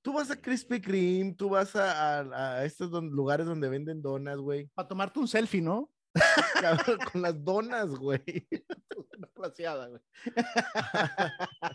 Tú 0.05 0.13
vas 0.13 0.29
a 0.29 0.39
Krispy 0.39 0.79
Kreme, 0.79 1.33
tú 1.33 1.49
vas 1.49 1.75
a, 1.75 2.19
a- 2.19 2.57
a 2.59 2.65
estos 2.65 2.91
don- 2.91 3.09
lugares 3.09 3.47
donde 3.47 3.67
venden 3.67 4.03
donas, 4.03 4.37
güey. 4.37 4.67
Para 4.75 4.87
tomarte 4.87 5.17
un 5.19 5.27
selfie, 5.27 5.63
¿no? 5.63 5.89
Cabrón, 6.61 6.99
Con 7.11 7.21
las 7.23 7.43
donas, 7.43 7.89
güey. 7.89 8.23
Glaciada, 9.35 9.87
güey. 9.87 10.01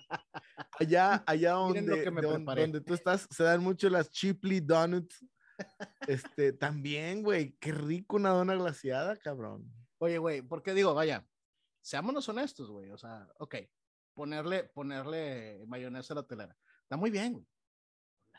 Allá, 0.78 1.22
allá 1.26 1.52
donde, 1.52 1.80
donde 2.62 2.80
tú 2.80 2.94
estás, 2.94 3.26
se 3.30 3.42
dan 3.42 3.62
mucho 3.62 3.90
las 3.90 4.10
Chipley 4.10 4.60
Donuts. 4.60 5.24
Este, 6.06 6.52
también, 6.52 7.22
güey, 7.22 7.56
qué 7.60 7.72
rico 7.72 8.16
una 8.16 8.30
dona 8.30 8.54
glaciada, 8.54 9.16
cabrón. 9.16 9.70
Oye, 9.98 10.16
güey, 10.18 10.40
porque 10.40 10.72
digo, 10.72 10.94
vaya, 10.94 11.26
seámonos 11.82 12.28
honestos, 12.28 12.70
güey. 12.70 12.90
O 12.92 12.96
sea, 12.96 13.28
ok, 13.38 13.56
ponerle, 14.14 14.64
ponerle 14.72 15.62
mayonesa 15.66 16.14
a 16.14 16.16
la 16.16 16.22
telera. 16.26 16.56
Está 16.84 16.96
muy 16.96 17.10
bien, 17.10 17.34
güey. 17.34 17.46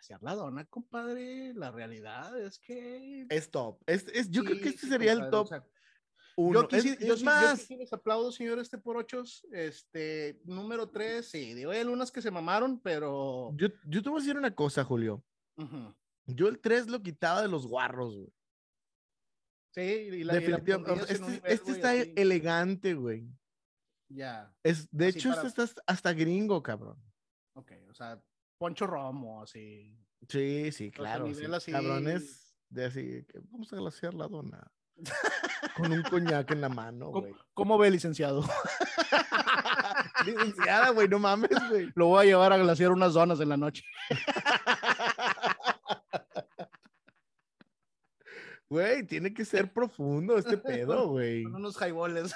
Glaciar 0.02 0.24
la 0.24 0.34
dona, 0.34 0.66
compadre. 0.66 1.54
La 1.54 1.70
realidad 1.70 2.36
es 2.40 2.58
que. 2.58 3.28
Es 3.30 3.52
top. 3.52 3.84
Es, 3.86 4.08
es- 4.14 4.32
yo 4.32 4.44
creo 4.44 4.60
que 4.60 4.70
este 4.70 4.88
sería 4.88 5.12
el 5.12 5.22
o 5.22 5.30
top 5.30 5.48
sea, 5.50 5.64
uno. 6.38 6.62
Yo, 6.62 6.66
aquí 6.66 6.76
Es- 6.90 6.98
yo, 7.00 7.18
más, 7.24 7.70
les 7.70 7.94
aplaudo, 7.94 8.32
señor, 8.32 8.58
este 8.58 8.80
por 8.80 8.98
ochos. 8.98 9.46
Este, 9.52 10.42
número 10.44 10.90
tres, 10.90 11.30
sí, 11.30 11.54
digo, 11.54 11.70
hay 11.70 11.82
algunas 11.82 12.12
que 12.12 12.22
se 12.24 12.32
mamaron, 12.32 12.80
pero. 12.80 13.52
yo, 13.56 13.68
yo 13.86 14.02
te 14.02 14.10
voy 14.10 14.18
a 14.20 14.22
decir 14.24 14.38
una 14.38 14.56
cosa, 14.56 14.84
Julio. 14.84 15.24
Yo 16.26 16.48
el 16.48 16.60
3 16.60 16.88
lo 16.88 17.04
quitaba 17.04 17.42
de 17.44 17.48
los 17.48 17.68
guarros, 17.68 18.16
güey. 18.16 18.34
Sí, 19.76 19.82
y 19.82 20.10
la, 20.10 20.16
y 20.18 20.24
la 20.24 20.34
Definitivamente. 20.34 21.02
Este, 21.14 21.20
nivel, 21.20 21.42
este 21.46 21.64
güey, 21.64 21.76
está 21.76 21.92
así, 21.92 22.14
elegante, 22.16 22.94
güey. 22.96 23.28
Ya, 24.10 24.52
Es, 24.64 24.90
de 24.92 25.08
Así 25.10 25.20
hecho, 25.20 25.30
para- 25.30 25.48
este 25.48 25.62
está 25.64 25.82
hasta 25.86 26.14
gringo, 26.14 26.64
cabrón. 26.64 26.98
ok, 27.54 27.72
o 27.90 27.94
sea, 27.94 28.22
Poncho 28.62 28.86
Romo, 28.86 29.42
así. 29.42 29.98
Sí, 30.30 30.72
sí, 30.72 30.92
claro. 30.92 31.26
sí. 31.26 31.34
nivel 31.34 31.54
así- 31.56 31.72
Cabrones 31.72 32.54
de 32.70 32.86
así, 32.86 33.26
que 33.28 33.40
vamos 33.50 33.74
a 33.74 33.78
glaciar 33.78 34.14
la 34.14 34.28
dona. 34.28 34.72
Con 35.76 35.92
un 35.92 36.04
coñac 36.04 36.52
en 36.52 36.62
la 36.62 36.70
mano, 36.70 37.08
¿Cómo, 37.08 37.22
güey. 37.22 37.34
cómo 37.56 37.78
ve, 37.80 37.90
licenciado? 37.90 38.44
Licenciada, 40.28 40.92
güey, 40.92 41.08
no 41.08 41.18
mames, 41.18 41.50
güey. 41.70 41.90
Lo 41.96 42.06
voy 42.06 42.22
a 42.22 42.26
llevar 42.30 42.54
a 42.54 42.58
glaciar 42.58 42.92
unas 42.92 43.14
zonas 43.14 43.40
en 43.40 43.50
la 43.50 43.58
noche. 43.58 43.84
Güey, 48.70 49.06
tiene 49.06 49.34
que 49.34 49.44
ser 49.44 49.74
profundo 49.74 50.38
este 50.38 50.58
pedo, 50.58 51.10
güey. 51.10 51.44
Con 51.44 51.56
unos 51.56 51.76
highballs. 51.82 52.34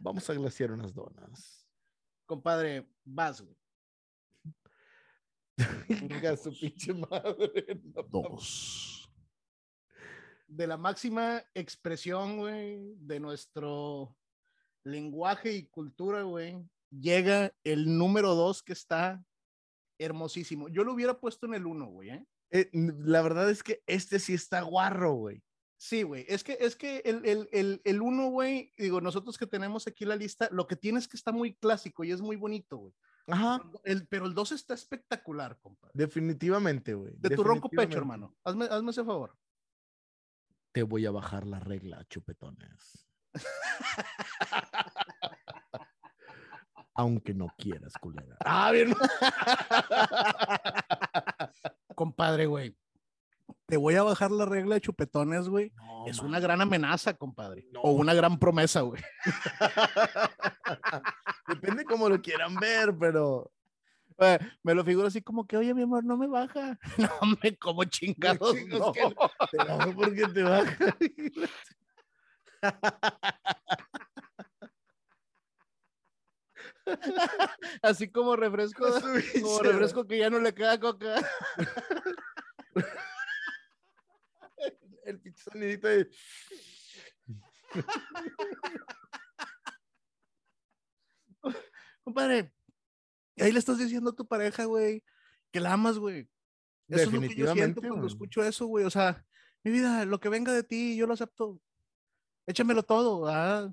Vamos 0.00 0.28
a 0.28 0.34
glaciar 0.34 0.72
unas 0.72 0.92
donas. 0.92 1.65
Compadre, 2.26 2.86
vas, 3.04 3.40
güey. 3.40 3.56
Hija 5.88 6.36
su 6.36 6.50
pinche 6.50 6.92
madre. 6.92 7.80
no. 7.94 8.02
Dos. 8.02 9.08
De 10.48 10.66
la 10.66 10.76
máxima 10.76 11.42
expresión, 11.54 12.38
güey, 12.38 12.94
de 12.98 13.18
nuestro 13.18 14.16
lenguaje 14.84 15.52
y 15.52 15.66
cultura, 15.66 16.22
güey, 16.22 16.64
llega 16.90 17.52
el 17.64 17.98
número 17.98 18.34
dos 18.34 18.62
que 18.62 18.72
está 18.72 19.24
hermosísimo. 19.98 20.68
Yo 20.68 20.84
lo 20.84 20.92
hubiera 20.92 21.18
puesto 21.18 21.46
en 21.46 21.54
el 21.54 21.66
uno, 21.66 21.86
güey, 21.86 22.10
¿eh? 22.10 22.26
Eh, 22.50 22.70
la 22.72 23.22
verdad 23.22 23.50
es 23.50 23.62
que 23.62 23.82
este 23.86 24.20
sí 24.20 24.34
está 24.34 24.60
guarro, 24.62 25.14
güey. 25.14 25.42
Sí, 25.78 26.02
güey. 26.02 26.24
Es 26.28 26.42
que, 26.42 26.56
es 26.60 26.74
que 26.74 26.98
el, 27.04 27.24
el, 27.26 27.48
el, 27.52 27.80
el 27.84 28.00
uno, 28.02 28.28
güey, 28.30 28.72
digo, 28.78 29.00
nosotros 29.00 29.36
que 29.36 29.46
tenemos 29.46 29.86
aquí 29.86 30.04
la 30.06 30.16
lista, 30.16 30.48
lo 30.50 30.66
que 30.66 30.76
tiene 30.76 30.98
es 30.98 31.06
que 31.08 31.16
está 31.16 31.32
muy 31.32 31.54
clásico 31.54 32.02
y 32.04 32.12
es 32.12 32.20
muy 32.22 32.36
bonito, 32.36 32.78
güey. 32.78 32.94
Ajá, 33.28 33.60
El, 33.84 34.06
pero 34.06 34.26
el 34.26 34.34
2 34.34 34.52
está 34.52 34.72
espectacular, 34.74 35.58
compadre. 35.60 35.92
definitivamente, 35.94 36.94
güey. 36.94 37.12
De 37.18 37.30
tu 37.30 37.42
ronco 37.42 37.68
pecho, 37.68 37.80
definitivamente. 37.82 37.96
hermano. 37.98 38.36
Hazme, 38.44 38.66
hazme 38.66 38.90
ese 38.92 39.04
favor. 39.04 39.36
Te 40.72 40.82
voy 40.84 41.06
a 41.06 41.10
bajar 41.10 41.44
la 41.46 41.58
regla, 41.58 42.04
chupetones. 42.08 43.04
Aunque 46.94 47.34
no 47.34 47.48
quieras, 47.58 47.92
culera. 48.00 48.36
Ah, 48.40 48.70
bien. 48.72 48.94
compadre, 51.94 52.46
güey. 52.46 52.74
Te 53.66 53.76
voy 53.76 53.96
a 53.96 54.04
bajar 54.04 54.30
la 54.30 54.46
regla 54.46 54.76
de 54.76 54.80
chupetones, 54.80 55.48
güey. 55.48 55.72
No, 55.74 56.06
es 56.06 56.18
man. 56.18 56.28
una 56.28 56.40
gran 56.40 56.60
amenaza, 56.60 57.14
compadre. 57.14 57.66
No, 57.72 57.80
o 57.80 57.90
una 57.90 58.14
gran 58.14 58.38
promesa, 58.38 58.82
güey. 58.82 59.02
Depende 61.48 61.84
cómo 61.84 62.08
lo 62.08 62.22
quieran 62.22 62.54
ver, 62.56 62.96
pero. 62.96 63.50
Eh, 64.18 64.38
me 64.62 64.72
lo 64.72 64.84
figuro 64.84 65.08
así 65.08 65.20
como 65.20 65.46
que, 65.46 65.56
oye, 65.56 65.74
mi 65.74 65.82
amor, 65.82 66.04
no 66.04 66.16
me 66.16 66.28
baja. 66.28 66.78
No, 66.96 67.10
me 67.42 67.56
como 67.56 67.82
chingados. 67.84 68.54
no. 68.68 68.92
que. 68.92 69.02
Te 69.50 69.56
bajo 69.58 69.92
porque 69.94 70.28
te 70.28 70.42
baja. 70.44 70.96
Así 77.82 78.08
como 78.08 78.36
refresco, 78.36 78.86
como 79.42 79.58
refresco 79.58 80.06
que 80.06 80.18
ya 80.18 80.30
no 80.30 80.38
le 80.38 80.54
queda 80.54 80.78
coca. 80.78 81.16
El 85.06 85.20
pinche 85.20 85.42
sonidito 85.42 85.86
de. 85.86 86.10
compadre, 92.02 92.52
ahí 93.38 93.52
le 93.52 93.58
estás 93.58 93.78
diciendo 93.78 94.10
a 94.10 94.14
tu 94.14 94.26
pareja, 94.26 94.64
güey, 94.64 95.04
que 95.52 95.60
la 95.60 95.72
amas, 95.72 95.98
güey. 95.98 96.28
Eso 96.88 97.02
es 97.04 97.12
lo 97.12 97.20
que 97.20 97.34
yo 97.34 97.52
siento 97.52 97.80
cuando 97.80 97.98
güey. 97.98 98.08
escucho 98.08 98.42
eso, 98.44 98.66
güey. 98.66 98.84
O 98.84 98.90
sea, 98.90 99.24
mi 99.62 99.70
vida, 99.70 100.04
lo 100.04 100.20
que 100.20 100.28
venga 100.28 100.52
de 100.52 100.64
ti, 100.64 100.96
yo 100.96 101.06
lo 101.06 101.14
acepto. 101.14 101.60
Échamelo 102.46 102.82
todo, 102.82 103.28
¿ah? 103.28 103.72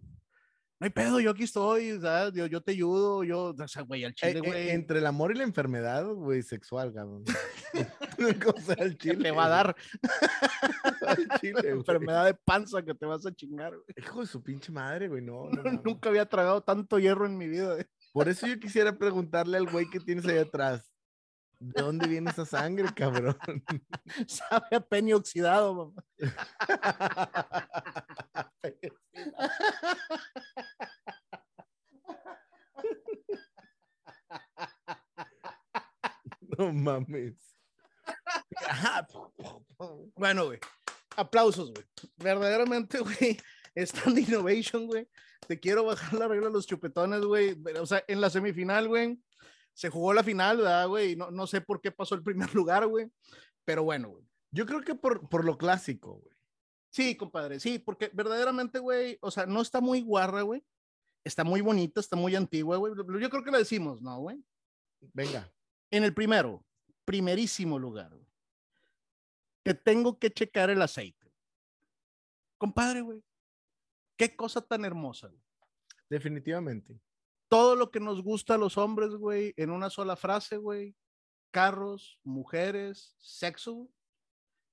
No 0.83 0.87
hay 0.87 0.91
pedo, 0.91 1.21
yo 1.21 1.31
aquí 1.31 1.43
estoy, 1.43 1.97
¿sabes? 2.01 2.33
Yo, 2.33 2.45
yo 2.45 2.59
te 2.59 2.73
ayudo, 2.73 3.23
yo, 3.23 3.55
o 3.57 3.67
sea, 3.69 3.83
güey, 3.83 4.03
al 4.03 4.11
Eh, 4.11 4.15
chile, 4.15 4.39
eh, 4.39 4.41
güey. 4.45 4.69
entre 4.71 4.99
el 4.99 5.05
amor 5.05 5.31
y 5.31 5.37
la 5.37 5.45
enfermedad, 5.45 6.05
güey, 6.05 6.41
sexual, 6.41 6.93
cabrón. 6.93 7.23
Cosa 8.43 8.73
al 8.77 8.91
que 8.97 9.11
chile. 9.11 9.23
te 9.23 9.31
va 9.31 9.45
a 9.45 9.47
dar 9.49 9.75
al 11.07 11.29
chile, 11.39 11.61
güey. 11.61 11.71
enfermedad 11.71 12.25
de 12.25 12.33
panza 12.33 12.83
que 12.83 12.93
te 12.93 13.05
vas 13.05 13.25
a 13.25 13.33
chingar, 13.33 13.69
güey. 13.71 13.85
Hijo 13.95 14.19
de 14.19 14.27
su 14.27 14.43
pinche 14.43 14.73
madre, 14.73 15.07
güey, 15.07 15.21
no. 15.21 15.49
no. 15.51 15.63
Nunca 15.85 16.09
había 16.09 16.25
tragado 16.25 16.61
tanto 16.61 16.99
hierro 16.99 17.25
en 17.27 17.37
mi 17.37 17.47
vida. 17.47 17.75
güey. 17.75 17.85
Por 18.11 18.27
eso 18.27 18.45
yo 18.45 18.59
quisiera 18.59 18.91
preguntarle 18.97 19.55
al 19.55 19.69
güey 19.71 19.89
que 19.89 20.01
tienes 20.01 20.25
ahí 20.25 20.39
atrás. 20.39 20.91
¿De 21.61 21.81
dónde 21.81 22.07
viene 22.09 22.29
esa 22.29 22.45
sangre, 22.45 22.89
cabrón? 22.93 23.37
Sabe 24.27 24.75
a 24.75 24.81
penny 24.81 25.13
oxidado, 25.13 25.73
mamá. 25.73 26.03
No 36.63 36.71
mames. 36.71 37.35
Ajá. 38.67 39.07
Bueno, 40.15 40.45
güey. 40.45 40.59
Aplausos, 41.17 41.71
güey. 41.71 41.85
Verdaderamente, 42.17 42.99
güey. 42.99 43.37
Stand 43.75 44.19
Innovation, 44.19 44.87
güey. 44.87 45.07
Te 45.47 45.59
quiero 45.59 45.83
bajar 45.83 46.13
la 46.13 46.27
regla 46.27 46.47
de 46.47 46.53
los 46.53 46.67
chupetones, 46.67 47.21
güey. 47.21 47.57
O 47.79 47.85
sea, 47.85 48.03
en 48.07 48.21
la 48.21 48.29
semifinal, 48.29 48.87
güey. 48.87 49.19
Se 49.73 49.89
jugó 49.89 50.13
la 50.13 50.23
final, 50.23 50.57
¿verdad, 50.57 50.87
güey? 50.87 51.15
No, 51.15 51.31
no 51.31 51.47
sé 51.47 51.59
por 51.59 51.81
qué 51.81 51.91
pasó 51.91 52.15
el 52.15 52.23
primer 52.23 52.53
lugar, 52.55 52.87
güey. 52.87 53.11
Pero 53.65 53.83
bueno, 53.83 54.09
güey. 54.09 54.23
Yo 54.51 54.65
creo 54.65 54.81
que 54.81 54.95
por, 54.95 55.27
por 55.27 55.43
lo 55.43 55.57
clásico, 55.57 56.19
güey. 56.19 56.37
Sí, 56.91 57.17
compadre, 57.17 57.59
sí, 57.59 57.79
porque 57.79 58.11
verdaderamente, 58.13 58.77
güey, 58.77 59.17
o 59.19 59.31
sea, 59.31 59.47
no 59.47 59.61
está 59.61 59.81
muy 59.81 60.01
guarra, 60.01 60.43
güey. 60.43 60.63
Está 61.23 61.43
muy 61.43 61.61
bonita, 61.61 61.99
está 61.99 62.15
muy 62.15 62.35
antigua, 62.35 62.77
güey. 62.77 62.93
Yo 63.19 63.29
creo 63.31 63.43
que 63.43 63.49
la 63.49 63.57
decimos, 63.57 63.99
¿no, 64.01 64.19
güey? 64.19 64.43
Venga. 65.11 65.51
En 65.93 66.03
el 66.03 66.11
primero, 66.13 66.65
primerísimo 67.05 67.77
lugar, 67.77 68.09
güey. 68.09 68.25
Te 69.61 69.75
tengo 69.75 70.17
que 70.17 70.31
checar 70.31 70.71
el 70.71 70.81
aceite. 70.81 71.31
Compadre, 72.57 73.01
güey. 73.01 73.23
Qué 74.17 74.35
cosa 74.35 74.61
tan 74.61 74.85
hermosa, 74.85 75.27
güey. 75.27 75.41
Definitivamente. 76.09 76.99
Todo 77.47 77.75
lo 77.75 77.91
que 77.91 77.99
nos 77.99 78.23
gusta 78.23 78.55
a 78.55 78.57
los 78.57 78.77
hombres, 78.77 79.11
güey, 79.11 79.53
en 79.55 79.69
una 79.69 79.91
sola 79.91 80.15
frase, 80.15 80.57
güey. 80.57 80.95
Carros, 81.51 82.19
mujeres, 82.23 83.15
sexo. 83.19 83.73
güey. 83.73 83.89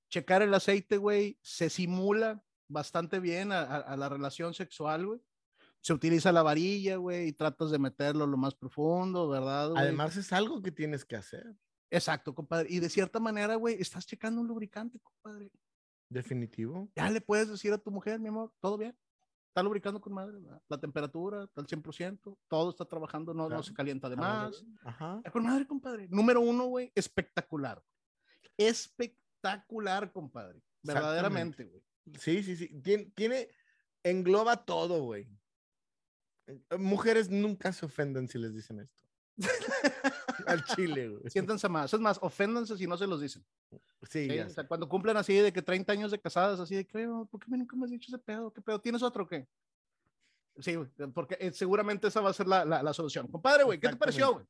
Checar 0.08 0.40
el 0.40 0.54
aceite, 0.54 0.96
güey, 0.96 1.38
se 1.42 1.68
simula 1.68 2.42
bastante 2.66 3.20
bien 3.20 3.52
a, 3.52 3.60
a- 3.60 3.76
a 3.80 3.96
la 3.98 4.08
relación 4.08 4.54
sexual, 4.54 5.06
güey. 5.06 5.20
Se 5.82 5.92
utiliza 5.94 6.30
la 6.32 6.42
varilla, 6.42 6.96
güey, 6.96 7.28
y 7.28 7.32
tratas 7.32 7.70
de 7.70 7.78
meterlo 7.78 8.26
lo 8.26 8.36
más 8.36 8.54
profundo, 8.54 9.28
¿verdad? 9.28 9.70
güey? 9.70 9.82
Además 9.82 10.16
es 10.16 10.32
algo 10.32 10.60
que 10.62 10.70
tienes 10.72 11.04
que 11.04 11.16
hacer. 11.16 11.56
Exacto, 11.90 12.34
compadre. 12.34 12.68
Y 12.70 12.78
de 12.80 12.88
cierta 12.90 13.18
manera, 13.18 13.54
güey, 13.56 13.80
estás 13.80 14.06
checando 14.06 14.40
un 14.40 14.46
lubricante, 14.46 15.00
compadre. 15.00 15.50
Definitivo. 16.08 16.90
Ya 16.94 17.08
le 17.10 17.20
puedes 17.20 17.48
decir 17.48 17.72
a 17.72 17.78
tu 17.78 17.90
mujer, 17.90 18.20
mi 18.20 18.28
amor, 18.28 18.52
todo 18.60 18.76
bien. 18.76 18.96
Está 19.48 19.62
lubricando 19.64 20.00
con 20.00 20.12
madre, 20.12 20.38
¿verdad? 20.38 20.62
la 20.68 20.78
temperatura 20.78 21.42
está 21.44 21.60
al 21.60 21.66
100%, 21.66 22.38
todo 22.46 22.70
está 22.70 22.84
trabajando, 22.84 23.34
no, 23.34 23.44
no 23.44 23.48
Claro. 23.48 23.62
se 23.64 23.74
calienta 23.74 24.08
de 24.08 24.16
más. 24.16 24.64
Ajá. 24.84 25.16
Está 25.16 25.30
Con 25.32 25.42
madre, 25.44 25.66
compadre. 25.66 26.06
Número 26.08 26.40
uno, 26.40 26.66
güey, 26.66 26.92
espectacular. 26.94 27.82
Espectacular, 28.56 30.12
compadre. 30.12 30.62
Verdaderamente, 30.82 31.64
güey. 31.64 31.82
Sí, 32.18 32.42
sí, 32.42 32.56
sí. 32.56 32.68
Tiene, 32.80 33.04
tiene, 33.16 33.48
engloba 34.04 34.64
todo, 34.64 35.02
güey. 35.02 35.28
Eh, 36.70 36.76
Mujeres 36.78 37.28
nunca 37.30 37.72
se 37.72 37.86
ofenden 37.86 38.28
si 38.28 38.38
les 38.38 38.54
dicen 38.54 38.80
esto. 38.80 39.04
Al 40.46 40.64
chile, 40.64 41.08
güey. 41.08 41.30
Siéntanse 41.30 41.68
más. 41.68 41.92
Es 41.92 42.00
más, 42.00 42.18
oféndanse 42.22 42.76
si 42.76 42.86
no 42.86 42.96
se 42.96 43.06
los 43.06 43.20
dicen. 43.20 43.44
Sí, 44.08 44.28
¿sí? 44.28 44.38
O 44.40 44.48
sea, 44.50 44.66
cuando 44.66 44.88
cumplen 44.88 45.16
así 45.16 45.34
de 45.34 45.52
que 45.52 45.62
30 45.62 45.92
años 45.92 46.10
de 46.10 46.18
casadas, 46.20 46.58
así 46.60 46.74
de 46.74 46.86
que, 46.86 47.06
"Oye, 47.06 47.26
¿por 47.30 47.40
qué 47.40 47.50
me- 47.50 47.58
nunca 47.58 47.76
me 47.76 47.84
has 47.84 47.90
dicho 47.90 48.08
ese 48.08 48.18
pedo? 48.18 48.52
¿Qué 48.52 48.60
pedo? 48.60 48.80
¿Tienes 48.80 49.02
otro 49.02 49.24
o 49.24 49.26
qué? 49.26 49.46
Sí, 50.58 50.74
güey, 50.74 50.88
porque 51.14 51.36
eh, 51.40 51.52
seguramente 51.52 52.08
esa 52.08 52.20
va 52.20 52.30
a 52.30 52.34
ser 52.34 52.46
la, 52.48 52.64
la, 52.64 52.82
la 52.82 52.92
solución. 52.92 53.28
Compadre, 53.28 53.64
güey, 53.64 53.78
¿qué 53.78 53.88
te 53.88 53.96
pareció, 53.96 54.32
güey? 54.32 54.46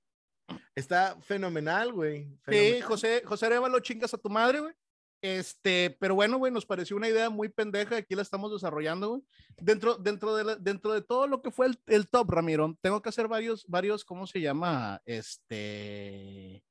Está 0.75 1.21
fenomenal, 1.23 1.93
güey. 1.93 2.27
Sí. 2.49 2.81
José, 2.81 3.23
José 3.25 3.47
Arevalo, 3.47 3.79
chingas 3.81 4.13
a 4.15 4.19
tu 4.19 4.29
madre, 4.31 4.61
güey. 4.61 4.75
Este, 5.23 5.97
pero 6.01 6.15
bueno, 6.15 6.39
güey, 6.39 6.51
nos 6.51 6.65
pareció 6.65 6.97
una 6.97 7.09
idea 7.09 7.29
muy 7.29 7.51
pendeja, 7.51 7.97
aquí 7.97 8.15
la 8.15 8.23
estamos 8.23 8.53
desarrollando, 8.53 9.09
güey. 9.11 9.23
Dentro, 9.59 9.97
dentro, 9.97 10.35
de 10.35 10.57
dentro 10.57 10.93
de 10.95 11.03
todo 11.03 11.27
lo 11.27 11.43
que 11.43 11.51
fue 11.51 11.67
el, 11.67 11.79
el 11.87 12.09
top, 12.09 12.31
Ramiro, 12.31 12.79
tengo 12.81 13.03
que 13.03 13.11
hacer 13.11 13.29
varios, 13.29 13.67
varios, 13.67 14.05
¿cómo 14.05 14.27
se 14.27 14.41
llama? 14.41 15.03
Este, 15.05 16.65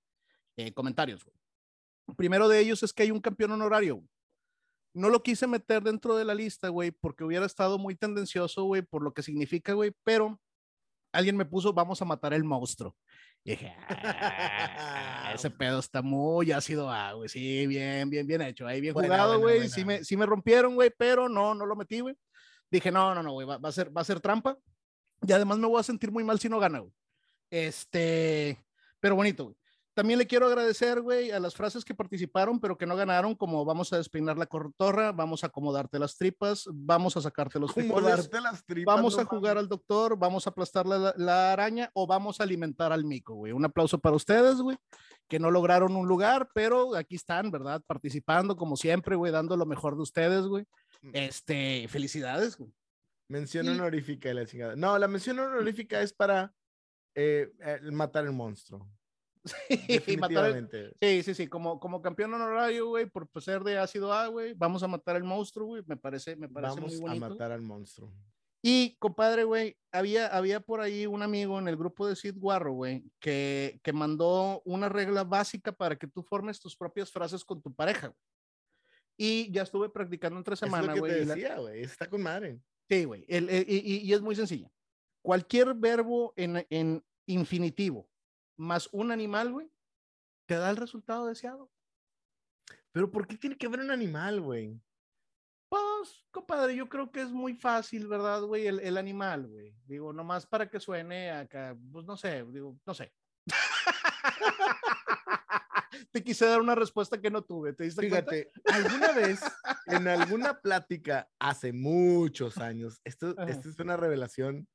eh, 0.58 0.74
comentarios. 0.74 1.26
Primero 2.18 2.48
de 2.48 2.60
ellos 2.60 2.82
es 2.82 2.92
que 2.92 3.04
hay 3.04 3.12
un 3.12 3.22
campeón 3.22 3.52
honorario. 3.52 4.04
No 4.96 5.10
lo 5.10 5.22
quise 5.22 5.46
meter 5.46 5.84
dentro 5.84 6.18
de 6.18 6.26
la 6.26 6.34
lista, 6.34 6.70
güey, 6.70 6.90
porque 6.90 7.24
hubiera 7.24 7.46
estado 7.46 7.78
muy 7.78 7.96
tendencioso, 7.96 8.64
güey, 8.64 8.82
por 8.82 9.04
lo 9.04 9.14
que 9.14 9.22
significa, 9.22 9.74
güey, 9.74 9.92
pero 10.04 10.42
alguien 11.14 11.38
me 11.38 11.46
puso, 11.46 11.72
vamos 11.72 12.02
a 12.02 12.06
matar 12.06 12.34
el 12.34 12.44
monstruo. 12.44 12.96
Y 13.44 13.52
dije, 13.52 13.74
"Ah, 13.88 15.32
ese 15.36 15.50
pedo 15.50 15.80
está 15.80 16.02
muy 16.02 16.52
ácido, 16.52 16.90
ah, 16.90 17.14
güey, 17.14 17.30
sí, 17.30 17.66
bien, 17.68 18.10
bien, 18.10 18.28
bien 18.28 18.42
hecho, 18.42 18.68
ahí 18.68 18.82
bien 18.82 18.94
Buena, 18.94 19.16
jugado, 19.16 19.40
güey, 19.40 19.70
sí 19.70 19.86
me, 19.86 20.04
sí 20.04 20.18
me 20.18 20.26
rompieron, 20.26 20.76
güey, 20.76 20.92
pero 20.96 21.30
no, 21.30 21.56
no 21.56 21.66
lo 21.66 21.76
metí, 21.76 22.02
güey. 22.02 22.16
Dije, 22.70 22.92
no, 22.92 23.16
no, 23.16 23.24
no, 23.24 23.32
güey, 23.32 23.48
va, 23.48 23.58
va 23.58 23.70
a 23.70 23.72
ser, 23.72 23.96
va 23.96 24.02
a 24.02 24.06
ser 24.06 24.20
trampa. 24.20 24.58
Y 25.26 25.32
además 25.32 25.58
me 25.58 25.68
voy 25.68 25.80
a 25.80 25.84
sentir 25.84 26.12
muy 26.12 26.24
mal 26.24 26.40
si 26.40 26.50
no 26.50 26.60
gana, 26.60 26.80
güey. 26.80 26.94
Este, 27.50 28.58
pero 29.00 29.16
bonito, 29.16 29.46
güey. 29.46 29.56
También 30.00 30.18
le 30.18 30.28
quiero 30.28 30.46
agradecer, 30.48 31.02
güey, 31.02 31.30
a 31.32 31.42
las 31.42 31.56
frases 31.56 31.84
que 31.84 31.94
participaron, 31.94 32.62
pero 32.62 32.78
que 32.78 32.86
no 32.86 32.96
ganaron, 32.96 33.36
como 33.36 33.66
vamos 33.66 33.92
a 33.92 33.98
despeinar 33.98 34.38
la 34.38 34.46
cortorra, 34.46 35.12
vamos 35.12 35.44
a 35.44 35.48
acomodarte 35.48 36.00
las 36.00 36.16
tripas, 36.16 36.70
vamos 36.72 37.18
a 37.18 37.22
sacarte 37.22 37.60
los 37.60 37.74
frijoles, 37.74 38.30
las 38.32 38.64
tripas. 38.66 38.96
vamos 38.96 39.18
no 39.18 39.24
a 39.24 39.26
jugar 39.26 39.56
mames. 39.56 39.64
al 39.64 39.68
doctor, 39.68 40.18
vamos 40.18 40.48
a 40.48 40.52
aplastar 40.52 40.86
la, 40.86 41.14
la 41.18 41.52
araña 41.52 41.90
o 41.94 42.08
vamos 42.08 42.40
a 42.40 42.44
alimentar 42.44 42.94
al 42.94 43.04
mico, 43.04 43.34
güey. 43.36 43.52
Un 43.52 43.66
aplauso 43.66 44.00
para 44.00 44.16
ustedes, 44.16 44.62
güey, 44.62 44.78
que 45.28 45.38
no 45.38 45.52
lograron 45.52 45.94
un 45.98 46.08
lugar, 46.08 46.50
pero 46.54 46.96
aquí 46.96 47.16
están, 47.18 47.52
¿verdad? 47.52 47.82
Participando 47.86 48.56
como 48.56 48.78
siempre, 48.78 49.18
güey, 49.18 49.34
dando 49.34 49.58
lo 49.58 49.66
mejor 49.66 49.98
de 49.98 50.04
ustedes, 50.04 50.46
güey. 50.46 50.64
Mm. 51.02 51.12
Este, 51.12 51.88
felicidades, 51.90 52.56
güey. 52.56 52.72
Mención 53.28 53.66
Y- 53.66 53.70
honorífica 53.72 54.30
y 54.30 54.34
la 54.34 54.46
chingada. 54.46 54.78
No, 54.78 54.98
la 54.98 55.10
mención 55.10 55.38
honorífica 55.40 56.02
es 56.02 56.14
para 56.14 56.54
eh, 57.16 57.52
matar 57.92 58.24
el 58.24 58.32
monstruo. 58.32 58.90
Y 60.08 60.18
matar 60.18 60.46
el-. 60.56 60.96
Sí, 61.02 61.24
sí, 61.24 61.34
sí, 61.34 61.48
como, 61.48 61.80
como 61.80 62.02
campeón 62.02 62.34
honorario, 62.34 62.88
güey, 62.88 63.06
por 63.06 63.28
pues, 63.28 63.46
ser 63.46 63.64
de 63.64 63.78
ácido 63.78 64.12
A, 64.14 64.28
güey, 64.28 64.54
vamos 64.54 64.84
a 64.84 64.88
matar 64.88 65.16
al 65.16 65.24
monstruo, 65.24 65.68
güey, 65.68 65.84
me 65.86 65.98
parece, 65.98 66.36
me 66.36 66.48
parece 66.50 66.76
Vamos 66.76 66.92
muy 66.94 67.00
a 67.00 67.02
bonito. 67.14 67.30
matar 67.30 67.52
al 67.52 67.62
monstruo. 67.62 68.12
Y, 68.62 68.98
compadre, 69.00 69.46
güey, 69.46 69.78
había, 69.92 70.28
había 70.28 70.60
por 70.60 70.82
ahí 70.82 71.06
un 71.06 71.22
amigo 71.24 71.58
en 71.60 71.68
el 71.70 71.78
grupo 71.78 72.06
de 72.08 72.16
Sid 72.18 72.36
Guarro, 72.38 72.74
güey, 72.74 73.06
que, 73.20 73.80
que 73.84 73.94
mandó 73.94 74.62
una 74.66 74.90
regla 74.90 75.24
básica 75.24 75.72
para 75.72 75.96
que 75.96 76.08
tú 76.08 76.24
formes 76.24 76.60
tus 76.60 76.76
propias 76.76 77.10
frases 77.10 77.46
con 77.46 77.62
tu 77.62 77.74
pareja, 77.74 78.08
güey. 78.08 78.20
Y 79.22 79.52
ya 79.52 79.64
estuve 79.64 79.90
practicando 79.90 80.38
entre 80.38 80.54
Es 80.56 80.62
lo 80.62 80.68
semana, 80.68 80.94
que 80.94 81.00
güey. 81.00 81.12
te 81.14 81.26
la- 81.26 81.36
decía, 81.36 81.58
güey. 81.58 81.82
Está 81.84 82.10
con 82.10 82.22
madre. 82.22 82.60
Sí, 82.90 83.04
güey. 83.06 83.26
y, 83.28 83.38
y- 83.38 83.98
y 84.10 84.14
es 84.14 84.22
muy 84.22 84.36
sencilla. 84.36 84.70
Cualquier 85.22 85.74
verbo 85.74 86.34
en, 86.38 86.66
en 86.70 87.04
infinitivo 87.28 88.10
más 88.60 88.90
un 88.92 89.12
animal, 89.12 89.52
güey, 89.52 89.72
te 90.46 90.56
da 90.56 90.70
el 90.70 90.78
resultado 90.78 91.26
deseado. 91.26 91.72
Pero 92.92 93.10
¿por 93.10 93.28
qué 93.28 93.38
tiene 93.38 93.58
que 93.58 93.68
haber 93.68 93.80
un 93.80 93.92
animal, 93.92 94.42
güey? 94.42 94.80
Pues, 95.70 96.26
compadre, 96.32 96.76
yo 96.76 96.90
creo 96.90 97.12
que 97.12 97.22
es 97.22 97.30
muy 97.30 97.54
fácil, 97.54 98.08
¿verdad, 98.08 98.42
güey? 98.42 98.68
El, 98.68 98.80
el 98.80 98.98
animal, 98.98 99.48
güey. 99.48 99.76
Digo, 99.86 100.12
nomás 100.12 100.46
para 100.46 100.70
que 100.70 100.80
suene 100.80 101.32
acá, 101.32 101.78
pues 101.92 102.06
no 102.06 102.18
sé, 102.18 102.44
digo, 102.46 102.78
no 102.86 102.94
sé. 102.94 103.14
te 106.12 106.24
quise 106.24 106.46
dar 106.46 106.60
una 106.60 106.76
respuesta 106.76 107.22
que 107.22 107.30
no 107.30 107.44
tuve, 107.44 107.74
¿te 107.74 107.84
diste 107.84 108.10
cuenta? 108.10 108.32
Fíjate, 108.32 108.52
alguna 108.66 109.12
vez 109.12 109.42
en 109.86 110.08
alguna 110.08 110.60
plática 110.60 111.30
hace 111.40 111.72
muchos 111.72 112.58
años, 112.58 113.00
esto, 113.04 113.36
Ajá. 113.38 113.50
esto 113.50 113.70
es 113.70 113.80
una 113.80 113.96
revelación 113.96 114.68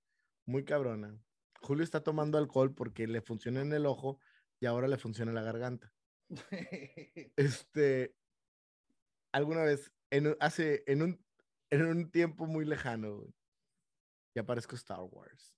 muy 0.47 0.64
cabrona. 0.64 1.18
Julio 1.65 1.83
está 1.83 2.03
tomando 2.03 2.37
alcohol 2.37 2.75
porque 2.75 3.07
le 3.07 3.23
funciona 3.23 3.62
en 3.62 3.73
el 3.73 3.87
ojo 3.87 4.21
y 4.61 4.67
ahora 4.67 4.87
le 4.87 4.99
funciona 4.99 5.31
en 5.31 5.37
la 5.37 5.43
garganta. 5.43 5.93
Este, 7.37 8.15
alguna 9.33 9.62
vez, 9.62 9.93
en, 10.11 10.37
hace, 10.41 10.85
en 10.87 11.03
un, 11.03 11.25
en 11.71 11.87
un 11.87 12.11
tiempo 12.11 12.47
muy 12.47 12.65
lejano, 12.65 13.17
güey, 13.17 13.35
y 14.35 14.39
aparezco 14.39 14.77
Star 14.77 15.01
Wars. 15.01 15.55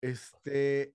Este, 0.00 0.94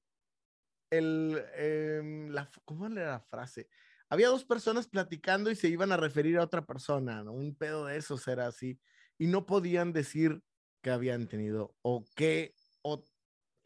el, 0.91 1.43
em, 1.55 2.29
la, 2.29 2.49
¿cómo 2.65 2.87
era 2.87 3.11
la 3.11 3.19
frase? 3.21 3.69
Había 4.09 4.27
dos 4.27 4.45
personas 4.45 4.87
platicando 4.87 5.49
y 5.51 5.55
se 5.55 5.69
iban 5.69 5.91
a 5.91 5.97
referir 5.97 6.37
a 6.37 6.43
otra 6.43 6.65
persona, 6.65 7.23
¿no? 7.23 7.33
Un 7.33 7.55
pedo 7.55 7.85
de 7.85 7.97
esos 7.97 8.27
era 8.27 8.47
así. 8.47 8.79
Y 9.17 9.27
no 9.27 9.45
podían 9.45 9.93
decir 9.93 10.41
que 10.81 10.91
habían 10.91 11.27
tenido 11.27 11.75
o 11.81 12.05
que 12.15 12.53
o 12.81 13.03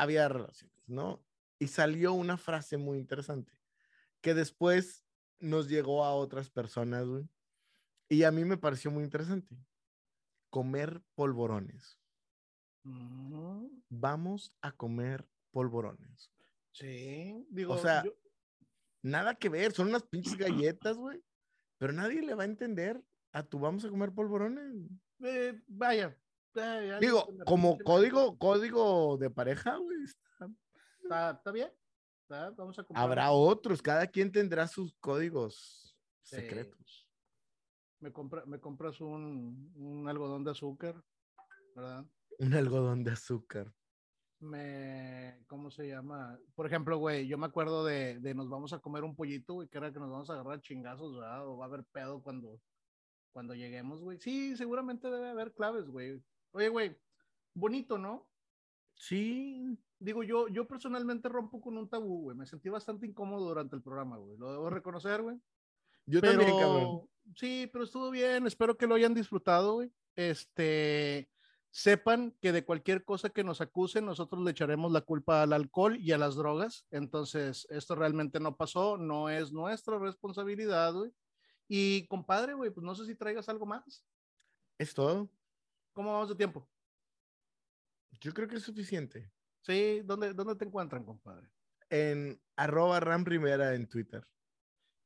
había 0.01 0.27
relaciones, 0.27 0.75
¿no? 0.87 1.23
Y 1.59 1.67
salió 1.67 2.13
una 2.13 2.37
frase 2.37 2.77
muy 2.77 2.97
interesante 2.97 3.53
que 4.21 4.33
después 4.33 5.05
nos 5.39 5.67
llegó 5.69 6.03
a 6.05 6.13
otras 6.15 6.49
personas, 6.49 7.07
güey. 7.07 7.29
Y 8.09 8.23
a 8.23 8.31
mí 8.31 8.43
me 8.45 8.57
pareció 8.57 8.89
muy 8.91 9.03
interesante. 9.03 9.55
Comer 10.49 11.01
polvorones. 11.15 11.99
Mm, 12.83 13.67
Vamos 13.89 14.53
a 14.61 14.71
comer 14.71 15.27
polvorones. 15.51 16.31
sí, 16.71 17.45
digo, 17.49 17.73
O 17.73 17.77
sea, 17.77 18.03
yo- 18.03 18.13
Nada 19.03 19.33
que 19.35 19.49
ver, 19.49 19.71
son 19.71 19.87
unas 19.89 20.03
pinches 20.03 20.33
galletas, 20.79 20.97
güey. 20.97 21.23
Pero 21.79 21.93
nadie 21.93 22.21
le 22.21 22.33
va 22.35 22.43
a 22.43 22.45
entender 22.45 23.03
a 23.33 23.43
tu 23.43 23.59
vamos 23.59 23.83
a 23.85 23.89
comer 23.89 24.11
polvorones. 24.13 24.73
eh, 25.23 25.59
vaya. 25.67 26.17
Eh, 26.55 26.97
Digo, 26.99 27.27
como 27.45 27.77
código, 27.79 28.37
código 28.37 29.17
de 29.17 29.29
pareja, 29.29 29.77
güey. 29.77 29.97
está- 30.03 30.49
Está, 31.03 31.31
está 31.31 31.51
bien. 31.51 31.71
está, 32.23 32.51
vamos 32.51 32.77
a. 32.79 32.85
Habrá 32.93 33.31
otros, 33.31 33.81
cada 33.81 34.07
quien 34.07 34.31
tendrá 34.31 34.67
sus 34.67 34.93
códigos 34.99 35.97
Sí. 36.23 36.35
secretos. 36.37 37.07
Me, 37.99 38.11
compra- 38.11 38.45
me 38.45 38.59
compras 38.59 38.99
un, 39.01 39.71
un 39.75 40.07
algodón 40.09 40.43
de 40.43 40.51
azúcar, 40.51 41.03
¿verdad? 41.75 42.05
Un 42.39 42.53
algodón 42.53 43.03
de 43.03 43.11
azúcar. 43.11 43.71
Me, 44.39 45.43
¿cómo 45.47 45.69
se 45.69 45.87
llama? 45.87 46.39
Por 46.55 46.65
ejemplo, 46.65 46.97
güey, 46.97 47.27
yo 47.27 47.37
me 47.37 47.45
acuerdo 47.45 47.85
de, 47.85 48.19
de 48.19 48.33
nos 48.33 48.49
vamos 48.49 48.73
a 48.73 48.79
comer 48.79 49.03
un 49.03 49.15
pollito, 49.15 49.53
güey, 49.53 49.67
que 49.67 49.77
era 49.77 49.93
que 49.93 49.99
nos 49.99 50.09
vamos 50.09 50.29
a 50.29 50.33
agarrar 50.33 50.61
chingazos, 50.61 51.13
¿verdad? 51.15 51.47
O 51.47 51.57
va 51.57 51.65
a 51.65 51.67
haber 51.67 51.83
pedo 51.91 52.23
cuando, 52.23 52.59
cuando 53.33 53.53
lleguemos, 53.53 54.01
güey. 54.01 54.17
Sí, 54.19 54.55
seguramente 54.57 55.11
debe 55.11 55.29
haber 55.29 55.53
claves, 55.53 55.85
güey. 55.87 56.23
Oye, 56.51 56.69
güey, 56.69 56.97
bonito, 57.53 57.97
¿no? 57.97 58.27
Sí, 58.93 59.77
Digo, 60.01 60.23
yo, 60.23 60.47
yo 60.47 60.67
personalmente 60.67 61.29
rompo 61.29 61.61
con 61.61 61.77
un 61.77 61.87
tabú, 61.87 62.23
güey. 62.23 62.35
Me 62.35 62.47
sentí 62.47 62.69
bastante 62.69 63.05
incómodo 63.05 63.49
durante 63.49 63.75
el 63.75 63.83
programa, 63.83 64.17
güey. 64.17 64.35
Lo 64.35 64.51
debo 64.51 64.67
reconocer, 64.71 65.21
güey. 65.21 65.37
yo 66.07 66.21
pero, 66.21 66.39
también, 66.39 66.57
cabrón. 66.57 67.01
Sí, 67.35 67.69
pero 67.71 67.83
estuvo 67.83 68.09
bien. 68.09 68.47
Espero 68.47 68.75
que 68.75 68.87
lo 68.87 68.95
hayan 68.95 69.13
disfrutado, 69.13 69.75
güey. 69.75 69.91
Este, 70.15 71.29
sepan 71.69 72.35
que 72.41 72.51
de 72.51 72.65
cualquier 72.65 73.05
cosa 73.05 73.29
que 73.29 73.43
nos 73.43 73.61
acusen, 73.61 74.03
nosotros 74.03 74.43
le 74.43 74.49
echaremos 74.49 74.91
la 74.91 75.01
culpa 75.01 75.43
al 75.43 75.53
alcohol 75.53 75.95
y 75.99 76.13
a 76.13 76.17
las 76.17 76.33
drogas. 76.33 76.87
Entonces, 76.89 77.67
esto 77.69 77.93
realmente 77.93 78.39
no 78.39 78.57
pasó, 78.57 78.97
no 78.97 79.29
es 79.29 79.51
nuestra 79.51 79.99
responsabilidad, 79.99 80.95
güey. 80.95 81.11
Y 81.67 82.07
compadre, 82.07 82.55
güey, 82.55 82.71
pues 82.71 82.83
no 82.83 82.95
sé 82.95 83.05
si 83.05 83.13
traigas 83.13 83.49
algo 83.49 83.67
más. 83.67 84.03
Es 84.79 84.95
todo. 84.95 85.29
¿Cómo 85.93 86.13
vamos 86.13 86.29
de 86.29 86.35
tiempo? 86.35 86.67
Yo 88.19 88.33
creo 88.33 88.47
que 88.47 88.57
es 88.57 88.63
suficiente. 88.63 89.31
Sí, 89.61 90.01
¿dónde, 90.05 90.33
dónde 90.33 90.55
te 90.55 90.65
encuentran, 90.65 91.03
compadre? 91.03 91.49
En 91.89 92.41
arroba 92.55 92.99
Ram 92.99 93.25
Rivera 93.25 93.75
en 93.75 93.87
Twitter. 93.87 94.25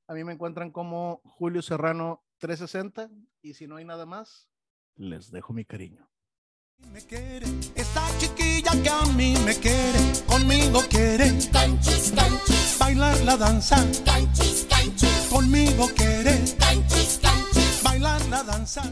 A 0.07 0.13
mí 0.13 0.23
me 0.23 0.33
encuentran 0.33 0.71
como 0.71 1.21
Julio 1.25 1.61
Serrano 1.61 2.23
360 2.37 3.09
y 3.41 3.55
si 3.55 3.67
no 3.67 3.77
hay 3.77 3.85
nada 3.85 4.05
más, 4.05 4.47
les 4.95 5.31
dejo 5.31 5.53
mi 5.53 5.65
cariño. 5.65 6.07
Me 6.91 7.01
quiere, 7.01 7.47
esta 7.73 8.05
chiquilla 8.19 8.71
que 8.83 8.89
a 8.89 9.01
mí 9.15 9.35
me 9.45 9.55
quiere, 9.55 9.99
conmigo 10.27 10.81
quiere 10.89 11.31
canchis, 11.51 12.11
canchis. 12.15 12.77
bailar 12.79 13.19
la 13.21 13.37
danza, 13.37 13.77
canchis, 14.05 14.67
canchis. 14.69 15.27
conmigo 15.31 15.87
quiere 15.95 16.37
canchis, 16.59 17.19
canchis. 17.21 17.81
bailar 17.83 18.23
la 18.27 18.43
danza. 18.43 18.83